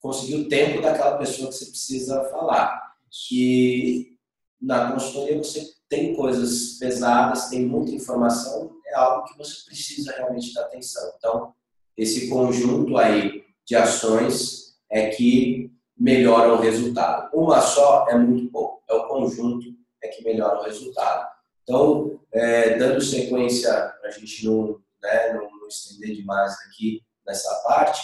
conseguir 0.00 0.36
o 0.36 0.48
tempo 0.48 0.80
daquela 0.80 1.18
pessoa 1.18 1.48
que 1.48 1.54
você 1.54 1.66
precisa 1.66 2.24
falar. 2.30 2.96
Que 3.10 4.16
na 4.60 4.92
consultoria 4.92 5.38
você 5.38 5.66
tem 5.88 6.14
coisas 6.14 6.78
pesadas, 6.78 7.48
tem 7.48 7.64
muita 7.66 7.92
informação, 7.92 8.76
é 8.86 8.94
algo 8.94 9.26
que 9.26 9.36
você 9.36 9.64
precisa 9.64 10.12
realmente 10.12 10.52
dar 10.54 10.62
atenção. 10.62 11.12
Então, 11.16 11.54
esse 11.96 12.28
conjunto 12.28 12.96
aí 12.96 13.44
de 13.64 13.74
ações 13.74 14.76
é 14.90 15.08
que 15.08 15.72
melhora 15.96 16.54
o 16.54 16.60
resultado. 16.60 17.30
Uma 17.34 17.60
só 17.60 18.06
é 18.08 18.16
muito 18.16 18.50
pouco, 18.52 18.82
é 18.88 18.94
o 18.94 19.08
conjunto 19.08 19.66
é 20.02 20.08
que 20.08 20.22
melhora 20.22 20.60
o 20.60 20.62
resultado. 20.62 21.37
Então, 21.68 22.18
é, 22.32 22.78
dando 22.78 22.98
sequência, 23.02 23.70
para 24.00 24.08
a 24.08 24.10
gente 24.10 24.46
não, 24.46 24.80
né, 25.02 25.34
não, 25.34 25.68
estender 25.68 26.16
demais 26.16 26.54
aqui 26.66 27.02
nessa 27.26 27.54
parte, 27.56 28.00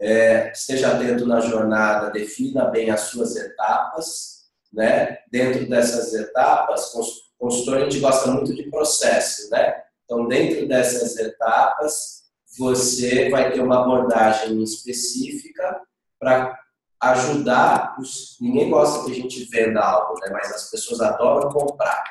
é, 0.00 0.50
esteja 0.50 0.92
atento 0.92 1.24
na 1.24 1.38
jornada, 1.38 2.10
defina 2.10 2.64
bem 2.64 2.90
as 2.90 3.02
suas 3.02 3.36
etapas, 3.36 4.48
né? 4.72 5.18
Dentro 5.30 5.68
dessas 5.68 6.12
etapas, 6.14 6.90
consultor 7.38 7.76
a 7.76 7.80
gente 7.82 8.00
gosta 8.00 8.28
muito 8.28 8.52
de 8.52 8.68
processo, 8.68 9.48
né? 9.50 9.84
Então, 10.04 10.26
dentro 10.26 10.66
dessas 10.66 11.16
etapas, 11.16 12.24
você 12.58 13.30
vai 13.30 13.52
ter 13.52 13.60
uma 13.60 13.82
abordagem 13.82 14.60
específica 14.64 15.80
para 16.18 16.58
ajudar 17.00 17.96
os. 18.00 18.36
Ninguém 18.40 18.68
gosta 18.68 19.04
que 19.04 19.12
a 19.12 19.14
gente 19.14 19.44
venda 19.44 19.80
algo, 19.80 20.18
né? 20.20 20.28
Mas 20.32 20.52
as 20.52 20.70
pessoas 20.70 21.00
adoram 21.00 21.50
comprar. 21.50 22.02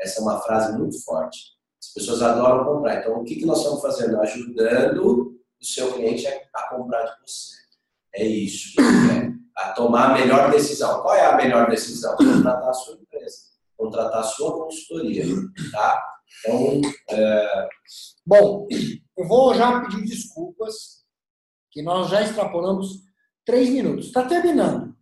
Essa 0.00 0.20
é 0.20 0.22
uma 0.22 0.40
frase 0.40 0.76
muito 0.76 1.02
forte. 1.04 1.54
As 1.80 1.92
pessoas 1.92 2.22
adoram 2.22 2.64
comprar. 2.64 3.00
Então, 3.00 3.20
o 3.20 3.24
que, 3.24 3.36
que 3.36 3.46
nós 3.46 3.58
estamos 3.58 3.82
fazendo? 3.82 4.20
Ajudando 4.20 5.36
o 5.60 5.64
seu 5.64 5.92
cliente 5.92 6.26
a 6.26 6.68
comprar 6.68 7.04
de 7.04 7.12
você. 7.20 7.54
É 8.14 8.24
isso. 8.24 8.80
A 9.56 9.72
tomar 9.72 10.10
a 10.10 10.14
melhor 10.14 10.50
decisão. 10.50 11.02
Qual 11.02 11.14
é 11.14 11.26
a 11.26 11.36
melhor 11.36 11.68
decisão? 11.68 12.16
Contratar 12.16 12.68
a 12.68 12.72
sua 12.72 12.94
empresa. 12.94 13.36
Contratar 13.76 14.20
a 14.20 14.24
sua 14.24 14.64
consultoria. 14.64 15.24
Tá? 15.72 16.04
Então, 16.40 16.80
é... 17.10 17.68
Bom, 18.26 18.66
eu 19.16 19.28
vou 19.28 19.54
já 19.54 19.80
pedir 19.80 20.04
desculpas, 20.04 21.04
que 21.70 21.82
nós 21.82 22.08
já 22.08 22.22
extrapolamos 22.22 23.04
três 23.44 23.68
minutos. 23.68 24.06
Está 24.06 24.24
terminando. 24.24 24.94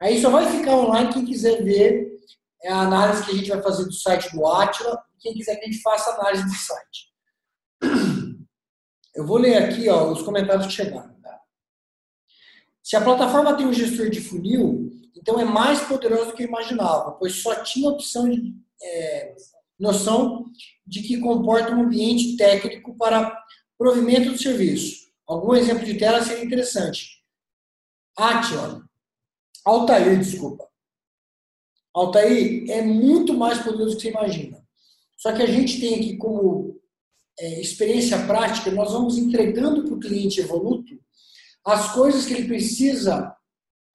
Aí 0.00 0.20
só 0.20 0.30
vai 0.30 0.46
ficar 0.46 0.76
online 0.76 1.12
quem 1.12 1.24
quiser 1.24 1.62
ver 1.62 2.15
é 2.62 2.72
a 2.72 2.80
análise 2.80 3.24
que 3.24 3.30
a 3.30 3.34
gente 3.34 3.48
vai 3.48 3.62
fazer 3.62 3.84
do 3.84 3.92
site 3.92 4.32
do 4.32 4.46
Atila. 4.46 5.02
Quem 5.20 5.34
quiser 5.34 5.56
que 5.56 5.64
a 5.64 5.70
gente 5.70 5.82
faça 5.82 6.10
análise 6.10 6.44
do 6.44 6.54
site. 6.54 7.12
Eu 9.14 9.26
vou 9.26 9.38
ler 9.38 9.56
aqui 9.56 9.88
ó, 9.88 10.10
os 10.12 10.22
comentários 10.22 10.66
que 10.66 10.72
chegaram. 10.72 11.14
Tá? 11.20 11.40
Se 12.82 12.96
a 12.96 13.00
plataforma 13.00 13.56
tem 13.56 13.66
um 13.66 13.72
gestor 13.72 14.10
de 14.10 14.20
funil, 14.20 14.90
então 15.16 15.40
é 15.40 15.44
mais 15.44 15.80
poderoso 15.82 16.26
do 16.26 16.32
que 16.34 16.42
eu 16.42 16.48
imaginava, 16.48 17.12
pois 17.12 17.40
só 17.40 17.62
tinha 17.62 17.88
opção 17.88 18.28
de 18.28 18.54
é, 18.82 19.34
noção 19.78 20.44
de 20.86 21.02
que 21.02 21.18
comporta 21.18 21.72
um 21.72 21.82
ambiente 21.82 22.36
técnico 22.36 22.96
para 22.96 23.36
provimento 23.78 24.30
do 24.30 24.38
serviço. 24.38 25.06
Algum 25.26 25.54
exemplo 25.54 25.84
de 25.84 25.98
tela 25.98 26.22
seria 26.22 26.44
interessante. 26.44 27.22
Atila, 28.16 28.82
Altair, 29.64 30.18
desculpa. 30.18 30.68
Altair 31.96 32.70
é 32.70 32.82
muito 32.82 33.32
mais 33.32 33.58
poderoso 33.60 33.92
do 33.92 33.96
que 33.96 34.02
você 34.02 34.10
imagina. 34.10 34.62
Só 35.16 35.32
que 35.32 35.42
a 35.42 35.46
gente 35.46 35.80
tem 35.80 35.94
aqui 35.94 36.16
como 36.18 36.78
é, 37.38 37.60
experiência 37.60 38.26
prática, 38.26 38.70
nós 38.70 38.92
vamos 38.92 39.16
entregando 39.16 39.82
para 39.82 39.94
o 39.94 39.98
cliente 39.98 40.40
evoluto 40.40 40.94
as 41.64 41.94
coisas 41.94 42.26
que 42.26 42.34
ele 42.34 42.48
precisa 42.48 43.34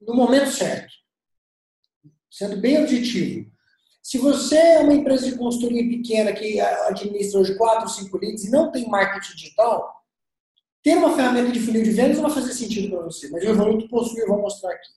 no 0.02 0.16
momento 0.16 0.50
certo. 0.50 0.92
Sendo 2.30 2.58
bem 2.58 2.82
objetivo. 2.82 3.52
Se 4.02 4.18
você 4.18 4.58
é 4.58 4.80
uma 4.80 4.96
empresa 4.96 5.30
de 5.30 5.38
consultoria 5.38 5.88
pequena 5.88 6.34
que 6.34 6.60
administra 6.60 7.40
hoje 7.40 7.56
4 7.56 7.84
ou 7.84 7.88
5 7.88 8.18
leads 8.18 8.46
e 8.46 8.50
não 8.50 8.72
tem 8.72 8.90
marketing 8.90 9.36
digital, 9.36 10.04
ter 10.82 10.98
uma 10.98 11.16
ferramenta 11.16 11.52
de 11.52 11.60
funil 11.60 11.84
de 11.84 11.92
vendas 11.92 12.18
não 12.18 12.24
vai 12.24 12.34
fazer 12.34 12.54
sentido 12.54 12.90
para 12.90 13.04
você. 13.04 13.30
Mas 13.30 13.44
o 13.44 13.50
Evoluto 13.50 13.88
possui, 13.88 14.22
eu 14.22 14.28
vou 14.28 14.42
mostrar 14.42 14.72
aqui. 14.72 14.90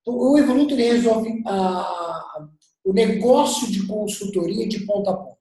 Então, 0.00 0.14
o 0.14 0.38
Evoluto 0.38 0.74
resolve 0.74 1.42
a, 1.46 2.46
o 2.84 2.92
negócio 2.92 3.70
de 3.70 3.86
consultoria 3.86 4.68
de 4.68 4.80
ponta 4.86 5.10
a 5.10 5.16
ponta. 5.16 5.38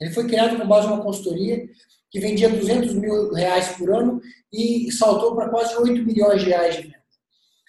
Ele 0.00 0.10
foi 0.10 0.26
criado 0.26 0.58
com 0.58 0.66
base 0.66 0.86
em 0.86 0.90
uma 0.90 1.02
consultoria 1.02 1.68
que 2.10 2.18
vendia 2.18 2.48
200 2.48 2.94
mil 2.94 3.32
reais 3.32 3.68
por 3.76 3.94
ano 3.94 4.20
e 4.52 4.90
saltou 4.90 5.34
para 5.34 5.50
quase 5.50 5.76
8 5.76 6.02
milhões 6.04 6.42
de 6.42 6.48
reais 6.48 6.76
de 6.76 6.82
venda. 6.82 7.04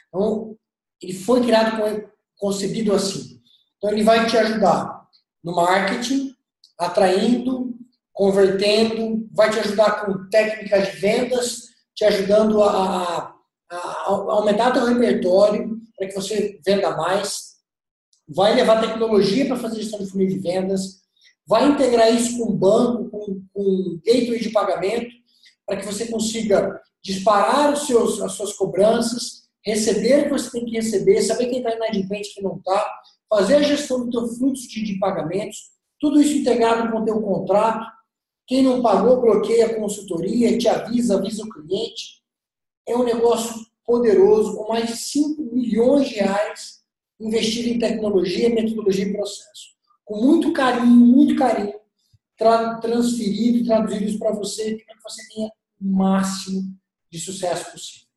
Então, 0.07 0.57
ele 1.01 1.13
foi 1.13 1.41
criado, 1.41 2.09
concebido 2.37 2.93
assim. 2.93 3.39
Então, 3.77 3.91
ele 3.91 4.03
vai 4.03 4.25
te 4.27 4.37
ajudar 4.37 5.07
no 5.43 5.55
marketing, 5.55 6.33
atraindo, 6.77 7.75
convertendo, 8.13 9.27
vai 9.31 9.49
te 9.49 9.59
ajudar 9.59 10.05
com 10.05 10.29
técnicas 10.29 10.91
de 10.91 10.97
vendas, 10.97 11.61
te 11.95 12.05
ajudando 12.05 12.61
a, 12.63 13.35
a, 13.69 13.75
a 13.75 14.05
aumentar 14.07 14.71
teu 14.71 14.85
repertório, 14.85 15.80
para 16.01 16.07
que 16.07 16.15
você 16.15 16.59
venda 16.65 16.97
mais, 16.97 17.57
vai 18.27 18.55
levar 18.55 18.81
tecnologia 18.81 19.45
para 19.45 19.57
fazer 19.57 19.83
gestão 19.83 19.99
de 19.99 20.09
funil 20.09 20.27
de 20.27 20.39
vendas, 20.39 21.01
vai 21.45 21.69
integrar 21.69 22.11
isso 22.11 22.39
com 22.39 22.55
banco, 22.55 23.07
com, 23.11 23.43
com 23.53 23.99
gateway 24.03 24.39
de 24.39 24.49
pagamento, 24.49 25.11
para 25.63 25.77
que 25.77 25.85
você 25.85 26.07
consiga 26.07 26.81
disparar 27.03 27.71
os 27.71 27.85
seus, 27.85 28.19
as 28.19 28.31
suas 28.31 28.53
cobranças, 28.53 29.43
receber 29.63 30.21
o 30.21 30.23
que 30.23 30.29
você 30.31 30.49
tem 30.49 30.65
que 30.65 30.71
receber, 30.71 31.21
saber 31.21 31.45
quem 31.49 31.59
está 31.59 31.75
inadimplente 31.75 32.33
quem 32.33 32.43
não 32.43 32.57
está, 32.57 32.83
fazer 33.29 33.57
a 33.57 33.61
gestão 33.61 34.03
do 34.03 34.09
teu 34.09 34.27
fluxo 34.27 34.67
de, 34.69 34.83
de 34.83 34.97
pagamentos, 34.97 35.69
tudo 35.99 36.19
isso 36.19 36.35
integrado 36.35 36.91
com 36.91 37.01
o 37.01 37.05
teu 37.05 37.21
contrato. 37.21 37.85
Quem 38.47 38.63
não 38.63 38.81
pagou, 38.81 39.21
bloqueia 39.21 39.67
a 39.67 39.75
consultoria, 39.75 40.57
te 40.57 40.67
avisa, 40.67 41.19
avisa 41.19 41.43
o 41.43 41.49
cliente. 41.49 42.23
É 42.87 42.97
um 42.97 43.03
negócio 43.03 43.70
poderoso, 43.91 44.55
com 44.55 44.69
mais 44.69 44.87
de 44.87 44.95
5 44.95 45.41
milhões 45.53 46.07
de 46.07 46.15
reais 46.15 46.79
investido 47.19 47.67
em 47.67 47.77
tecnologia, 47.77 48.49
metodologia 48.49 49.03
e 49.03 49.11
processo. 49.11 49.71
Com 50.05 50.21
muito 50.21 50.53
carinho, 50.53 50.85
muito 50.85 51.35
carinho, 51.35 51.77
tra 52.37 52.75
transferido 52.75 53.57
e 53.57 53.65
traduzido 53.65 54.05
isso 54.05 54.17
para 54.17 54.31
você, 54.31 54.77
para 54.85 54.95
que 54.95 55.03
você 55.03 55.21
tenha 55.27 55.51
o 55.81 55.85
máximo 55.85 56.73
de 57.11 57.19
sucesso 57.19 57.69
possível. 57.69 58.07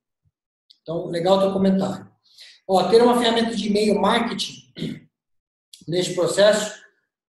Então, 0.81 1.07
legal 1.07 1.39
o 1.39 1.41
teu 1.41 1.53
comentário. 1.53 2.09
Ó, 2.69 2.89
ter 2.89 3.03
uma 3.03 3.19
ferramenta 3.19 3.57
de 3.57 3.67
e-mail 3.67 4.01
marketing 4.01 4.55
neste 5.89 6.15
processo, 6.15 6.73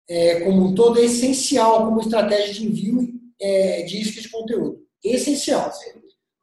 é, 0.09 0.41
como 0.41 0.65
um 0.65 0.73
todo, 0.73 0.99
é 0.99 1.03
essencial 1.03 1.85
como 1.85 2.01
estratégia 2.01 2.55
de 2.55 2.65
envio 2.65 3.07
é, 3.39 3.83
de 3.83 4.01
isca 4.01 4.19
de 4.19 4.29
conteúdo. 4.29 4.79
Essencial. 5.03 5.71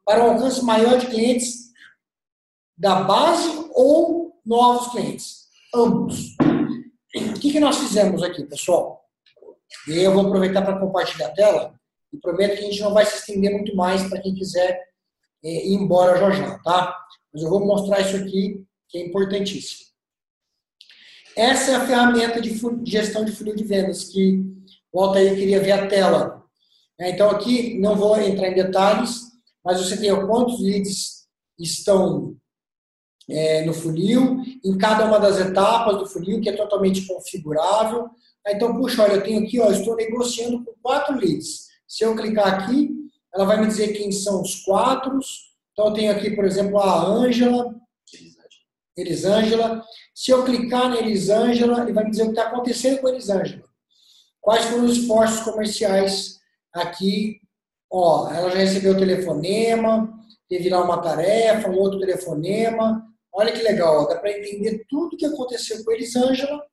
Para 0.05 0.25
um 0.25 0.31
alcance 0.31 0.63
maior 0.63 0.97
de 0.97 1.07
clientes 1.07 1.68
da 2.79 3.03
base 3.03 3.69
ou 3.73 4.39
novos 4.45 4.91
clientes. 4.91 5.49
Ambos. 5.75 6.35
O 7.13 7.33
que, 7.33 7.51
que 7.51 7.59
nós 7.59 7.77
fizemos 7.77 8.23
aqui, 8.23 8.45
pessoal? 8.45 9.03
Eu 9.87 10.13
vou 10.13 10.25
aproveitar 10.25 10.61
para 10.61 10.79
compartilhar 10.79 11.27
a 11.27 11.33
tela 11.33 11.79
e 12.11 12.17
prometo 12.17 12.57
que 12.57 12.63
a 12.63 12.65
gente 12.65 12.81
não 12.81 12.93
vai 12.93 13.05
se 13.05 13.17
estender 13.17 13.51
muito 13.51 13.75
mais 13.75 14.07
para 14.07 14.21
quem 14.21 14.33
quiser 14.33 14.81
é, 15.43 15.67
ir 15.67 15.73
embora 15.73 16.17
já 16.17 16.31
já, 16.31 16.59
tá? 16.59 16.97
Mas 17.33 17.43
eu 17.43 17.49
vou 17.49 17.65
mostrar 17.65 17.99
isso 17.99 18.15
aqui, 18.15 18.65
que 18.87 18.97
é 18.97 19.05
importantíssimo. 19.05 19.89
Essa 21.35 21.71
é 21.71 21.75
a 21.75 21.85
ferramenta 21.85 22.41
de 22.41 22.59
gestão 22.85 23.23
de 23.23 23.31
funil 23.31 23.55
de 23.55 23.63
vendas 23.63 24.05
que 24.05 24.43
o 24.91 25.01
Altair 25.01 25.35
queria 25.35 25.59
ver 25.59 25.71
a 25.73 25.87
tela. 25.87 26.43
É, 26.99 27.11
então 27.11 27.29
aqui 27.29 27.79
não 27.79 27.95
vou 27.95 28.19
entrar 28.19 28.49
em 28.49 28.55
detalhes, 28.55 29.21
mas 29.63 29.79
você 29.79 29.97
tem 29.97 30.09
quantos 30.25 30.59
leads 30.59 31.27
estão 31.57 32.35
é, 33.29 33.63
no 33.65 33.73
funil, 33.73 34.41
em 34.63 34.77
cada 34.77 35.05
uma 35.05 35.19
das 35.19 35.39
etapas 35.39 35.97
do 35.97 36.07
funil, 36.07 36.41
que 36.41 36.49
é 36.49 36.55
totalmente 36.55 37.05
configurável. 37.05 38.09
Então, 38.47 38.75
puxa, 38.75 39.03
olha, 39.03 39.13
eu 39.13 39.23
tenho 39.23 39.43
aqui, 39.43 39.59
ó, 39.59 39.69
estou 39.69 39.95
negociando 39.95 40.63
com 40.63 40.73
quatro 40.81 41.15
leads. 41.15 41.67
Se 41.87 42.03
eu 42.03 42.15
clicar 42.15 42.47
aqui, 42.47 42.89
ela 43.33 43.45
vai 43.45 43.59
me 43.59 43.67
dizer 43.67 43.93
quem 43.93 44.11
são 44.11 44.41
os 44.41 44.63
quatro. 44.63 45.19
Então, 45.71 45.87
eu 45.87 45.93
tenho 45.93 46.11
aqui, 46.11 46.31
por 46.31 46.45
exemplo, 46.45 46.79
a 46.79 47.05
Ângela, 47.05 47.75
Elisângela. 48.97 49.83
Se 50.13 50.31
eu 50.31 50.43
clicar 50.43 50.89
na 50.89 50.97
Elisângela, 50.97 51.81
ele 51.81 51.93
vai 51.93 52.03
me 52.03 52.11
dizer 52.11 52.23
o 52.23 52.25
que 52.27 52.31
está 52.31 52.47
acontecendo 52.47 52.99
com 52.99 53.07
a 53.07 53.11
Elisângela. 53.11 53.63
Quais 54.41 54.65
foram 54.65 54.85
os 54.85 54.97
esforços 54.97 55.41
comerciais 55.41 56.39
aqui? 56.73 57.39
Ó, 57.91 58.29
ela 58.29 58.49
já 58.49 58.57
recebeu 58.57 58.93
o 58.93 58.97
telefonema, 58.97 60.13
teve 60.47 60.69
lá 60.69 60.83
uma 60.83 61.01
tarefa, 61.01 61.69
um 61.69 61.77
outro 61.77 61.99
telefonema. 61.99 63.08
Olha 63.33 63.51
que 63.51 63.61
legal, 63.61 64.07
dá 64.07 64.17
para 64.17 64.37
entender 64.37 64.85
tudo 64.89 65.13
o 65.13 65.17
que 65.17 65.25
aconteceu 65.25 65.83
com 65.83 65.91
Elisângela. 65.91 66.65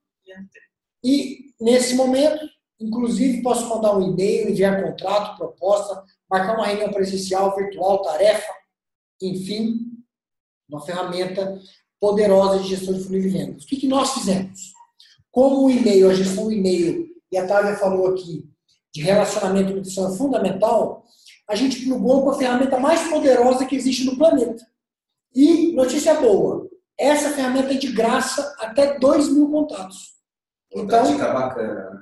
E, 1.05 1.53
nesse 1.61 1.95
momento, 1.95 2.49
inclusive, 2.81 3.43
posso 3.43 3.69
mandar 3.69 3.97
um 3.97 4.03
e-mail, 4.03 4.51
enviar 4.51 4.83
contrato, 4.83 5.37
proposta, 5.37 6.03
marcar 6.29 6.57
uma 6.57 6.67
reunião 6.67 6.91
presencial, 6.91 7.55
virtual, 7.55 8.03
tarefa, 8.03 8.53
enfim, 9.23 9.81
uma 10.69 10.81
ferramenta 10.81 11.59
poderosa 12.01 12.63
de 12.63 12.69
gestão 12.69 12.95
de 12.95 13.05
funil 13.05 13.23
de 13.23 13.29
vendas. 13.29 13.65
O 13.65 13.67
que, 13.67 13.77
que 13.77 13.89
nós 13.89 14.13
fizemos? 14.13 14.73
Como 15.31 15.67
o 15.67 15.71
e-mail, 15.71 16.11
a 16.11 16.15
gestão 16.15 16.45
do 16.45 16.53
e-mail, 16.53 17.07
e 17.31 17.37
a 17.37 17.47
Távia 17.47 17.77
falou 17.77 18.09
aqui, 18.09 18.49
de 18.93 19.03
relacionamento 19.03 19.71
e 19.71 19.75
nutrição 19.75 20.13
é 20.13 20.17
fundamental, 20.17 21.05
a 21.49 21.55
gente 21.55 21.85
plugou 21.85 22.23
com 22.23 22.31
a 22.31 22.39
ferramenta 22.39 22.79
mais 22.79 23.09
poderosa 23.09 23.67
que 23.67 23.77
existe 23.77 24.05
no 24.05 24.17
planeta. 24.17 24.67
E, 25.37 25.73
notícia 25.73 26.15
boa, 26.15 26.67
essa 26.99 27.29
ferramenta 27.29 27.75
é 27.75 27.77
de 27.77 27.93
graça 27.93 28.57
até 28.59 28.99
2 28.99 29.29
mil 29.29 29.51
contatos. 29.51 30.15
Então, 30.73 31.03
dica 31.03 31.31
bacana. 31.31 31.91
Né? 31.91 32.01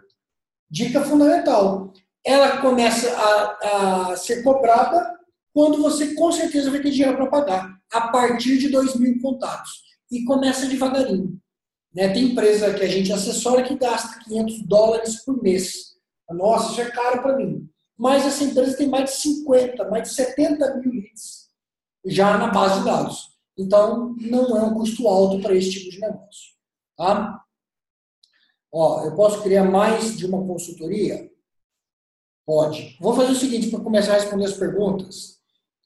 Dica 0.71 1.03
fundamental. 1.03 1.93
Ela 2.25 2.59
começa 2.59 3.11
a, 3.13 4.13
a 4.13 4.17
ser 4.17 4.45
cobrada 4.45 5.19
quando 5.53 5.83
você 5.83 6.15
com 6.15 6.31
certeza 6.31 6.71
vai 6.71 6.81
ter 6.81 6.93
dinheiro 6.93 7.17
para 7.17 7.27
pagar, 7.27 7.77
a 7.93 8.09
partir 8.09 8.57
de 8.57 8.69
2 8.69 8.95
mil 9.01 9.21
contatos 9.21 9.83
e 10.13 10.25
começa 10.25 10.67
devagarinho. 10.67 11.37
Né? 11.93 12.09
Tem 12.11 12.27
empresa 12.27 12.73
que 12.73 12.85
a 12.85 12.89
gente 12.89 13.13
assessora 13.13 13.65
que 13.65 13.75
gasta 13.75 14.21
500 14.21 14.63
dólares 14.63 15.25
por 15.25 15.43
mês. 15.43 15.97
Nossa, 16.31 16.71
isso 16.71 16.81
é 16.83 16.91
caro 16.91 17.21
para 17.21 17.37
mim. 17.37 17.69
Mas 17.99 18.25
essa 18.25 18.45
empresa 18.45 18.77
tem 18.77 18.89
mais 18.89 19.11
de 19.11 19.17
50, 19.17 19.91
mais 19.91 20.09
de 20.09 20.15
70 20.15 20.77
mil 20.77 20.93
leads 20.93 21.44
já 22.05 22.37
na 22.39 22.49
base 22.49 22.81
de 22.81 22.85
dados. 22.85 23.35
Então, 23.57 24.15
não 24.21 24.57
é 24.57 24.63
um 24.63 24.75
custo 24.75 25.07
alto 25.09 25.41
para 25.41 25.55
esse 25.55 25.71
tipo 25.71 25.91
de 25.91 26.01
negócio. 26.01 26.55
Tá? 26.97 27.43
Ó, 28.73 29.05
eu 29.05 29.15
posso 29.15 29.43
criar 29.43 29.65
mais 29.65 30.17
de 30.17 30.27
uma 30.27 30.45
consultoria? 30.45 31.31
Pode. 32.45 32.97
Vou 33.01 33.15
fazer 33.15 33.33
o 33.33 33.37
seguinte 33.37 33.71
para 33.71 33.81
começar 33.81 34.13
a 34.13 34.19
responder 34.19 34.45
as 34.45 34.57
perguntas 34.57 35.39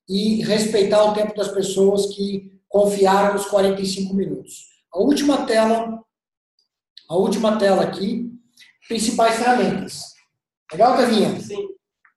e 0.09 0.43
respeitar 0.43 1.05
o 1.05 1.15
tempo 1.15 1.37
das 1.37 1.49
pessoas 1.49 2.07
que 2.15 2.59
confiaram 2.69 3.35
nos 3.35 3.47
45 3.47 4.15
minutos. 4.15 4.67
A 4.93 4.99
última 4.99 5.47
tela, 5.47 6.03
a 7.09 7.17
última 7.17 7.59
tela 7.59 7.83
aqui, 7.83 8.33
principais 8.89 9.37
ferramentas. 9.37 10.15
Legal, 10.73 10.97
Tavinha? 10.97 11.41
Sim. 11.41 11.69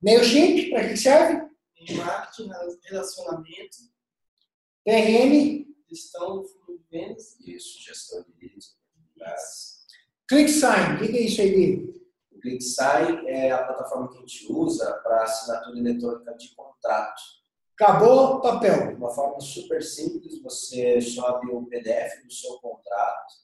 MailChimp, 0.02 0.72
para 0.72 0.88
que 0.89 0.97
serve? 0.97 1.52
Marketing, 1.97 2.49
relacionamento. 2.89 3.91
PRM. 4.86 5.65
Gestão 5.89 6.43
de 6.43 6.79
vendas. 6.89 7.39
Isso, 7.39 7.82
gestão 7.82 8.23
de 8.23 8.34
leads. 8.41 8.75
ClickSign, 10.27 10.95
o 10.95 10.99
que 10.99 11.17
é 11.17 11.21
isso 11.21 11.41
aí, 11.41 11.93
O 12.32 12.39
ClickSign 12.39 13.27
é 13.27 13.51
a 13.51 13.63
plataforma 13.63 14.09
que 14.09 14.17
a 14.17 14.21
gente 14.21 14.51
usa 14.51 14.93
para 15.03 15.23
assinatura 15.23 15.77
eletrônica 15.77 16.34
de 16.36 16.55
contrato. 16.55 17.21
Acabou 17.77 18.36
o 18.36 18.41
papel. 18.41 18.89
De 18.89 18.95
uma 18.95 19.09
forma 19.09 19.39
super 19.39 19.84
simples, 19.84 20.41
você 20.41 21.01
sobe 21.01 21.47
o 21.51 21.65
PDF 21.65 22.23
do 22.23 22.32
seu 22.32 22.57
contrato 22.59 23.41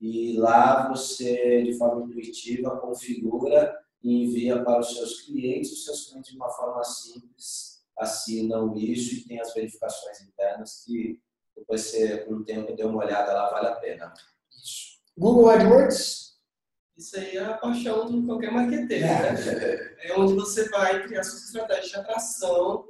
e 0.00 0.36
lá 0.36 0.88
você, 0.88 1.62
de 1.62 1.72
forma 1.78 2.04
intuitiva, 2.04 2.78
configura 2.78 3.74
e 4.02 4.24
envia 4.24 4.62
para 4.62 4.80
os 4.80 4.94
seus 4.94 5.22
clientes. 5.22 5.72
Os 5.72 5.84
seus 5.84 6.06
clientes, 6.06 6.30
de 6.30 6.36
uma 6.36 6.50
forma 6.50 6.84
simples, 6.84 7.73
assinam 7.98 8.76
isso 8.76 9.14
e 9.14 9.24
tem 9.24 9.40
as 9.40 9.54
verificações 9.54 10.20
internas 10.22 10.82
que 10.84 11.20
depois 11.56 11.82
você, 11.82 12.18
com 12.18 12.34
o 12.34 12.44
tempo, 12.44 12.74
dê 12.74 12.84
uma 12.84 13.04
olhada 13.04 13.32
lá, 13.32 13.50
vale 13.50 13.68
a 13.68 13.76
pena. 13.76 14.12
Isso. 14.50 14.98
Google 15.16 15.50
AdWords? 15.50 16.34
Isso 16.96 17.18
aí 17.18 17.36
é 17.36 17.44
a 17.44 17.54
paixão 17.54 18.06
de 18.06 18.26
qualquer 18.26 18.52
marqueteiro, 18.52 19.04
é. 19.04 19.32
né? 19.32 19.96
É 20.00 20.18
onde 20.18 20.34
você 20.34 20.68
vai 20.68 21.02
criar 21.04 21.24
suas 21.24 21.44
estratégias 21.44 21.90
de 21.90 21.96
atração 21.96 22.86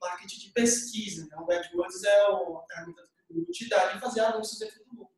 marketing 0.00 0.40
de 0.40 0.52
pesquisa. 0.52 1.26
Né? 1.26 1.36
O 1.36 1.50
AdWords 1.50 2.04
é 2.04 2.28
uma 2.28 2.62
ferramenta 2.66 3.02
que 3.02 3.32
o 3.32 3.36
Google 3.36 3.52
te 3.52 3.68
dá 3.68 3.92
de 3.92 4.00
fazer 4.00 4.20
anúncios 4.20 4.58
dentro 4.58 4.78
do 4.78 4.90
Google. 4.90 5.10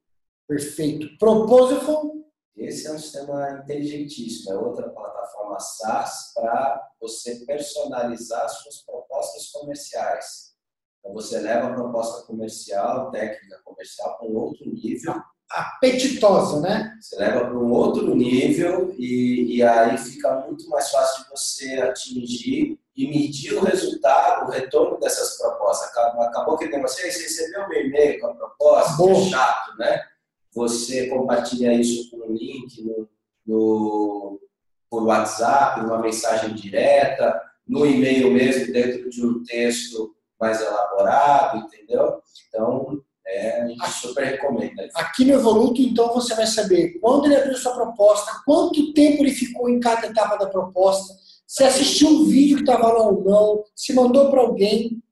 Perfeito. 0.48 1.18
Proposal? 1.18 2.29
Esse 2.60 2.86
é 2.86 2.92
um 2.92 2.98
sistema 2.98 3.52
inteligentíssimo, 3.52 4.52
é 4.52 4.58
outra 4.58 4.86
plataforma 4.90 5.58
SaaS 5.58 6.32
para 6.34 6.90
você 7.00 7.36
personalizar 7.46 8.46
suas 8.50 8.82
propostas 8.82 9.48
comerciais. 9.48 10.50
Então 10.98 11.14
você 11.14 11.38
leva 11.38 11.68
a 11.68 11.72
proposta 11.72 12.26
comercial, 12.26 13.10
técnica 13.10 13.62
comercial 13.64 14.18
para 14.18 14.28
um 14.28 14.36
outro 14.36 14.70
nível. 14.70 15.14
Apetitosa, 15.50 16.60
né? 16.60 16.96
Você 17.00 17.16
leva 17.16 17.46
para 17.46 17.58
um 17.58 17.72
outro 17.72 18.14
nível 18.14 18.94
e, 18.98 19.56
e 19.56 19.62
aí 19.62 19.96
fica 19.96 20.46
muito 20.46 20.68
mais 20.68 20.90
fácil 20.90 21.24
de 21.24 21.30
você 21.30 21.80
atingir 21.80 22.78
e 22.94 23.08
medir 23.08 23.54
o 23.54 23.64
resultado, 23.64 24.46
o 24.46 24.50
retorno 24.50 25.00
dessas 25.00 25.38
propostas. 25.38 25.88
Acabou, 25.88 26.22
acabou 26.22 26.58
que 26.58 26.68
você 26.78 27.04
recebeu 27.04 27.66
um 27.66 27.72
e-mail 27.72 28.20
com 28.20 28.26
a 28.26 28.34
proposta, 28.34 29.02
é 29.02 29.30
chato, 29.30 29.78
né? 29.78 30.09
Você 30.54 31.08
compartilha 31.08 31.72
isso 31.72 32.10
com 32.10 32.28
um 32.28 32.32
link 32.32 32.82
no, 32.82 33.08
no, 33.46 34.40
por 34.88 35.04
WhatsApp, 35.04 35.80
uma 35.80 35.98
mensagem 35.98 36.54
direta, 36.54 37.40
no 37.66 37.86
e-mail 37.86 38.32
mesmo, 38.32 38.72
dentro 38.72 39.08
de 39.08 39.24
um 39.24 39.44
texto 39.44 40.14
mais 40.40 40.60
elaborado, 40.60 41.58
entendeu? 41.58 42.20
Então, 42.48 43.00
é, 43.26 43.62
a 43.62 43.68
gente 43.68 43.82
aqui, 43.82 43.92
super 43.92 44.24
recomenda. 44.24 44.88
Aqui 44.96 45.24
no 45.24 45.34
Evoluto, 45.34 45.80
então, 45.80 46.12
você 46.12 46.34
vai 46.34 46.46
saber 46.46 46.98
quando 46.98 47.26
ele 47.26 47.36
abriu 47.36 47.56
sua 47.56 47.74
proposta, 47.74 48.42
quanto 48.44 48.92
tempo 48.92 49.22
ele 49.22 49.32
ficou 49.32 49.68
em 49.68 49.78
cada 49.78 50.08
etapa 50.08 50.36
da 50.36 50.48
proposta, 50.48 51.14
se 51.46 51.62
assistiu 51.62 52.08
um 52.08 52.24
vídeo 52.24 52.56
que 52.56 52.62
estava 52.62 52.92
lá 52.92 53.08
ou 53.08 53.22
não, 53.22 53.64
se 53.74 53.92
mandou 53.92 54.30
para 54.30 54.40
alguém, 54.40 55.02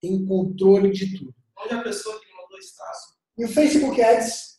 tem 0.00 0.24
controle 0.24 0.90
de 0.90 1.18
tudo. 1.18 1.34
Onde 1.58 1.74
a 1.74 1.82
pessoa 1.82 2.18
que 2.18 2.26
mandou 2.34 2.58
está? 2.58 2.90
E 3.40 3.44
o 3.46 3.48
Facebook 3.48 4.02
Ads? 4.02 4.58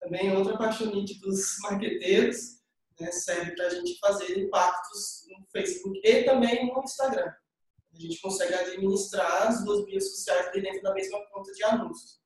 Também 0.00 0.34
outra 0.34 0.56
paixonite 0.56 1.20
dos 1.20 1.58
marqueteiros, 1.60 2.62
né, 2.98 3.12
serve 3.12 3.54
para 3.54 3.66
a 3.66 3.68
gente 3.68 3.98
fazer 3.98 4.38
impactos 4.38 5.26
no 5.28 5.46
Facebook 5.52 6.00
e 6.02 6.24
também 6.24 6.66
no 6.66 6.82
Instagram. 6.82 7.30
A 7.94 7.98
gente 7.98 8.18
consegue 8.22 8.54
administrar 8.54 9.48
as 9.48 9.62
duas 9.62 9.84
mídias 9.84 10.08
sociais 10.08 10.50
dentro 10.50 10.80
da 10.80 10.94
mesma 10.94 11.22
conta 11.30 11.52
de 11.52 11.62
anúncios. 11.62 12.22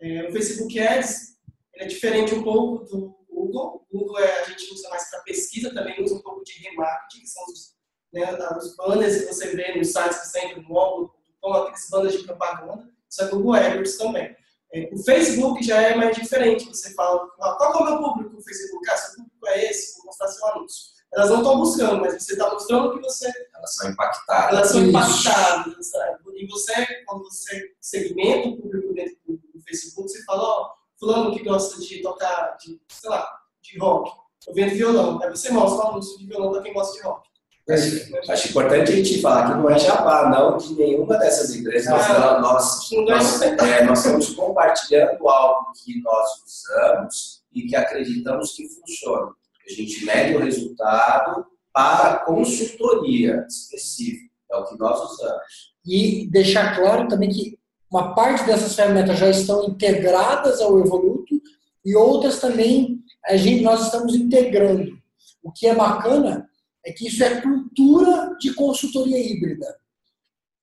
É, 0.00 0.28
o 0.28 0.32
Facebook 0.32 0.78
Ads 0.78 1.36
é 1.74 1.86
diferente 1.86 2.32
um 2.32 2.44
pouco 2.44 2.84
do 2.84 3.18
Google. 3.28 3.84
Google 3.90 4.20
é, 4.20 4.42
a 4.42 4.44
gente 4.44 4.72
usa 4.72 4.88
mais 4.88 5.10
para 5.10 5.22
pesquisa, 5.22 5.74
também 5.74 6.00
usa 6.00 6.14
um 6.14 6.22
pouco 6.22 6.44
de 6.44 6.52
remarketing, 6.60 7.22
que 7.22 7.28
são 7.28 7.44
os, 7.46 7.74
né, 8.12 8.38
os 8.56 8.76
banners 8.76 9.22
que 9.22 9.26
você 9.26 9.48
vê 9.56 9.76
nos 9.76 9.88
sites 9.88 10.16
que 10.16 10.28
você 10.28 10.44
entra 10.44 10.62
no 10.62 10.68
Google, 10.68 11.12
aqueles 11.42 11.90
banners 11.90 12.16
de 12.16 12.24
propaganda. 12.24 12.88
Isso 13.10 13.22
é 13.24 13.28
Google 13.30 13.54
AdWords 13.54 13.96
também. 13.98 14.39
É, 14.72 14.88
o 14.92 14.98
Facebook 15.02 15.62
já 15.62 15.80
é 15.80 15.94
mais 15.94 16.16
diferente. 16.16 16.66
Você 16.66 16.94
fala, 16.94 17.28
qual 17.36 17.74
é 17.74 17.80
o 17.80 17.84
meu 17.84 17.98
público 18.02 18.36
no 18.36 18.42
Facebook? 18.42 18.88
Ah, 18.90 18.96
seu 18.96 19.16
público 19.16 19.46
é 19.48 19.70
esse, 19.70 19.96
vou 19.96 20.06
mostrar 20.06 20.28
seu 20.28 20.46
anúncio. 20.48 21.00
Elas 21.12 21.28
não 21.28 21.38
estão 21.38 21.58
buscando, 21.58 22.00
mas 22.00 22.22
você 22.22 22.32
está 22.34 22.52
mostrando 22.52 22.92
que 22.94 23.02
você. 23.02 23.32
Elas 23.54 23.74
são 23.74 23.90
impactadas. 23.90 24.52
Elas 24.52 24.68
são 24.68 24.84
impactadas. 24.84 25.86
Sabe? 25.90 26.18
E 26.36 26.46
você, 26.46 26.86
quando 27.04 27.24
você 27.24 27.74
segmenta 27.80 28.48
o 28.48 28.56
público 28.62 28.94
dentro 28.94 29.16
do, 29.26 29.36
do 29.36 29.62
Facebook, 29.62 30.08
você 30.08 30.22
fala, 30.24 30.42
ó, 30.42 30.62
oh, 30.62 30.98
fulano 30.98 31.34
que 31.34 31.42
gosta 31.42 31.80
de 31.80 32.00
tocar, 32.00 32.56
de, 32.58 32.80
sei 32.88 33.10
lá, 33.10 33.28
de 33.60 33.78
rock, 33.78 34.12
eu 34.46 34.54
vendo 34.54 34.74
violão. 34.74 35.20
Aí 35.22 35.30
você 35.30 35.50
mostra 35.50 35.84
o 35.84 35.88
anúncio 35.90 36.16
de 36.16 36.26
violão 36.26 36.52
para 36.52 36.62
quem 36.62 36.72
gosta 36.72 36.96
de 36.96 37.02
rock. 37.02 37.28
Acho, 37.72 38.32
acho, 38.32 38.48
importante 38.48 38.92
a 38.92 38.96
gente 38.96 39.20
falar 39.20 39.50
que 39.50 39.58
não 39.58 39.70
é 39.70 39.78
jabá, 39.78 40.28
não, 40.28 40.56
de 40.56 40.74
nenhuma 40.74 41.18
dessas 41.18 41.54
empresas. 41.54 41.88
Ah, 41.88 42.40
nós, 42.40 42.90
nós, 43.06 43.42
é, 43.42 43.84
nós 43.84 43.98
estamos 43.98 44.30
compartilhando 44.34 45.28
algo 45.28 45.72
que 45.72 46.00
nós 46.02 46.28
usamos 46.46 47.42
e 47.52 47.62
que 47.62 47.76
acreditamos 47.76 48.52
que 48.52 48.68
funciona. 48.68 49.32
A 49.68 49.72
gente 49.72 50.04
mede 50.04 50.36
o 50.36 50.40
resultado 50.40 51.46
para 51.72 52.18
consultoria 52.24 53.46
específica. 53.48 54.30
É 54.50 54.56
o 54.56 54.64
que 54.64 54.76
nós 54.78 55.12
usamos. 55.12 55.72
E 55.86 56.28
deixar 56.30 56.76
claro 56.76 57.06
também 57.08 57.30
que 57.30 57.58
uma 57.90 58.14
parte 58.14 58.44
dessas 58.44 58.74
ferramentas 58.74 59.18
já 59.18 59.30
estão 59.30 59.64
integradas 59.64 60.60
ao 60.60 60.78
Evoluto 60.78 61.40
e 61.84 61.94
outras 61.94 62.40
também 62.40 63.00
a 63.26 63.36
gente, 63.36 63.62
nós 63.62 63.84
estamos 63.84 64.14
integrando. 64.14 64.98
O 65.42 65.52
que 65.52 65.66
é 65.66 65.74
bacana 65.74 66.49
é 66.84 66.92
que 66.92 67.08
isso 67.08 67.22
é 67.22 67.40
cultura 67.40 68.36
de 68.38 68.54
consultoria 68.54 69.18
híbrida. 69.18 69.78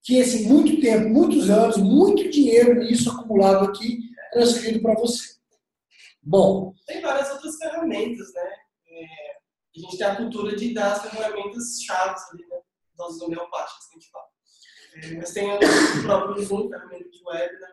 Que 0.03 0.17
esse 0.17 0.47
muito 0.47 0.79
tempo, 0.81 1.09
muitos 1.09 1.49
anos, 1.49 1.77
muito 1.77 2.29
dinheiro 2.29 2.75
nisso 2.75 3.11
acumulado 3.11 3.65
aqui, 3.65 3.99
transferido 4.31 4.81
para 4.81 4.95
você. 4.95 5.35
Bom. 6.21 6.73
Tem 6.85 7.01
várias 7.01 7.31
outras 7.31 7.57
ferramentas, 7.57 8.33
né? 8.33 8.53
É, 8.89 9.37
a 9.75 9.79
gente 9.79 9.97
tem 9.97 10.07
a 10.07 10.15
cultura 10.15 10.55
de 10.55 10.73
dar 10.73 10.93
as 10.93 11.01
ferramentas 11.01 11.81
chaves 11.81 12.23
ali, 12.31 12.45
né? 12.47 12.57
Das 12.97 13.21
homeopáticas 13.21 13.87
que 13.87 13.95
a 13.95 13.99
gente 13.99 14.11
fala. 14.11 14.27
É, 14.95 15.17
mas 15.17 15.33
tem 15.33 15.51
o 15.53 16.03
próprio 16.03 16.43
Zoom, 16.43 16.69
ferramenta 16.69 17.09
de 17.09 17.23
web, 17.23 17.59
né? 17.59 17.67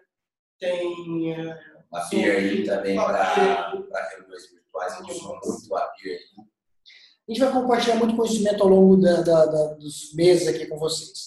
Tem. 0.58 1.34
É, 1.34 1.74
a 1.92 2.00
Peer 2.08 2.66
também 2.66 2.96
para 2.96 4.08
reuniões 4.10 4.50
virtuais, 4.50 4.92
a 4.94 4.96
gente 5.02 5.12
usa 5.12 5.40
muito 5.44 5.76
a 5.76 5.86
Peer 5.88 6.20
a 7.26 7.32
gente 7.32 7.40
vai 7.40 7.52
compartilhar 7.52 7.96
muito 7.96 8.16
conhecimento 8.16 8.62
ao 8.62 8.68
longo 8.68 8.96
da, 8.96 9.22
da, 9.22 9.46
da, 9.46 9.64
dos 9.74 10.12
meses 10.14 10.46
aqui 10.46 10.66
com 10.66 10.78
vocês. 10.78 11.26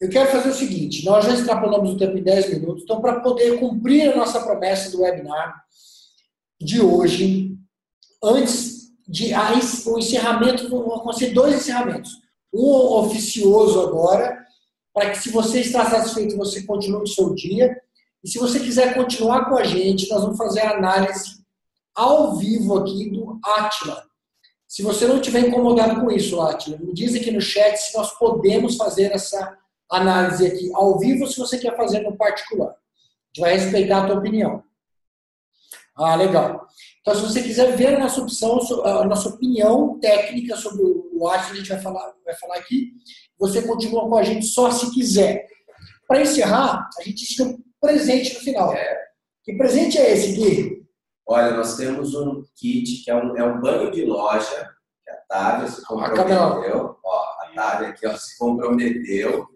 Eu 0.00 0.10
quero 0.10 0.30
fazer 0.30 0.48
o 0.50 0.54
seguinte: 0.54 1.04
nós 1.04 1.24
já 1.24 1.34
extrapolamos 1.34 1.92
o 1.92 1.96
tempo 1.96 2.18
em 2.18 2.22
10 2.22 2.50
minutos, 2.54 2.82
então, 2.82 3.00
para 3.00 3.20
poder 3.20 3.58
cumprir 3.58 4.12
a 4.12 4.16
nossa 4.16 4.40
promessa 4.40 4.90
do 4.90 5.02
webinar 5.02 5.64
de 6.60 6.80
hoje, 6.80 7.56
antes 8.22 8.76
de 9.08 9.32
o 9.86 9.98
encerramento, 9.98 10.68
vão 10.68 10.94
acontecer 10.94 11.32
dois 11.32 11.54
encerramentos. 11.54 12.10
Um 12.52 12.64
oficioso 12.64 13.80
agora, 13.80 14.44
para 14.92 15.10
que, 15.10 15.18
se 15.18 15.30
você 15.30 15.60
está 15.60 15.88
satisfeito, 15.88 16.36
você 16.36 16.62
continue 16.62 17.02
o 17.02 17.06
seu 17.06 17.32
dia. 17.34 17.80
E 18.24 18.28
se 18.28 18.38
você 18.38 18.58
quiser 18.58 18.94
continuar 18.94 19.48
com 19.48 19.56
a 19.56 19.62
gente, 19.62 20.10
nós 20.10 20.22
vamos 20.22 20.36
fazer 20.36 20.60
a 20.60 20.76
análise 20.76 21.44
ao 21.94 22.34
vivo 22.36 22.78
aqui 22.78 23.10
do 23.10 23.38
Atila. 23.44 24.02
Se 24.68 24.82
você 24.82 25.06
não 25.06 25.16
estiver 25.16 25.40
incomodado 25.40 26.00
com 26.00 26.10
isso, 26.10 26.40
Atila, 26.40 26.78
me 26.78 26.92
diz 26.92 27.14
aqui 27.14 27.30
no 27.30 27.40
chat 27.40 27.76
se 27.76 27.96
nós 27.96 28.16
podemos 28.18 28.76
fazer 28.76 29.12
essa 29.12 29.56
análise 29.90 30.46
aqui 30.46 30.70
ao 30.74 30.98
vivo 30.98 31.22
ou 31.22 31.30
se 31.30 31.38
você 31.38 31.58
quer 31.58 31.76
fazer 31.76 32.00
no 32.00 32.16
particular. 32.16 32.70
A 32.70 32.74
gente 33.28 33.40
vai 33.40 33.58
respeitar 33.58 34.02
a 34.02 34.06
tua 34.06 34.18
opinião. 34.18 34.62
Ah, 35.96 36.16
legal. 36.16 36.66
Então, 37.00 37.14
se 37.14 37.22
você 37.22 37.42
quiser 37.42 37.76
ver 37.76 37.94
a 37.94 38.00
nossa 38.00 38.20
opção, 38.20 38.58
a 38.84 39.04
nossa 39.04 39.28
opinião 39.28 39.98
técnica 40.00 40.56
sobre 40.56 40.82
o 40.82 41.28
Atila, 41.28 41.52
a 41.52 41.56
gente 41.56 41.68
vai 41.68 41.80
falar, 41.80 42.12
vai 42.24 42.34
falar 42.34 42.56
aqui. 42.56 42.92
Você 43.38 43.62
continua 43.62 44.08
com 44.08 44.16
a 44.16 44.24
gente 44.24 44.46
só 44.46 44.70
se 44.70 44.92
quiser. 44.92 45.46
Para 46.08 46.22
encerrar, 46.22 46.88
a 46.98 47.02
gente 47.02 47.24
tinha 47.24 47.48
um 47.48 47.58
presente 47.80 48.34
no 48.34 48.40
final. 48.40 48.74
Que 49.44 49.56
presente 49.56 49.96
é 49.98 50.12
esse, 50.12 50.32
Gui? 50.32 50.75
Olha, 51.28 51.56
nós 51.56 51.76
temos 51.76 52.14
um 52.14 52.44
kit 52.54 53.02
que 53.02 53.10
é 53.10 53.16
um, 53.16 53.36
é 53.36 53.42
um 53.42 53.60
banho 53.60 53.90
de 53.90 54.04
loja, 54.04 54.70
que 55.04 55.10
a 55.10 55.16
Távia 55.28 55.68
se 55.68 55.84
comprometeu. 55.84 56.96
Ó, 57.02 57.24
a 57.42 57.52
Távia 57.52 57.88
aqui 57.88 58.06
ó, 58.06 58.16
se 58.16 58.38
comprometeu. 58.38 59.48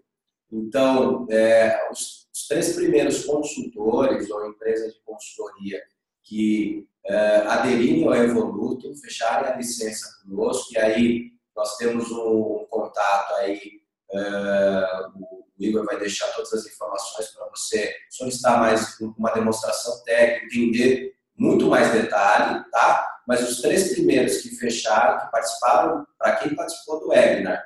Então, 0.51 1.25
é, 1.29 1.89
os, 1.89 2.27
os, 2.33 2.47
três 2.47 2.75
primeiros 2.75 3.23
consultores 3.23 4.29
ou 4.29 4.49
empresas 4.49 4.93
de 4.93 4.99
consultoria 5.05 5.81
que 6.23 6.85
é, 7.05 7.37
aderirem 7.47 8.05
ao 8.05 8.15
Evoluto, 8.15 8.93
fecharem 8.97 9.49
a 9.49 9.55
licença 9.55 10.07
conosco, 10.23 10.73
e 10.73 10.77
aí 10.77 11.31
nós 11.55 11.77
temos 11.77 12.11
um, 12.11 12.63
um 12.63 12.67
contato 12.69 13.33
aí, 13.35 13.81
é, 14.11 15.07
o 15.17 15.45
Igor 15.57 15.85
vai 15.85 15.97
deixar 15.97 16.27
todas 16.33 16.51
as 16.53 16.65
informações 16.65 17.29
para 17.29 17.47
você 17.49 17.95
solicitar 18.09 18.59
mais 18.59 18.99
uma 18.99 19.31
demonstração 19.31 20.03
técnica, 20.03 20.45
entender 20.45 21.20
muito 21.41 21.65
mais 21.65 21.91
detalhe, 21.91 22.63
tá? 22.69 23.19
Mas 23.27 23.49
os 23.49 23.61
três 23.61 23.93
primeiros 23.93 24.37
que 24.37 24.49
fecharam, 24.49 25.25
que 25.25 25.31
participaram, 25.31 26.05
para 26.15 26.35
quem 26.35 26.55
participou 26.55 26.99
do 26.99 27.07
webinar, 27.07 27.65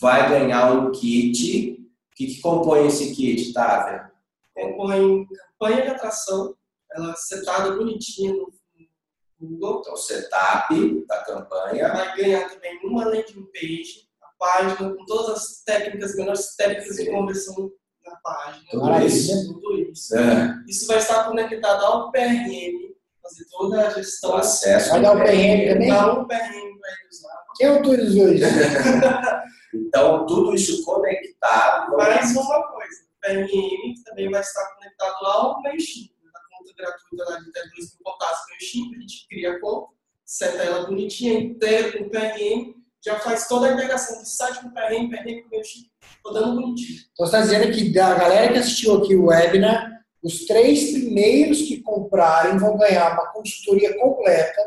vai 0.00 0.28
ganhar 0.28 0.72
um 0.72 0.92
kit. 0.92 1.72
O 2.12 2.14
que, 2.14 2.26
que 2.28 2.40
compõe 2.40 2.86
esse 2.86 3.12
kit, 3.16 3.52
Távia? 3.52 4.12
Compõe 4.54 5.26
campanha 5.26 5.82
de 5.82 5.88
atração, 5.88 6.54
ela 6.92 7.10
é 7.10 7.16
setada 7.16 7.72
bonitinha 7.72 8.32
no 8.32 8.52
Google. 9.40 9.80
Então, 9.80 9.96
setup 9.96 11.06
da 11.08 11.24
campanha. 11.24 11.92
Vai 11.92 12.16
ganhar 12.16 12.48
também 12.48 12.78
uma 12.84 13.06
landing 13.06 13.44
page, 13.52 14.08
a 14.22 14.28
página 14.38 14.94
com 14.94 15.04
todas 15.04 15.30
as 15.30 15.62
técnicas, 15.64 16.14
melhores 16.14 16.54
técnicas 16.54 16.96
Sim. 16.96 17.04
de 17.04 17.10
conversão 17.10 17.72
na 18.04 18.16
página. 18.22 18.64
Tudo 18.70 19.04
isso. 19.04 19.52
Tudo 19.52 19.74
isso. 19.74 20.16
É. 20.16 20.62
Isso 20.68 20.86
vai 20.86 20.98
estar 20.98 21.24
conectado 21.24 21.84
ao 21.84 22.12
PRM, 22.12 22.85
fazer 23.26 23.44
toda 23.50 23.86
a 23.86 23.90
gestão. 23.90 24.30
O 24.30 24.36
acesso. 24.36 24.90
Vai 24.90 25.02
dar 25.02 25.12
o 25.12 25.20
PRM 25.20 25.68
também? 25.68 25.88
Dá 25.88 26.12
um 26.12 26.26
PRM 26.26 26.78
para 26.78 26.90
ele 26.92 27.08
usar. 27.10 27.44
Quem 27.56 27.68
autorizou 27.68 28.28
isso? 28.32 28.46
então, 29.74 30.26
tudo 30.26 30.54
isso 30.54 30.84
conectado. 30.84 31.96
Mais 31.96 32.30
uma 32.36 32.62
coisa, 32.68 33.02
o 33.02 33.20
PRM 33.20 33.94
também 34.04 34.30
vai 34.30 34.40
estar 34.40 34.64
conectado 34.74 35.22
lá 35.22 35.32
ao 35.34 35.62
MailChimp, 35.62 36.12
né? 36.22 36.30
a 36.34 36.58
conta 36.58 36.72
gratuita 36.76 37.24
lá 37.24 37.40
de 37.40 37.50
até 37.50 37.60
2 37.60 37.72
mil 37.76 38.04
contatos 38.04 38.40
MailChimp, 38.50 38.96
a 38.96 39.00
gente 39.00 39.28
cria 39.28 39.52
a 39.52 39.60
conta, 39.60 39.92
seta 40.24 40.62
ela 40.62 40.86
bonitinha, 40.86 41.40
inteira 41.40 41.98
com 41.98 42.04
o 42.04 42.10
PRM, 42.10 42.74
já 43.04 43.18
faz 43.20 43.46
toda 43.46 43.68
a 43.68 43.72
integração 43.72 44.20
do 44.20 44.26
site 44.26 44.60
com 44.60 44.68
o 44.68 44.72
PRM, 44.72 45.08
PRM 45.08 45.42
com 45.42 45.48
o 45.48 45.50
MailChimp, 45.50 45.90
rodando 46.24 46.60
bonitinho. 46.60 47.00
Então, 47.12 47.26
você 47.26 47.36
está 47.36 47.40
dizendo 47.40 47.72
que 47.72 47.98
a 47.98 48.14
galera 48.14 48.52
que 48.52 48.58
assistiu 48.58 48.96
aqui 48.96 49.16
o 49.16 49.26
webinar 49.26 49.95
os 50.26 50.44
três 50.44 50.90
primeiros 50.90 51.62
que 51.62 51.80
comprarem 51.80 52.58
vão 52.58 52.76
ganhar 52.76 53.12
uma 53.12 53.32
consultoria 53.32 53.96
completa 53.96 54.60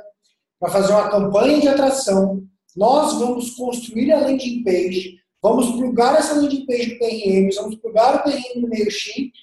para 0.58 0.72
fazer 0.72 0.94
uma 0.94 1.10
campanha 1.10 1.60
de 1.60 1.68
atração. 1.68 2.48
Nós 2.78 3.20
vamos 3.20 3.52
construir 3.52 4.14
a 4.14 4.22
landing 4.22 4.64
page, 4.64 5.20
vamos 5.42 5.72
plugar 5.72 6.18
essa 6.18 6.36
landing 6.36 6.66
page 6.66 6.94
no 6.94 7.00
PRM, 7.00 7.56
vamos 7.56 7.76
plugar 7.76 8.16
o 8.16 8.24
PRM 8.24 8.62
no 8.62 8.70
MailChimp 8.70 9.34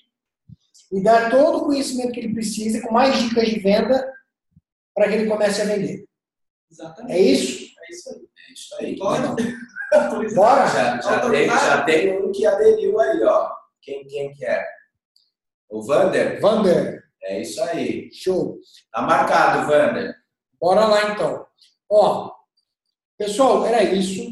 e 0.93 1.03
dar 1.03 1.31
todo 1.31 1.59
o 1.59 1.65
conhecimento 1.67 2.13
que 2.13 2.21
ele 2.21 2.33
precisa, 2.33 2.81
com 2.81 2.95
mais 2.95 3.19
dicas 3.19 3.49
de 3.49 3.59
venda, 3.61 4.11
para 4.95 5.09
que 5.09 5.17
ele 5.17 5.29
comece 5.29 5.61
a 5.61 5.67
vender. 5.67 6.07
Exatamente. 6.71 7.13
É 7.13 7.21
isso? 7.21 7.67
É 7.79 7.93
isso 7.93 8.11
aí. 8.11 8.29
É 8.49 8.53
isso 8.55 8.75
aí. 8.81 8.97
Bora? 8.97 9.37
Bora? 10.35 10.67
Já, 10.69 11.01
já, 11.03 11.31
tem, 11.31 11.47
já 11.47 11.83
tem 11.83 12.23
um 12.23 12.33
que 12.33 12.47
aderiu 12.47 12.99
aí, 12.99 13.23
ó. 13.23 13.51
Quem, 13.83 14.07
quem 14.07 14.33
que 14.33 14.47
é? 14.47 14.76
O 15.69 15.83
Vander? 15.83 16.41
Vander. 16.41 17.05
É 17.23 17.41
isso 17.41 17.61
aí. 17.63 18.11
Show. 18.13 18.59
Tá 18.93 19.03
marcado, 19.03 19.67
Vander. 19.67 20.15
Bora 20.61 20.87
lá 20.87 21.13
então. 21.13 21.47
Ó, 21.91 22.33
pessoal, 23.19 23.67
era 23.67 23.83
isso. 23.83 24.23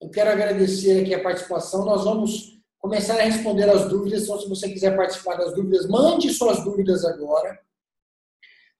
Eu 0.00 0.10
quero 0.10 0.30
agradecer 0.30 1.02
aqui 1.02 1.14
a 1.14 1.22
participação. 1.22 1.84
Nós 1.84 2.04
vamos 2.04 2.60
começar 2.78 3.14
a 3.14 3.22
responder 3.22 3.68
as 3.68 3.88
dúvidas. 3.88 4.24
Então, 4.24 4.38
se 4.40 4.48
você 4.48 4.68
quiser 4.68 4.96
participar 4.96 5.36
das 5.36 5.54
dúvidas, 5.54 5.88
mande 5.88 6.30
suas 6.30 6.62
dúvidas 6.64 7.04
agora. 7.04 7.58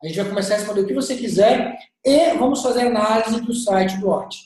A 0.03 0.07
gente 0.07 0.17
vai 0.21 0.29
começar 0.29 0.55
a 0.55 0.59
responder 0.59 0.83
o 0.83 0.87
que 0.87 0.93
você 0.93 1.17
quiser 1.17 1.79
e 2.05 2.35
vamos 2.35 2.63
fazer 2.63 2.83
análise 2.83 3.41
do 3.41 3.55
site 3.55 3.99
do 3.99 4.11
OT. 4.11 4.37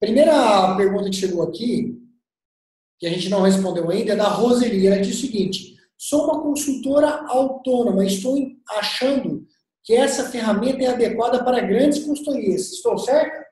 Primeira 0.00 0.74
pergunta 0.76 1.10
que 1.10 1.16
chegou 1.16 1.42
aqui, 1.42 1.98
que 2.98 3.06
a 3.06 3.10
gente 3.10 3.28
não 3.28 3.42
respondeu 3.42 3.90
ainda, 3.90 4.14
é 4.14 4.16
da 4.16 4.28
Roseli. 4.28 4.86
Ela 4.86 4.98
diz 4.98 5.16
o 5.16 5.20
seguinte: 5.20 5.76
Sou 6.04 6.24
uma 6.24 6.42
consultora 6.42 7.24
autônoma, 7.28 8.04
estou 8.04 8.36
achando 8.70 9.46
que 9.84 9.94
essa 9.94 10.28
ferramenta 10.28 10.82
é 10.82 10.88
adequada 10.88 11.44
para 11.44 11.60
grandes 11.60 12.04
consultorias. 12.04 12.72
Estou 12.72 12.98
certa? 12.98 13.46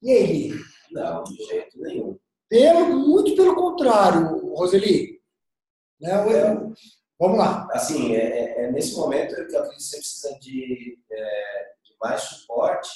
E 0.00 0.12
aí? 0.12 0.52
Não, 0.92 1.24
de 1.24 1.34
jeito 1.44 1.76
nenhum. 1.80 2.16
Pelo, 2.48 3.00
muito 3.00 3.34
pelo 3.34 3.56
contrário, 3.56 4.54
Roseli. 4.54 5.20
Né? 6.00 6.12
Eu, 6.12 6.72
vamos 7.18 7.36
lá. 7.36 7.66
Assim, 7.72 8.14
é, 8.14 8.20
é, 8.20 8.60
é, 8.60 8.64
é 8.66 8.70
nesse 8.70 8.94
momento 8.94 9.34
que 9.34 9.56
eu 9.56 9.58
acredito 9.58 9.78
que 9.78 9.82
você 9.82 9.96
precisa 9.96 10.38
de, 10.38 10.98
é, 11.10 11.72
de 11.82 11.96
mais 12.00 12.20
suporte 12.20 12.90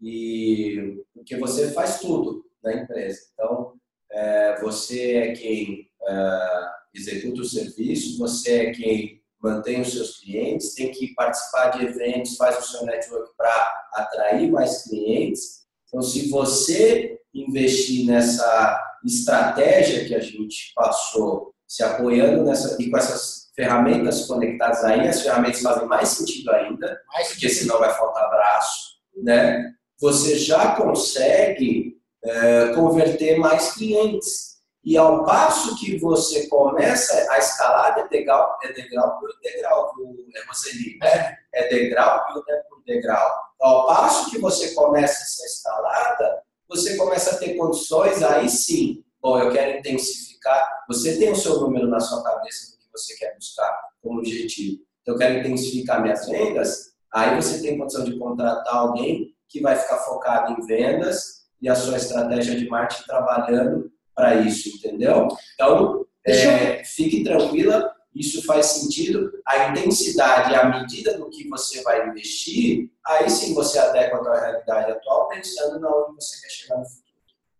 e 0.00 1.04
porque 1.12 1.36
você 1.36 1.70
faz 1.72 2.00
tudo 2.00 2.46
na 2.62 2.72
empresa. 2.72 3.28
Então, 3.34 3.74
é, 4.10 4.58
você 4.62 5.16
é 5.16 5.32
quem 5.32 5.90
é, 6.02 6.77
executa 6.94 7.42
o 7.42 7.44
serviço, 7.44 8.18
você 8.18 8.66
é 8.66 8.70
quem 8.72 9.22
mantém 9.42 9.80
os 9.80 9.92
seus 9.92 10.18
clientes, 10.18 10.74
tem 10.74 10.90
que 10.90 11.14
participar 11.14 11.70
de 11.70 11.84
eventos, 11.84 12.36
faz 12.36 12.58
o 12.58 12.70
seu 12.70 12.84
network 12.84 13.30
para 13.36 13.88
atrair 13.94 14.50
mais 14.50 14.82
clientes. 14.84 15.62
Então, 15.86 16.02
se 16.02 16.28
você 16.28 17.20
investir 17.32 18.06
nessa 18.06 18.80
estratégia 19.04 20.04
que 20.06 20.14
a 20.14 20.20
gente 20.20 20.72
passou, 20.74 21.54
se 21.66 21.82
apoiando 21.82 22.44
nessa 22.44 22.80
e 22.80 22.90
com 22.90 22.96
essas 22.96 23.50
ferramentas 23.54 24.26
conectadas 24.26 24.84
aí, 24.84 25.06
as 25.06 25.22
ferramentas 25.22 25.60
fazem 25.60 25.86
mais 25.86 26.08
sentido 26.10 26.50
ainda, 26.50 27.00
mais 27.08 27.28
porque 27.28 27.48
senão 27.48 27.78
vai 27.78 27.92
faltar 27.94 28.30
braço, 28.30 28.98
né? 29.22 29.72
Você 30.00 30.38
já 30.38 30.76
consegue 30.76 31.98
é, 32.24 32.68
converter 32.68 33.38
mais 33.38 33.74
clientes. 33.74 34.57
E 34.84 34.96
ao 34.96 35.24
passo 35.24 35.76
que 35.76 35.98
você 35.98 36.46
começa 36.46 37.30
a 37.30 37.38
escalar 37.38 37.98
é 37.98 38.08
degrau, 38.08 38.58
é 38.62 38.72
degrau 38.72 39.18
por 39.18 39.28
degrau, 39.42 39.92
é 40.34 40.46
Roseli, 40.46 40.98
né? 40.98 41.36
É 41.52 41.68
degrau 41.68 42.26
por 42.26 42.44
degrau. 42.86 43.30
Ao 43.60 43.86
passo 43.86 44.30
que 44.30 44.38
você 44.38 44.72
começa 44.72 45.22
essa 45.22 45.44
escalada, 45.44 46.42
você 46.68 46.96
começa 46.96 47.34
a 47.34 47.38
ter 47.38 47.56
condições, 47.56 48.22
aí 48.22 48.48
sim, 48.48 49.04
bom, 49.20 49.38
eu 49.38 49.50
quero 49.50 49.78
intensificar. 49.78 50.84
Você 50.88 51.18
tem 51.18 51.32
o 51.32 51.36
seu 51.36 51.60
número 51.60 51.88
na 51.88 51.98
sua 52.00 52.22
cabeça 52.22 52.72
do 52.72 52.78
que 52.78 52.88
você 52.92 53.14
quer 53.16 53.34
buscar 53.34 53.74
como 54.02 54.20
objetivo. 54.20 54.82
Então, 55.02 55.14
eu 55.14 55.18
quero 55.18 55.38
intensificar 55.38 56.02
minhas 56.02 56.26
vendas. 56.26 56.92
Aí 57.12 57.34
você 57.34 57.60
tem 57.62 57.78
condição 57.78 58.04
de 58.04 58.18
contratar 58.18 58.74
alguém 58.74 59.34
que 59.48 59.60
vai 59.60 59.76
ficar 59.76 59.98
focado 59.98 60.52
em 60.52 60.66
vendas 60.66 61.46
e 61.60 61.68
a 61.68 61.74
sua 61.74 61.96
estratégia 61.96 62.54
de 62.56 62.68
marketing 62.68 63.04
trabalhando 63.04 63.87
para 64.18 64.40
isso, 64.40 64.68
entendeu? 64.70 65.28
Então, 65.54 66.04
é, 66.26 66.82
fique 66.82 67.22
tranquila, 67.22 67.88
isso 68.12 68.44
faz 68.44 68.66
sentido. 68.66 69.30
A 69.46 69.68
intensidade 69.68 70.52
e 70.52 70.56
a 70.56 70.68
medida 70.68 71.16
do 71.16 71.30
que 71.30 71.48
você 71.48 71.80
vai 71.82 72.08
investir, 72.08 72.90
aí 73.06 73.30
sim 73.30 73.54
você 73.54 73.78
adequa 73.78 74.18
a 74.18 74.24
sua 74.24 74.40
realidade 74.40 74.90
atual, 74.90 75.28
pensando 75.28 75.78
na 75.78 75.88
onde 75.88 76.16
você 76.16 76.40
quer 76.40 76.50
chegar 76.50 76.78
no 76.78 76.84
futuro. 76.84 77.04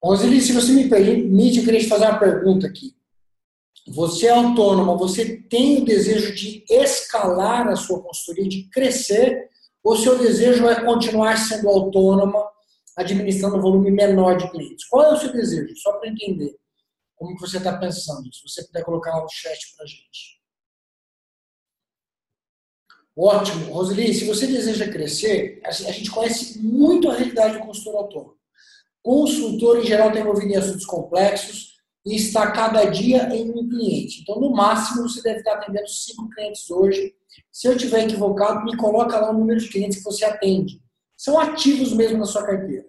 Roseli, 0.02 0.40
se 0.40 0.52
você 0.52 0.72
me 0.72 0.88
permite, 0.88 1.58
eu 1.58 1.64
queria 1.64 1.80
te 1.80 1.88
fazer 1.88 2.06
uma 2.06 2.18
pergunta 2.18 2.66
aqui. 2.66 2.92
Você 3.94 4.26
é 4.26 4.30
autônoma, 4.30 4.96
você 4.96 5.36
tem 5.48 5.78
o 5.78 5.84
desejo 5.84 6.34
de 6.34 6.64
escalar 6.68 7.68
a 7.68 7.76
sua 7.76 8.02
consultoria, 8.02 8.48
de 8.48 8.68
crescer, 8.68 9.48
ou 9.82 9.96
seu 9.96 10.18
desejo 10.18 10.68
é 10.68 10.84
continuar 10.84 11.38
sendo 11.38 11.68
autônoma, 11.68 12.44
administrando 12.98 13.56
um 13.56 13.60
volume 13.60 13.90
menor 13.90 14.36
de 14.36 14.50
clientes? 14.50 14.86
Qual 14.88 15.04
é 15.04 15.12
o 15.12 15.16
seu 15.16 15.32
desejo? 15.32 15.74
Só 15.76 15.92
para 15.92 16.08
entender 16.08 16.56
como 17.16 17.34
que 17.34 17.40
você 17.40 17.58
está 17.58 17.76
pensando. 17.76 18.32
Se 18.32 18.42
você 18.42 18.64
puder 18.64 18.84
colocar 18.84 19.20
no 19.20 19.28
chat 19.28 19.74
para 19.76 19.84
a 19.84 19.88
gente. 19.88 20.38
Ótimo. 23.16 23.72
Roseli, 23.72 24.14
se 24.14 24.26
você 24.26 24.46
deseja 24.46 24.88
crescer, 24.88 25.60
a 25.64 25.72
gente 25.72 26.10
conhece 26.10 26.58
muito 26.60 27.10
a 27.10 27.14
realidade 27.14 27.58
do 27.58 27.66
consultor 27.66 27.96
autônomo. 27.96 28.38
Consultor, 29.02 29.78
em 29.78 29.86
geral, 29.86 30.08
está 30.08 30.20
envolvido 30.20 30.52
em 30.52 30.56
assuntos 30.56 30.86
complexos 30.86 31.78
e 32.06 32.14
está 32.14 32.52
cada 32.52 32.84
dia 32.84 33.28
em 33.34 33.50
um 33.50 33.68
cliente. 33.68 34.20
Então, 34.22 34.40
no 34.40 34.50
máximo, 34.50 35.08
você 35.08 35.20
deve 35.22 35.38
estar 35.38 35.54
atendendo 35.54 35.88
cinco 35.88 36.28
clientes 36.30 36.70
hoje. 36.70 37.14
Se 37.50 37.66
eu 37.66 37.72
estiver 37.72 38.04
equivocado, 38.04 38.64
me 38.64 38.76
coloca 38.76 39.18
lá 39.18 39.30
o 39.30 39.38
número 39.38 39.58
de 39.58 39.68
clientes 39.68 39.98
que 39.98 40.04
você 40.04 40.24
atende. 40.24 40.80
São 41.18 41.38
ativos 41.38 41.92
mesmo 41.92 42.16
na 42.16 42.24
sua 42.24 42.46
carteira. 42.46 42.86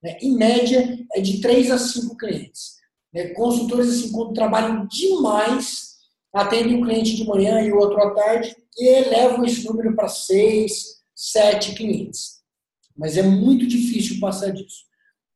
Né? 0.00 0.16
Em 0.22 0.36
média, 0.36 0.98
é 1.12 1.20
de 1.20 1.40
três 1.40 1.70
a 1.72 1.76
cinco 1.76 2.16
clientes. 2.16 2.76
Né? 3.12 3.30
Consultores, 3.30 3.88
assim, 3.88 4.12
quando 4.12 4.32
trabalham 4.32 4.86
demais, 4.86 5.96
atendem 6.32 6.76
um 6.76 6.84
cliente 6.84 7.16
de 7.16 7.24
manhã 7.24 7.60
e 7.60 7.72
outro 7.72 8.00
à 8.00 8.14
tarde 8.14 8.56
e 8.78 8.86
elevam 8.86 9.44
esse 9.44 9.64
número 9.64 9.94
para 9.96 10.08
seis, 10.08 11.00
sete 11.14 11.74
clientes. 11.74 12.42
Mas 12.96 13.16
é 13.16 13.22
muito 13.22 13.66
difícil 13.66 14.20
passar 14.20 14.50
disso. 14.52 14.84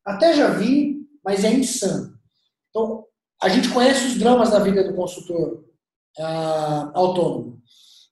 Até 0.05 0.35
já 0.35 0.51
vi, 0.51 0.97
mas 1.25 1.45
é 1.45 1.53
insano. 1.53 2.17
Então, 2.71 3.05
a 3.43 3.49
gente 3.49 3.69
conhece 3.71 4.07
os 4.07 4.19
dramas 4.19 4.51
da 4.51 4.61
vida 4.61 4.85
do 4.85 4.95
consultor 4.95 5.65
ah, 6.19 6.91
autônomo. 6.95 7.61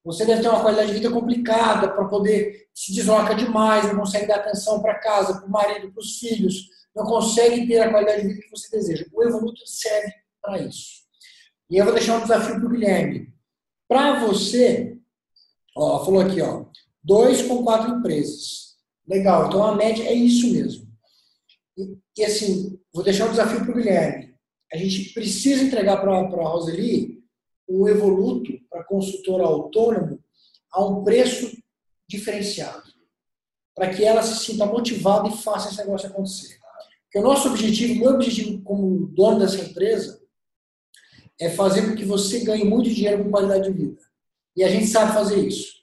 Você 0.07 0.24
deve 0.24 0.40
ter 0.40 0.48
uma 0.48 0.61
qualidade 0.61 0.86
de 0.86 0.94
vida 0.94 1.11
complicada 1.11 1.92
para 1.92 2.04
poder 2.04 2.68
se 2.72 2.94
desloca 2.94 3.34
demais, 3.34 3.86
não 3.86 3.98
consegue 3.98 4.28
dar 4.28 4.36
atenção 4.36 4.80
para 4.80 5.00
casa, 5.00 5.38
para 5.38 5.46
o 5.46 5.50
marido, 5.50 5.90
para 5.90 6.00
os 6.00 6.20
filhos, 6.20 6.68
não 6.94 7.04
consegue 7.04 7.66
ter 7.66 7.80
a 7.80 7.90
qualidade 7.90 8.22
de 8.22 8.28
vida 8.28 8.40
que 8.40 8.50
você 8.50 8.70
deseja. 8.70 9.04
O 9.12 9.24
Evoluto 9.24 9.66
serve 9.66 10.12
para 10.40 10.61
isso. 10.61 11.02
E 11.68 11.76
eu 11.76 11.84
vou 11.84 11.92
deixar 11.92 12.18
um 12.18 12.22
desafio 12.22 12.54
para 12.54 12.66
o 12.66 12.70
Guilherme. 12.70 13.34
Para 13.88 14.24
você, 14.24 14.96
ó, 15.76 16.04
falou 16.04 16.20
aqui, 16.20 16.40
ó, 16.40 16.66
dois 17.02 17.42
com 17.42 17.64
quatro 17.64 17.96
empresas. 17.96 18.76
Legal, 19.09 19.48
então 19.48 19.64
a 19.64 19.74
média 19.74 20.04
é 20.04 20.14
isso 20.14 20.52
mesmo. 20.52 20.86
E, 21.76 21.98
e 22.16 22.24
assim, 22.24 22.78
vou 22.94 23.02
deixar 23.02 23.26
um 23.26 23.30
desafio 23.30 23.61
para 23.61 23.72
o 23.72 23.74
Guilherme. 23.74 24.36
A 24.72 24.76
gente 24.76 25.12
precisa 25.12 25.64
entregar 25.64 25.96
para 25.96 26.12
a 26.12 26.48
Roseli 26.48 27.15
o 27.66 27.88
Evoluto 27.88 28.52
para 28.70 28.84
consultor 28.84 29.40
autônomo 29.40 30.22
a 30.72 30.84
um 30.84 31.02
preço 31.02 31.56
diferenciado. 32.08 32.84
Para 33.74 33.90
que 33.90 34.04
ela 34.04 34.22
se 34.22 34.44
sinta 34.44 34.64
motivada 34.66 35.28
e 35.28 35.36
faça 35.36 35.68
esse 35.68 35.78
negócio 35.78 36.08
acontecer. 36.08 36.58
Porque 37.04 37.18
o 37.18 37.22
nosso 37.22 37.48
objetivo, 37.48 38.00
meu 38.00 38.14
objetivo 38.14 38.62
como 38.62 39.06
dono 39.08 39.40
dessa 39.40 39.62
empresa, 39.62 40.20
é 41.40 41.50
fazer 41.50 41.86
com 41.86 41.94
que 41.94 42.04
você 42.04 42.40
ganhe 42.40 42.64
muito 42.64 42.90
dinheiro 42.90 43.22
com 43.22 43.30
qualidade 43.30 43.70
de 43.70 43.78
vida. 43.78 44.00
E 44.56 44.64
a 44.64 44.68
gente 44.68 44.86
sabe 44.86 45.12
fazer 45.12 45.46
isso. 45.46 45.76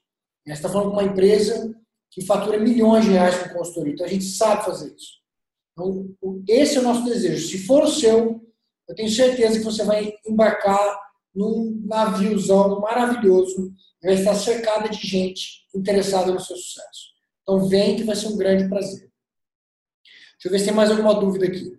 A 0.45 0.49
gente 0.49 0.57
está 0.57 0.69
falando 0.69 0.89
com 0.91 0.97
uma 0.97 1.03
empresa 1.03 1.73
que 2.09 2.25
fatura 2.25 2.59
milhões 2.59 3.05
de 3.05 3.11
reais 3.11 3.38
com 3.38 3.57
consultoria. 3.57 3.93
Então 3.93 4.05
a 4.05 4.09
gente 4.09 4.25
sabe 4.25 4.65
fazer 4.65 4.93
isso. 4.95 5.23
Então, 5.71 6.15
esse 6.47 6.77
é 6.77 6.79
o 6.79 6.84
nosso 6.84 7.03
desejo. 7.03 7.47
Se 7.47 7.65
for 7.65 7.84
o 7.84 7.89
seu, 7.89 8.41
eu 8.88 8.95
tenho 8.95 9.09
certeza 9.09 9.57
que 9.57 9.65
você 9.65 9.84
vai 9.84 10.13
embarcar 10.25 11.03
num 11.34 11.81
naviozão 11.86 12.79
maravilhoso 12.79 13.73
e 14.01 14.07
vai 14.07 14.15
estar 14.15 14.36
cercada 14.36 14.89
de 14.89 14.99
gente 15.05 15.67
interessada 15.73 16.31
no 16.31 16.39
seu 16.39 16.55
sucesso. 16.55 17.13
Então 17.41 17.67
vem 17.67 17.95
que 17.95 18.03
vai 18.03 18.15
ser 18.15 18.27
um 18.27 18.38
grande 18.38 18.69
prazer. 18.69 19.11
Deixa 20.34 20.47
eu 20.47 20.51
ver 20.51 20.59
se 20.59 20.65
tem 20.65 20.73
mais 20.73 20.91
alguma 20.91 21.19
dúvida 21.19 21.45
aqui. 21.45 21.77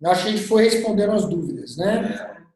Eu 0.00 0.10
acho 0.10 0.22
que 0.24 0.28
a 0.28 0.32
gente 0.32 0.46
foi 0.46 0.64
respondendo 0.64 1.12
as 1.12 1.28
dúvidas, 1.28 1.76
né? 1.76 2.46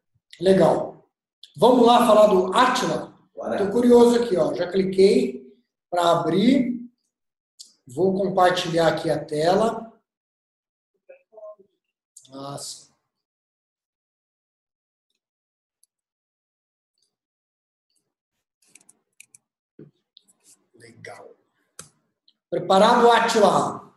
Legal. 0.40 1.08
Vamos 1.56 1.86
lá 1.86 2.06
falar 2.06 2.26
do 2.26 2.52
Atila? 2.54 3.18
Estou 3.52 3.70
curioso 3.70 4.22
aqui, 4.22 4.36
ó. 4.36 4.54
Já 4.54 4.70
cliquei 4.70 5.50
para 5.88 6.12
abrir. 6.12 6.80
Vou 7.86 8.14
compartilhar 8.14 8.88
aqui 8.88 9.10
a 9.10 9.24
tela. 9.24 9.92
Nossa. 12.28 12.89
Legal. 20.80 21.36
Preparado, 22.48 23.10
Atila? 23.10 23.94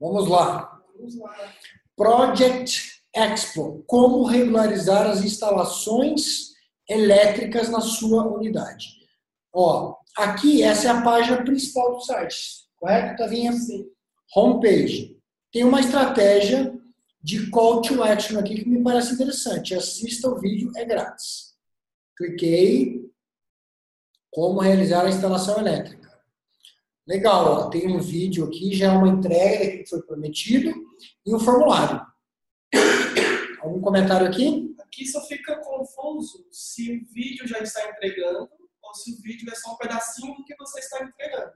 Vamos 0.00 0.28
lá. 0.28 0.80
Vamos 0.96 1.18
lá. 1.18 1.54
Project 1.96 3.02
Expo. 3.14 3.84
Como 3.86 4.24
regularizar 4.24 5.06
as 5.06 5.22
instalações 5.22 6.54
elétricas 6.88 7.68
na 7.68 7.80
sua 7.80 8.24
unidade. 8.26 8.88
Ó, 9.52 9.96
aqui 10.16 10.62
essa 10.62 10.88
é 10.88 10.90
a 10.90 11.02
página 11.02 11.42
principal 11.44 11.94
do 11.94 12.00
site, 12.00 12.66
correto, 12.76 13.16
Tavinha? 13.16 13.52
Sim. 13.52 13.88
Homepage. 14.34 15.16
Tem 15.52 15.64
uma 15.64 15.80
estratégia 15.80 16.76
de 17.22 17.48
call 17.50 17.80
to 17.80 18.02
action 18.02 18.38
aqui 18.38 18.62
que 18.62 18.68
me 18.68 18.82
parece 18.82 19.14
interessante. 19.14 19.74
Assista 19.74 20.28
o 20.28 20.38
vídeo, 20.38 20.72
é 20.76 20.84
grátis. 20.84 21.54
Cliquei, 22.16 23.03
como 24.34 24.60
realizar 24.60 25.06
a 25.06 25.08
instalação 25.08 25.58
elétrica. 25.58 26.12
Legal, 27.06 27.46
ó, 27.46 27.70
tem 27.70 27.86
um 27.86 28.00
vídeo 28.00 28.44
aqui, 28.46 28.74
já 28.74 28.92
é 28.92 28.96
uma 28.96 29.08
entrega 29.08 29.78
que 29.78 29.88
foi 29.88 30.02
prometido 30.02 30.74
e 31.24 31.34
um 31.34 31.38
formulário. 31.38 32.04
Algum 33.62 33.80
comentário 33.80 34.26
aqui? 34.26 34.74
Aqui 34.80 35.06
só 35.06 35.20
fica 35.26 35.56
confuso 35.60 36.44
se 36.50 36.96
o 36.96 37.14
vídeo 37.14 37.46
já 37.46 37.60
está 37.60 37.88
entregando 37.88 38.48
ou 38.82 38.94
se 38.94 39.12
o 39.12 39.22
vídeo 39.22 39.48
é 39.50 39.54
só 39.54 39.72
um 39.72 39.76
pedacinho 39.76 40.34
do 40.34 40.44
que 40.44 40.56
você 40.56 40.80
está 40.80 41.04
entregando. 41.04 41.52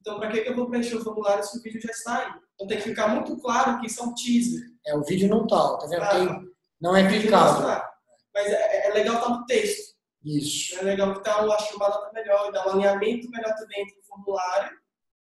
Então, 0.00 0.18
para 0.18 0.30
que, 0.30 0.38
eu 0.38 0.54
vou 0.54 0.68
preencher 0.68 0.96
o 0.96 1.02
formulário 1.02 1.42
se 1.44 1.58
o 1.58 1.62
vídeo 1.62 1.80
já 1.80 1.90
está 1.90 2.18
aí? 2.18 2.32
Então, 2.54 2.66
tem 2.66 2.76
que 2.76 2.84
ficar 2.84 3.08
muito 3.08 3.36
claro 3.38 3.80
que 3.80 3.86
isso 3.86 4.02
é 4.02 4.04
um 4.04 4.14
teaser. 4.14 4.68
É, 4.86 4.94
o 4.94 5.02
vídeo 5.02 5.28
não 5.28 5.44
está, 5.44 5.78
tá 5.78 5.86
vendo? 5.86 6.02
Ah, 6.02 6.10
tem, 6.10 6.48
não 6.80 6.94
é 6.94 7.08
clicável. 7.08 7.82
Mas 8.34 8.46
é, 8.46 8.88
é 8.88 8.92
legal 8.92 9.16
estar 9.16 9.28
tá 9.28 9.38
no 9.38 9.46
texto. 9.46 9.87
Isso. 10.36 10.78
É 10.78 10.82
legal 10.82 11.14
que 11.14 11.24
tá, 11.24 11.40
a 11.40 11.58
chamada 11.58 11.98
tá 11.98 12.10
melhor, 12.12 12.52
dá 12.52 12.66
um 12.66 12.70
alinhamento 12.72 13.30
melhor 13.30 13.54
também 13.54 13.82
entre 13.82 13.98
o 13.98 14.02
formulário 14.04 14.76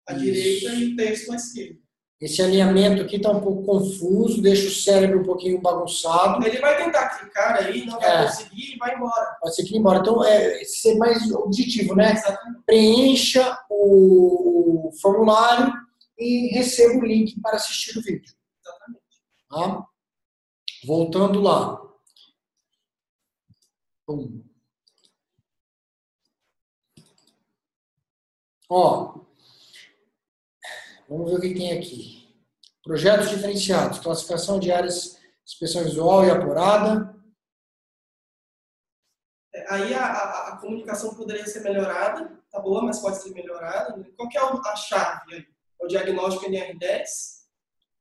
à 0.07 0.13
Isso. 0.13 0.23
direita 0.23 0.73
e 0.75 0.93
o 0.93 0.95
texto 0.95 1.31
à 1.31 1.35
esquerda. 1.35 1.79
Esse 2.21 2.41
alinhamento 2.41 3.01
aqui 3.01 3.17
está 3.17 3.31
um 3.31 3.41
pouco 3.41 3.63
confuso, 3.65 4.41
deixa 4.41 4.67
o 4.67 4.71
cérebro 4.71 5.19
um 5.19 5.25
pouquinho 5.25 5.59
bagunçado. 5.59 6.45
Ele 6.47 6.57
vai 6.59 6.77
tentar 6.77 7.19
clicar 7.19 7.57
aí, 7.57 7.85
não 7.85 7.99
vai 7.99 8.23
É. 8.23 8.25
conseguir 8.27 8.75
e 8.75 8.77
vai 8.77 8.95
embora. 8.95 9.37
Pode 9.41 9.55
ser 9.55 9.63
que 9.65 9.75
ir 9.75 9.77
embora. 9.79 9.99
Então, 9.99 10.23
é 10.23 10.63
ser 10.63 10.95
mais 10.95 11.29
objetivo, 11.33 11.95
né? 11.95 12.13
Exatamente. 12.13 12.63
Preencha 12.65 13.59
o 13.69 14.89
formulário 15.01 15.73
e 16.17 16.47
receba 16.55 16.93
o 16.97 17.05
link 17.05 17.41
para 17.41 17.57
assistir 17.57 17.97
o 17.97 18.01
vídeo. 18.01 18.33
Exatamente. 18.61 19.03
Tá? 19.49 19.85
Voltando 20.85 21.41
lá. 21.41 21.81
Pum. 24.05 24.43
Ó, 28.75 29.19
vamos 31.07 31.29
ver 31.29 31.37
o 31.37 31.41
que 31.41 31.53
tem 31.53 31.77
aqui. 31.77 32.27
Projetos 32.83 33.29
diferenciados, 33.29 33.99
classificação 33.99 34.59
de 34.59 34.71
áreas, 34.71 35.19
inspeção 35.45 35.83
visual 35.83 36.25
e 36.25 36.31
apurada. 36.31 37.15
É, 39.53 39.73
Aí 39.75 39.93
a, 39.93 40.03
a- 40.03 40.47
a 40.53 40.57
comunicação 40.57 41.13
poderia 41.13 41.45
ser 41.45 41.59
melhorada, 41.61 42.35
tá 42.51 42.59
boa, 42.59 42.81
mas 42.81 42.97
pode 42.99 43.21
ser 43.21 43.29
melhorada. 43.31 43.95
né? 43.95 44.07
Qual 44.17 44.27
que 44.27 44.37
é 44.39 44.41
a 44.41 44.75
chave? 44.75 45.47
É 45.79 45.85
o 45.85 45.87
diagnóstico 45.87 46.45
NR10 46.49 47.05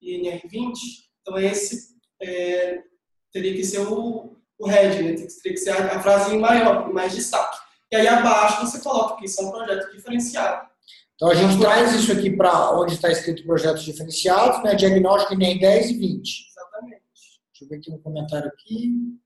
e 0.01 0.18
NR20. 0.23 0.73
Então 1.20 1.39
esse 1.39 1.95
é, 2.23 2.83
teria 3.31 3.55
que 3.55 3.62
ser 3.64 3.81
o, 3.81 4.39
o 4.59 4.66
head, 4.66 5.03
né? 5.03 5.12
Teria 5.16 5.27
que- 5.55 5.57
ser 5.59 5.70
a, 5.70 5.97
a 5.99 6.03
frase 6.03 6.35
maior, 6.39 6.91
mais 6.91 7.12
destaque. 7.14 7.52
E 7.93 7.97
aí 7.97 8.09
abaixo 8.09 8.66
você 8.66 8.80
coloca 8.80 9.16
que 9.16 9.26
isso 9.26 9.43
é 9.43 9.45
um 9.45 9.51
projeto 9.51 9.93
diferenciado. 9.93 10.66
Então 11.14 11.28
a 11.28 11.34
gente 11.34 11.61
traz 11.61 11.95
isso 11.95 12.11
aqui 12.11 12.34
para 12.34 12.70
onde 12.72 12.95
está 12.95 13.11
escrito 13.11 13.45
projetos 13.45 13.82
diferenciados, 13.82 14.62
né? 14.64 14.74
Diagnóstico 14.74 15.34
NR 15.34 15.61
10 15.61 15.90
e 15.90 15.99
20. 15.99 16.47
Exatamente. 16.49 17.03
Deixa 17.51 17.64
eu 17.64 17.68
ver 17.68 17.76
aqui 17.76 17.93
um 17.93 17.99
comentário 17.99 18.49
aqui. 18.49 19.18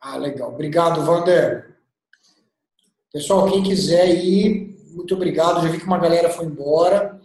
Ah, 0.00 0.16
legal. 0.16 0.54
Obrigado, 0.54 1.04
Vander. 1.04 1.78
Pessoal, 3.12 3.50
quem 3.50 3.62
quiser 3.62 4.08
ir, 4.08 4.76
muito 4.92 5.14
obrigado. 5.14 5.62
Já 5.62 5.68
vi 5.68 5.78
que 5.78 5.84
uma 5.84 5.98
galera 5.98 6.30
foi 6.30 6.46
embora. 6.46 7.20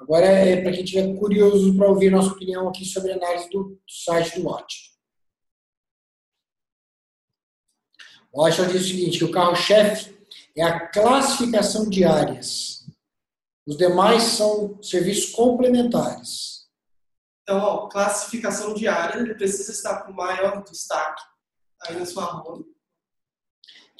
Agora 0.00 0.26
é 0.26 0.60
para 0.60 0.72
quem 0.72 0.82
estiver 0.82 1.14
curioso 1.16 1.76
para 1.76 1.88
ouvir 1.88 2.10
nossa 2.10 2.32
opinião 2.32 2.68
aqui 2.68 2.84
sobre 2.84 3.12
a 3.12 3.16
análise 3.16 3.48
do 3.50 3.80
site 3.86 4.40
do 4.40 4.48
Watch. 4.48 4.91
O 8.32 8.42
Watch 8.42 8.64
diz 8.66 8.82
o 8.82 8.88
seguinte, 8.88 9.18
que 9.18 9.24
o 9.24 9.30
carro-chefe 9.30 10.16
é 10.56 10.62
a 10.62 10.88
classificação 10.88 11.88
de 11.88 12.04
áreas. 12.04 12.86
Os 13.66 13.76
demais 13.76 14.22
são 14.22 14.82
serviços 14.82 15.30
complementares. 15.32 16.62
Então, 17.42 17.58
ó, 17.58 17.88
classificação 17.88 18.74
de 18.74 18.88
área, 18.88 19.20
ele 19.20 19.34
precisa 19.34 19.70
estar 19.72 20.02
com 20.02 20.12
maior 20.12 20.62
destaque 20.64 21.22
aí 21.82 21.98
na 21.98 22.06
sua 22.06 22.42
home. 22.42 22.64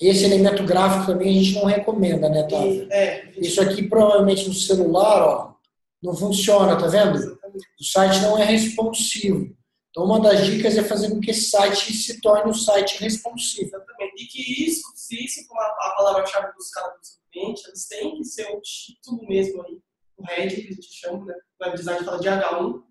Esse 0.01 0.25
elemento 0.25 0.65
gráfico 0.65 1.07
também 1.07 1.29
a 1.29 1.43
gente 1.43 1.55
não 1.55 1.65
recomenda, 1.67 2.29
né, 2.29 2.43
Távia? 2.45 2.85
E, 2.85 2.93
é, 2.93 3.33
Isso 3.37 3.61
aqui 3.61 3.89
provavelmente 3.89 4.49
no 4.49 4.55
celular, 4.55 5.23
ó, 5.23 5.55
não 6.03 6.15
funciona, 6.15 6.77
tá 6.77 6.87
vendo? 6.87 7.39
O 7.79 7.85
site 7.85 8.21
não 8.23 8.39
é 8.39 8.45
responsivo. 8.45 9.55
Então, 9.93 10.05
uma 10.07 10.19
das 10.21 10.47
dicas 10.47 10.77
é 10.79 10.83
fazer 10.83 11.11
com 11.11 11.21
que 11.21 11.31
esse 11.31 11.51
site 11.51 11.93
se 11.93 12.19
torne 12.23 12.51
um 12.51 12.55
site 12.55 12.99
responsivo. 12.99 13.69
Exatamente. 13.69 14.25
E 14.25 14.27
que 14.27 14.65
isso, 14.65 14.83
se 14.95 15.23
isso 15.23 15.47
for 15.47 15.59
a, 15.59 15.67
a 15.67 15.95
palavra-chave 15.99 16.51
dos 16.55 16.71
caras 16.71 16.93
do 16.95 17.31
cliente, 17.31 17.63
eles 17.69 17.87
têm 17.87 18.17
que 18.17 18.25
ser 18.25 18.47
o 18.47 18.61
título 18.63 19.29
mesmo 19.29 19.63
aí, 19.63 19.79
o 20.17 20.25
head 20.25 20.57
que 20.57 20.69
a 20.69 20.73
gente 20.73 20.95
chama, 20.95 21.27
né? 21.27 21.35
O 21.61 21.65
web 21.65 21.77
design 21.77 22.05
fala 22.07 22.19
de 22.19 22.27
H1, 22.27 22.83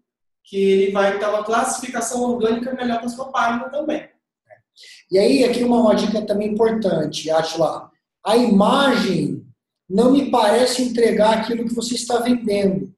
que 0.44 0.58
ele 0.58 0.92
vai 0.92 1.18
dar 1.18 1.32
uma 1.32 1.44
classificação 1.44 2.22
orgânica 2.22 2.72
melhor 2.76 3.00
para 3.00 3.10
sua 3.10 3.32
página 3.32 3.68
também. 3.70 4.08
E 5.10 5.18
aí, 5.18 5.44
aqui 5.44 5.64
uma, 5.64 5.80
uma 5.80 5.96
dica 5.96 6.24
também 6.24 6.50
importante, 6.50 7.32
Atila. 7.32 7.90
A 8.24 8.38
imagem 8.38 9.44
não 9.90 10.12
me 10.12 10.30
parece 10.30 10.84
entregar 10.84 11.40
aquilo 11.40 11.66
que 11.66 11.74
você 11.74 11.96
está 11.96 12.20
vendendo. 12.20 12.94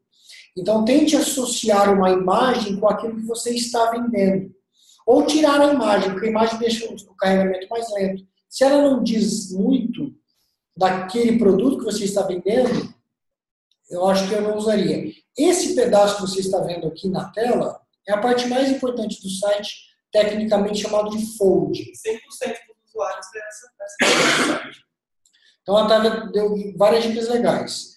Então, 0.56 0.86
tente 0.86 1.16
associar 1.16 1.93
uma 1.93 2.12
imagem 2.12 2.80
com 2.80 2.88
aquilo 2.88 3.16
que 3.16 3.26
você 3.26 3.54
está 3.56 3.91
vendendo. 3.91 4.54
Ou 5.06 5.26
tirar 5.26 5.60
a 5.60 5.74
imagem, 5.74 6.12
porque 6.12 6.28
a 6.28 6.30
imagem 6.30 6.60
deixa 6.60 6.86
o 6.86 7.16
carregamento 7.16 7.68
mais 7.70 7.91
lento. 7.93 8.24
Se 8.47 8.64
ela 8.64 8.82
não 8.82 9.04
diz 9.04 9.51
muito 9.51 10.14
daquele 10.78 11.38
produto 11.38 11.80
que 11.80 11.86
você 11.86 12.06
está 12.06 12.22
vendendo, 12.22 12.93
eu 13.89 14.06
acho 14.08 14.28
que 14.28 14.34
eu 14.34 14.41
não 14.41 14.58
usaria. 14.58 15.12
Esse 15.38 15.76
pedaço 15.76 16.16
que 16.16 16.22
você 16.22 16.39
está 16.39 16.60
vendo 16.60 16.88
aqui 16.88 17.10
na 17.10 17.30
tela 17.30 17.82
é 18.08 18.14
a 18.14 18.20
parte 18.20 18.47
mais 18.47 18.70
importante 18.70 19.22
do 19.22 19.30
site, 19.30 19.76
tecnicamente 20.12 20.82
chamado 20.82 21.10
de 21.10 21.38
fold. 21.38 21.80
100% 21.80 21.89
dos 22.30 22.89
usuários 22.89 23.28
têm 23.28 23.41
essa, 23.41 24.74
Então, 25.64 25.78
a 25.78 25.88
Távia 25.88 26.28
deu 26.28 26.56
várias 26.76 27.06
dicas 27.06 27.30
legais. 27.30 27.95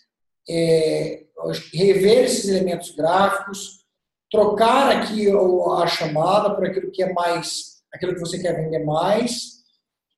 É, 0.48 1.25
rever 1.72 2.24
esses 2.24 2.48
elementos 2.48 2.90
gráficos, 2.90 3.84
trocar 4.30 4.96
aqui 4.96 5.28
a 5.30 5.86
chamada 5.86 6.54
por 6.54 6.66
aquilo 6.66 6.90
que 6.90 7.02
é 7.02 7.12
mais, 7.12 7.82
aquilo 7.92 8.14
que 8.14 8.20
você 8.20 8.38
quer 8.40 8.56
vender 8.56 8.84
mais, 8.84 9.56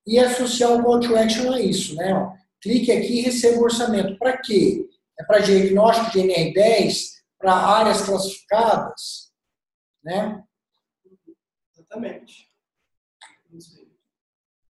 e 0.06 0.18
associar 0.18 0.72
o 0.72 0.82
call 0.82 1.00
to 1.00 1.16
action 1.16 1.52
a 1.52 1.60
isso, 1.60 1.94
né? 1.94 2.34
Clique 2.62 2.90
aqui 2.90 3.18
e 3.18 3.22
receba 3.22 3.58
o 3.58 3.64
orçamento. 3.64 4.18
Para 4.18 4.38
quê? 4.38 4.88
É 5.20 5.24
para 5.24 5.40
diagnóstico 5.40 6.12
de 6.12 6.20
NR10, 6.20 7.18
para 7.38 7.52
áreas 7.52 8.02
classificadas, 8.02 9.32
né? 10.02 10.42
Exatamente. 11.72 12.48
Vamos 13.48 13.72
ver. 13.74 13.88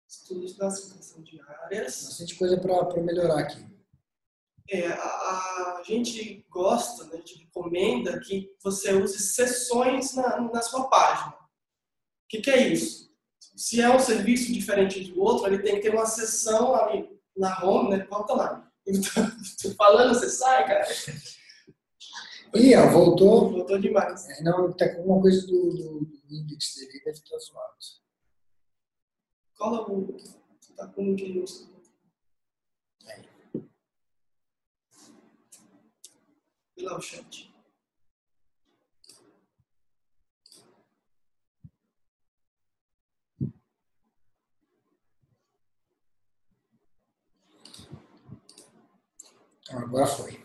Estudo 0.08 0.46
de 0.46 0.54
classificação 0.54 1.22
de 1.22 1.40
áreas. 1.42 2.04
Bastante 2.06 2.36
coisa 2.36 2.58
para 2.58 3.02
melhorar 3.02 3.40
aqui. 3.40 3.77
É, 4.70 4.88
a, 4.88 5.78
a 5.80 5.82
gente 5.86 6.46
gosta, 6.50 7.06
né, 7.06 7.12
a 7.14 7.18
gente 7.18 7.40
recomenda 7.40 8.20
que 8.20 8.54
você 8.62 8.94
use 8.94 9.18
sessões 9.20 10.14
na, 10.14 10.42
na 10.42 10.62
sua 10.62 10.90
página. 10.90 11.34
O 11.34 12.28
que, 12.30 12.42
que 12.42 12.50
é 12.50 12.68
isso? 12.68 13.08
Se 13.56 13.82
é 13.82 13.90
um 13.90 14.00
serviço 14.00 14.52
diferente 14.52 15.04
do 15.06 15.22
outro, 15.22 15.48
ele 15.48 15.64
tem 15.64 15.76
que 15.76 15.82
ter 15.82 15.94
uma 15.94 16.06
sessão 16.06 16.76
ali 16.76 17.10
na 17.36 17.64
home, 17.64 17.90
né? 17.90 18.06
Volta 18.10 18.34
lá. 18.34 18.72
Tô 19.62 19.72
falando, 19.72 20.14
você 20.14 20.30
sai, 20.30 20.68
cara. 20.68 20.88
Ih, 22.54 22.76
voltou. 22.92 23.52
Voltou 23.52 23.80
demais. 23.80 24.28
É, 24.30 24.44
Não, 24.44 24.72
tá 24.74 24.90
com 24.90 25.00
alguma 25.00 25.22
coisa 25.22 25.46
do, 25.48 25.70
do, 25.72 26.00
do 26.06 26.36
index 26.36 26.76
dele, 26.76 27.02
deve 27.06 27.18
estar 27.18 27.38
zoado. 27.38 27.74
Cola 29.58 29.90
o. 29.90 30.18
Tá 30.76 30.88
com 30.88 31.14
o 31.14 31.16
que 31.16 31.40
o. 36.86 37.00
Ah, 49.70 49.80
Agora 49.80 50.06
foi. 50.08 50.42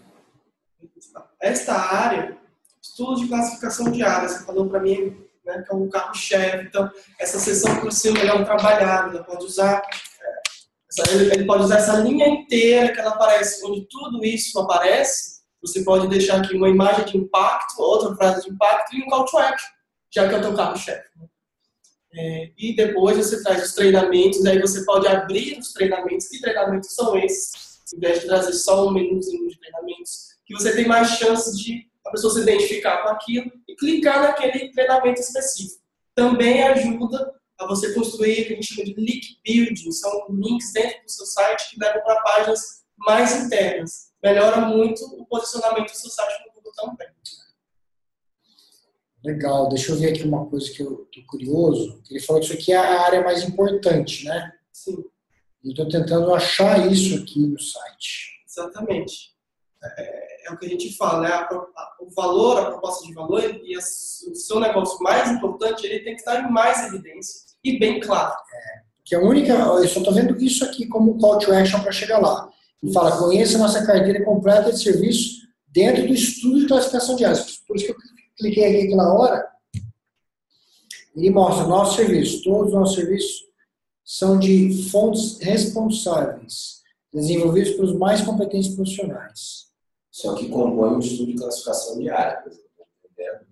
Esta 1.41 1.75
área, 1.75 2.41
estudo 2.81 3.21
de 3.21 3.29
classificação 3.29 3.91
de 3.91 4.03
áreas, 4.03 4.33
você 4.33 4.45
falou 4.45 4.69
para 4.69 4.81
mim 4.81 5.29
né, 5.45 5.63
que 5.63 5.73
é 5.73 5.77
um 5.77 5.89
carro-chefe, 5.89 6.67
então 6.67 6.91
essa 7.19 7.39
sessão 7.39 7.81
pode 7.81 7.95
ser 7.95 8.13
melhor 8.13 8.45
trabalhada, 8.45 9.17
ela 9.17 9.25
pode 9.25 9.45
usar, 9.45 9.83
é, 11.09 11.13
ele 11.15 11.45
pode 11.45 11.65
usar 11.65 11.77
essa 11.77 11.97
linha 11.97 12.29
inteira 12.29 12.93
que 12.93 13.01
ela 13.01 13.11
aparece, 13.11 13.65
onde 13.67 13.87
tudo 13.89 14.25
isso 14.25 14.59
aparece, 14.59 15.32
você 15.63 15.83
pode 15.83 16.09
deixar 16.09 16.39
aqui 16.39 16.57
uma 16.57 16.69
imagem 16.69 17.05
de 17.05 17.17
impacto, 17.17 17.81
outra 17.81 18.15
frase 18.17 18.45
de 18.45 18.51
impacto 18.51 18.97
e 18.97 19.03
um 19.03 19.07
call 19.07 19.25
to 19.25 19.39
action, 19.39 19.71
já 20.11 20.29
que 20.29 20.35
é 20.35 20.39
o 20.39 20.43
teu 20.43 20.55
carro-chefe. 20.55 21.09
né? 21.17 21.27
É, 22.15 22.51
e 22.59 22.77
depois 22.77 23.17
você 23.17 23.43
traz 23.43 23.65
os 23.65 23.75
treinamentos, 23.75 24.45
aí 24.45 24.61
você 24.61 24.85
pode 24.85 25.07
abrir 25.07 25.59
os 25.59 25.73
treinamentos, 25.73 26.29
que 26.29 26.41
treinamentos 26.41 26.95
são 26.95 27.17
esses, 27.17 27.81
em 27.95 27.99
vez 27.99 28.21
de 28.21 28.27
trazer 28.27 28.53
só 28.53 28.87
um 28.87 28.93
menuzinho 28.93 29.49
de 29.49 29.59
treinamentos, 29.59 30.33
que 30.45 30.53
você 30.53 30.75
tem 30.75 30.87
mais 30.87 31.09
chance 31.13 31.57
de 31.57 31.91
a 32.05 32.11
pessoa 32.11 32.35
se 32.35 32.41
identificar 32.41 33.03
com 33.03 33.09
aquilo 33.11 33.51
e 33.67 33.77
clicar 33.77 34.21
naquele 34.21 34.71
treinamento 34.73 35.21
específico. 35.21 35.81
Também 36.15 36.63
ajuda 36.65 37.33
a 37.59 37.67
você 37.67 37.95
construir 37.95 38.43
o 38.43 38.47
que 38.47 38.53
a 38.53 38.57
gente 38.57 38.75
chama 38.75 38.85
de 38.85 38.95
link 38.95 39.39
building, 39.45 39.93
são 39.93 40.27
links 40.29 40.73
dentro 40.73 41.03
do 41.05 41.11
seu 41.11 41.25
site 41.25 41.71
que 41.71 41.81
levam 41.81 42.03
para 42.03 42.21
páginas 42.21 42.83
mais 42.99 43.45
internas. 43.45 44.12
Melhora 44.23 44.61
muito 44.63 45.05
o 45.21 45.27
posicionamento 45.27 45.91
do 45.91 45.97
seu 45.97 46.11
site 46.11 46.45
no 46.47 46.53
Google 46.55 46.73
também. 46.75 47.09
Legal, 49.25 49.69
deixa 49.69 49.93
eu 49.93 49.97
ver 49.97 50.11
aqui 50.11 50.23
uma 50.25 50.47
coisa 50.47 50.71
que 50.73 50.83
eu 50.83 51.09
tô 51.13 51.23
curioso. 51.29 52.03
Ele 52.11 52.21
falou 52.21 52.41
que 52.41 52.47
isso 52.49 52.55
aqui 52.57 52.73
é 52.73 52.77
a 52.77 53.03
área 53.03 53.23
mais 53.23 53.43
importante, 53.45 54.25
né? 54.25 54.53
Sim, 54.73 54.97
Eu 55.65 55.71
estou 55.71 55.89
tentando 55.89 56.35
achar 56.35 56.91
isso 56.91 57.23
aqui 57.23 57.39
no 57.47 57.59
site. 57.61 58.43
exatamente. 58.49 59.33
É, 59.85 60.49
é 60.49 60.53
o 60.53 60.59
que 60.59 60.67
a 60.67 60.69
gente 60.69 60.97
fala, 60.97 61.23
né? 61.23 61.29
A 61.29 61.43
a- 61.45 61.97
o 62.01 62.11
valor, 62.11 62.59
a 62.61 62.67
proposta 62.67 63.07
de 63.07 63.15
valor 63.15 63.43
e 63.65 63.75
a- 63.77 63.79
o 63.79 64.35
seu 64.35 64.59
negócio 64.61 64.99
mais 65.03 65.31
importante, 65.31 65.87
ele 65.87 66.01
tem 66.01 66.15
que 66.15 66.21
estar 66.21 66.41
em 66.41 66.51
mais 66.51 66.85
evidência 66.87 67.43
e 67.65 67.79
bem 67.79 68.01
claro. 68.01 68.35
Que 69.05 69.15
a 69.15 69.21
única, 69.21 69.53
eu 69.53 69.89
só 69.89 69.99
estou 70.01 70.13
vendo 70.15 70.37
isso 70.43 70.65
aqui 70.65 70.87
como 70.89 71.19
call 71.19 71.39
to 71.39 71.53
action 71.53 71.81
para 71.81 71.93
chegar 71.93 72.19
lá. 72.19 72.49
Ele 72.83 72.93
fala, 72.93 73.17
conheça 73.17 73.59
nossa 73.59 73.87
carteira 73.87 74.25
completa 74.25 74.73
de 74.73 74.83
serviços 74.83 75.43
dentro 75.69 76.07
do 76.07 76.13
estudo 76.13 76.61
de 76.61 76.67
classificação 76.67 77.15
de 77.15 77.25
áreas. 77.25 77.59
Por 77.67 77.77
isso 77.77 77.87
que 77.87 77.93
eu 77.93 77.97
cliquei 78.37 78.65
aqui 78.65 78.87
aquela 78.87 79.15
hora. 79.15 79.49
Ele 81.15 81.31
mostra 81.31 81.67
nossos 81.67 81.97
serviços. 81.97 82.43
Todos 82.43 82.69
os 82.69 82.75
nossos 82.75 82.97
serviços 82.97 83.45
são 84.05 84.39
de 84.39 84.89
fontes 84.91 85.39
responsáveis, 85.39 86.83
desenvolvidos 87.13 87.73
pelos 87.73 87.97
mais 87.97 88.21
competentes 88.21 88.75
profissionais. 88.75 89.71
Só 90.11 90.35
que 90.35 90.49
compõe 90.49 90.91
um 90.91 90.99
estudo 90.99 91.33
de 91.33 91.39
classificação 91.39 91.99
de 91.99 92.11
área. 92.11 92.43
pelo 92.43 92.57
que 92.57 92.63
eu 92.63 92.71
tô 92.77 93.09
entendendo. 93.09 93.47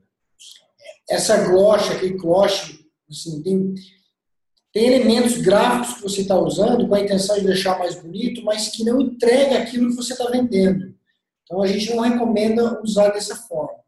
essa 1.09 1.49
glocha 1.49 1.95
aqui, 1.95 2.11
gloche, 2.11 2.87
assim, 3.09 3.43
tem, 3.43 3.75
tem 4.73 4.87
elementos 4.87 5.39
gráficos 5.39 5.97
que 5.97 6.03
você 6.03 6.21
está 6.23 6.39
usando 6.39 6.87
com 6.87 6.95
a 6.95 7.01
intenção 7.01 7.37
de 7.37 7.45
deixar 7.45 7.79
mais 7.79 7.97
bonito, 7.97 8.43
mas 8.45 8.69
que 8.69 8.85
não 8.85 9.01
entrega 9.01 9.59
aquilo 9.59 9.91
que 9.91 9.97
você 9.97 10.13
está 10.13 10.27
vendendo. 10.31 10.95
Então 11.43 11.61
a 11.61 11.67
gente 11.67 11.93
não 11.93 12.03
recomenda 12.03 12.81
usar 12.83 13.09
dessa 13.09 13.35
forma. 13.35 13.81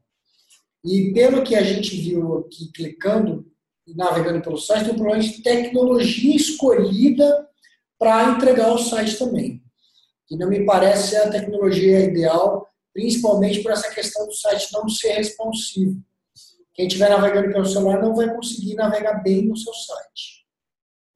E 0.85 1.13
pelo 1.13 1.45
que 1.45 1.55
a 1.55 1.63
gente 1.63 1.97
viu 1.97 2.39
aqui, 2.39 2.73
clicando 2.73 3.47
e 3.87 3.95
navegando 3.95 4.43
pelo 4.43 4.59
site, 4.59 4.85
tem 4.85 4.95
um 4.95 4.97
problema 4.97 5.23
de 5.23 5.41
tecnologia 5.43 6.35
escolhida 6.35 7.49
para 7.97 8.31
entregar 8.31 8.73
o 8.73 8.79
site 8.79 9.17
também. 9.17 9.63
Que 10.27 10.37
não 10.37 10.49
me 10.49 10.65
parece 10.65 11.11
ser 11.11 11.17
a 11.19 11.31
tecnologia 11.31 12.01
ideal, 12.01 12.69
principalmente 12.93 13.63
por 13.63 13.71
essa 13.71 13.89
questão 13.95 14.27
do 14.27 14.35
site 14.35 14.73
não 14.73 14.89
ser 14.89 15.13
responsivo. 15.13 16.03
Quem 16.75 16.89
estiver 16.89 17.11
navegando 17.11 17.53
pelo 17.53 17.67
celular 17.67 18.03
não 18.03 18.17
vai 18.17 18.35
conseguir 18.35 18.75
navegar 18.75 19.23
bem 19.23 19.47
no 19.47 19.57
seu 19.57 19.73
site. 19.73 20.42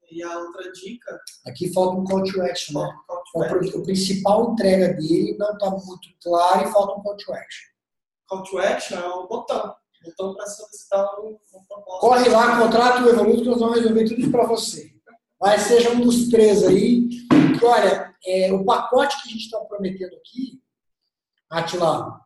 E 0.09 0.23
a 0.23 0.39
outra 0.39 0.71
dica, 0.71 1.19
Aqui 1.45 1.71
falta 1.73 1.99
um 1.99 2.05
call 2.05 2.23
to 2.23 2.41
action, 2.41 2.81
né? 2.81 2.89
to 3.33 3.79
O, 3.79 3.83
principal 3.83 4.53
entrega 4.53 4.93
dele 4.93 5.35
não 5.37 5.51
está 5.51 5.69
muito 5.69 6.09
claro 6.23 6.67
e 6.67 6.71
falta 6.71 6.99
um 6.99 7.03
call 7.03 7.17
to 7.17 7.33
action. 7.33 7.67
Call 8.27 8.43
to 8.43 8.57
action 8.59 8.97
é 8.97 9.07
o 9.07 9.27
botão. 9.27 9.75
O 10.01 10.09
botão 10.09 10.35
para 10.35 10.45
solicitar 10.47 11.19
um, 11.19 11.37
um 11.53 11.63
propósito. 11.67 11.99
Corre 11.99 12.29
lá, 12.29 12.59
contrata 12.59 13.03
o 13.03 13.09
Evoluto 13.09 13.41
que 13.41 13.49
nós 13.49 13.59
vamos 13.59 13.79
resolver 13.79 14.07
tudo 14.07 14.21
isso 14.21 14.31
para 14.31 14.45
você. 14.45 14.91
Mas 15.41 15.61
seja 15.63 15.91
um 15.91 15.99
dos 15.99 16.29
três 16.29 16.63
aí. 16.63 17.09
Que, 17.59 17.65
olha, 17.65 18.15
é, 18.25 18.53
o 18.53 18.63
pacote 18.63 19.21
que 19.21 19.29
a 19.29 19.31
gente 19.31 19.43
está 19.43 19.59
prometendo 19.59 20.15
aqui, 20.15 20.61
Atila, 21.49 22.21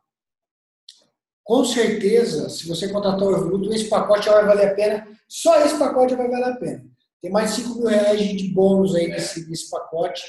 com 1.44 1.64
certeza, 1.64 2.48
se 2.48 2.68
você 2.68 2.88
contratar 2.88 3.26
o 3.26 3.36
Evoluto, 3.36 3.72
esse 3.72 3.88
pacote 3.88 4.26
já 4.26 4.32
vai 4.34 4.46
valer 4.46 4.68
a 4.68 4.74
pena. 4.74 5.08
Só 5.28 5.60
esse 5.60 5.78
pacote 5.78 6.12
já 6.12 6.16
vai 6.16 6.30
valer 6.30 6.52
a 6.52 6.56
pena. 6.56 6.91
Tem 7.22 7.30
mais 7.30 7.54
de 7.54 7.62
5 7.62 7.78
mil 7.78 7.86
reais 7.88 8.20
de 8.20 8.48
bônus 8.48 8.94
aí 8.96 9.06
nesse, 9.06 9.48
nesse 9.48 9.70
pacote. 9.70 10.22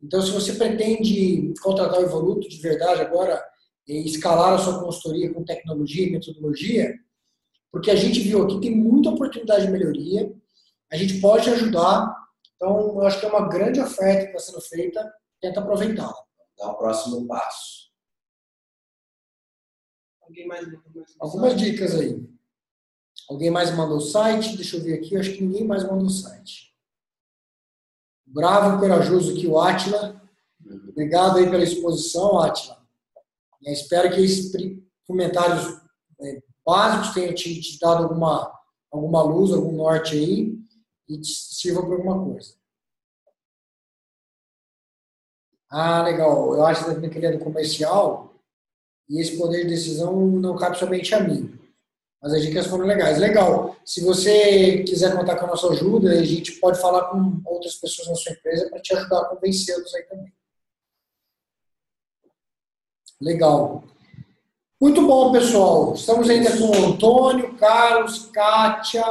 Então, 0.00 0.22
se 0.22 0.30
você 0.30 0.52
pretende 0.54 1.52
contratar 1.60 1.98
o 1.98 2.04
Evoluto 2.04 2.48
de 2.48 2.56
verdade 2.60 3.00
agora, 3.02 3.44
e 3.86 4.06
escalar 4.06 4.54
a 4.54 4.58
sua 4.58 4.80
consultoria 4.82 5.32
com 5.34 5.44
tecnologia 5.44 6.06
e 6.06 6.12
metodologia, 6.12 6.94
porque 7.70 7.90
a 7.90 7.96
gente 7.96 8.20
viu 8.20 8.42
aqui 8.44 8.60
tem 8.60 8.74
muita 8.74 9.10
oportunidade 9.10 9.66
de 9.66 9.72
melhoria, 9.72 10.32
a 10.90 10.96
gente 10.96 11.20
pode 11.20 11.50
ajudar, 11.50 12.14
então 12.54 12.78
eu 12.94 13.00
acho 13.02 13.18
que 13.20 13.26
é 13.26 13.28
uma 13.28 13.48
grande 13.48 13.80
oferta 13.80 14.26
que 14.26 14.36
está 14.36 14.38
sendo 14.38 14.60
feita, 14.62 15.12
tenta 15.40 15.60
aproveitá-la. 15.60 16.14
Dá 16.56 16.70
o 16.70 16.78
próximo 16.78 17.26
passo. 17.26 17.90
Alguém 20.22 20.46
mais 20.46 20.66
mais- 20.66 20.80
mais- 20.94 21.16
Algumas 21.18 21.56
dicas 21.56 21.94
aí. 21.98 22.33
Alguém 23.28 23.50
mais 23.50 23.74
mandou 23.74 23.96
o 23.96 24.00
site? 24.00 24.56
Deixa 24.56 24.76
eu 24.76 24.82
ver 24.82 24.94
aqui, 24.94 25.16
acho 25.16 25.32
que 25.32 25.42
ninguém 25.42 25.64
mais 25.64 25.82
mandou 25.84 26.06
o 26.06 26.10
site. 26.10 26.74
Bravo, 28.26 28.80
corajoso 28.80 29.32
aqui, 29.32 29.46
o 29.46 29.58
Atila. 29.58 30.20
Obrigado 30.88 31.38
aí 31.38 31.48
pela 31.48 31.62
exposição, 31.62 32.38
Atila. 32.40 32.82
Espero 33.62 34.10
que 34.12 34.20
esses 34.20 34.52
comentários 35.06 35.80
é, 36.20 36.42
básicos 36.64 37.14
tenham 37.14 37.34
te, 37.34 37.60
te 37.60 37.78
dado 37.78 38.04
alguma, 38.04 38.52
alguma 38.90 39.22
luz, 39.22 39.52
algum 39.52 39.72
norte 39.72 40.16
aí 40.16 40.58
e 41.08 41.20
te 41.20 41.32
sirva 41.32 41.82
para 41.82 41.94
alguma 41.94 42.24
coisa. 42.24 42.54
Ah, 45.70 46.02
legal. 46.02 46.54
Eu 46.54 46.64
acho 46.64 46.84
que 46.84 47.18
ele 47.18 47.26
é 47.26 47.32
do 47.32 47.44
comercial 47.44 48.34
e 49.08 49.20
esse 49.20 49.36
poder 49.36 49.62
de 49.62 49.70
decisão 49.70 50.26
não 50.26 50.56
cabe 50.56 50.78
somente 50.78 51.14
a 51.14 51.20
mim. 51.20 51.58
Mas 52.24 52.32
as 52.32 52.42
dicas 52.42 52.66
foram 52.66 52.86
legais. 52.86 53.18
Legal. 53.18 53.76
Se 53.84 54.02
você 54.02 54.82
quiser 54.82 55.14
contar 55.14 55.36
com 55.36 55.44
a 55.44 55.48
nossa 55.48 55.68
ajuda, 55.68 56.10
a 56.10 56.24
gente 56.24 56.52
pode 56.52 56.80
falar 56.80 57.10
com 57.10 57.42
outras 57.44 57.74
pessoas 57.74 58.08
na 58.08 58.14
sua 58.14 58.32
empresa 58.32 58.70
para 58.70 58.80
te 58.80 58.96
ajudar 58.96 59.20
a 59.20 59.24
convencê-los 59.26 59.94
aí 59.94 60.02
também. 60.04 60.32
Legal. 63.20 63.84
Muito 64.80 65.06
bom, 65.06 65.32
pessoal. 65.32 65.92
Estamos 65.92 66.30
ainda 66.30 66.50
com 66.56 66.64
o 66.64 66.86
Antônio, 66.86 67.54
Carlos, 67.56 68.30
Kátia, 68.32 69.04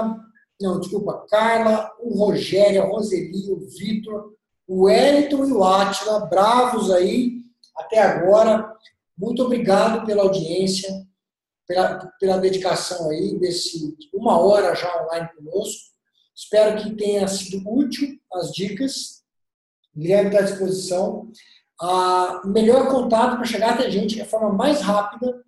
não, 0.60 0.80
desculpa, 0.80 1.24
Carla, 1.30 1.92
o 2.00 2.18
Rogério, 2.18 2.82
a 2.82 2.88
Roseli, 2.88 3.52
o 3.52 3.60
Vitor, 3.78 4.34
o 4.68 4.86
Wellington 4.86 5.46
e 5.46 5.52
o 5.52 5.64
Átila, 5.64 6.26
bravos 6.26 6.90
aí 6.90 7.44
até 7.78 8.02
agora. 8.02 8.74
Muito 9.16 9.44
obrigado 9.44 10.04
pela 10.04 10.24
audiência, 10.24 10.90
pela, 11.68 12.12
pela 12.20 12.38
dedicação 12.38 13.10
aí 13.10 13.38
desse 13.40 13.96
uma 14.14 14.38
hora 14.40 14.76
já 14.76 15.04
online 15.04 15.30
conosco. 15.36 15.94
Espero 16.36 16.82
que 16.82 16.96
tenha 16.96 17.28
sido 17.28 17.62
útil 17.70 18.10
as 18.34 18.52
dicas. 18.52 19.24
Guilherme 19.96 20.30
está 20.30 20.40
à 20.40 20.44
disposição. 20.44 21.30
O 22.44 22.48
melhor 22.48 22.90
contato 22.90 23.36
para 23.36 23.46
chegar 23.46 23.74
até 23.74 23.86
a 23.86 23.90
gente, 23.90 24.22
a 24.22 24.26
forma 24.26 24.52
mais 24.52 24.82
rápida, 24.82 25.44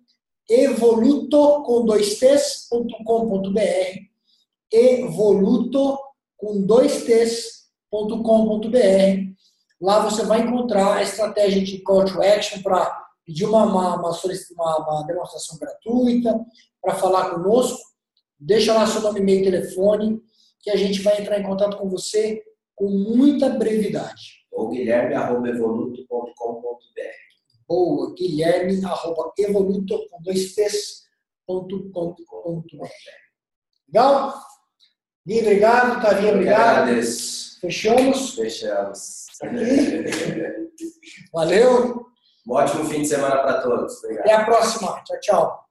evoluto 0.48 1.62
com 1.64 1.84
dois 1.84 2.18
t's.com.br 2.18 4.06
evoluto 4.72 5.98
com 6.36 6.60
dois 6.62 7.04
t's.com.br 7.04 8.76
Lá 9.80 10.00
você 10.00 10.24
vai 10.24 10.40
encontrar 10.40 10.96
a 10.96 11.02
estratégia 11.02 11.62
de 11.62 11.78
call 11.78 12.04
to 12.04 12.22
action 12.22 12.62
para 12.62 13.05
pedir 13.26 13.44
uma, 13.44 13.64
uma, 13.64 13.96
uma, 13.96 14.12
uma, 14.78 15.06
demonstração 15.06 15.58
gratuita, 15.58 16.40
para 16.80 16.94
falar 16.94 17.30
conosco. 17.30 17.80
Deixa 18.38 18.72
lá 18.72 18.86
seu 18.86 19.00
nome, 19.00 19.18
e-mail 19.20 19.42
telefone, 19.42 20.22
que 20.60 20.70
a 20.70 20.76
gente 20.76 21.02
vai 21.02 21.20
entrar 21.20 21.40
em 21.40 21.42
contato 21.42 21.76
com 21.76 21.90
você 21.90 22.40
com 22.74 22.88
muita 22.88 23.48
brevidade. 23.48 24.44
Ou 24.52 24.70
guilherme.evoluto.com.br 24.70 27.26
Boa, 27.68 28.14
guilherme, 28.14 28.84
arroba, 28.84 29.32
evoluto, 29.38 30.06
com 30.08 30.22
dois 30.22 30.54
t's.com.br 30.54 32.22
Legal? 33.88 34.34
Gui, 35.26 35.40
obrigado. 35.40 36.00
Tavinha, 36.00 36.32
obrigado. 36.32 36.82
agradeço. 36.82 37.58
Fechamos. 37.60 38.34
Fechamos. 38.34 39.26
Valeu. 41.32 42.06
Um 42.46 42.54
ótimo 42.54 42.84
fim 42.84 43.02
de 43.02 43.08
semana 43.08 43.38
para 43.38 43.60
todos. 43.60 44.02
Obrigado. 44.04 44.24
Até 44.24 44.34
a 44.34 44.44
próxima. 44.44 45.02
Tchau, 45.04 45.20
tchau. 45.20 45.65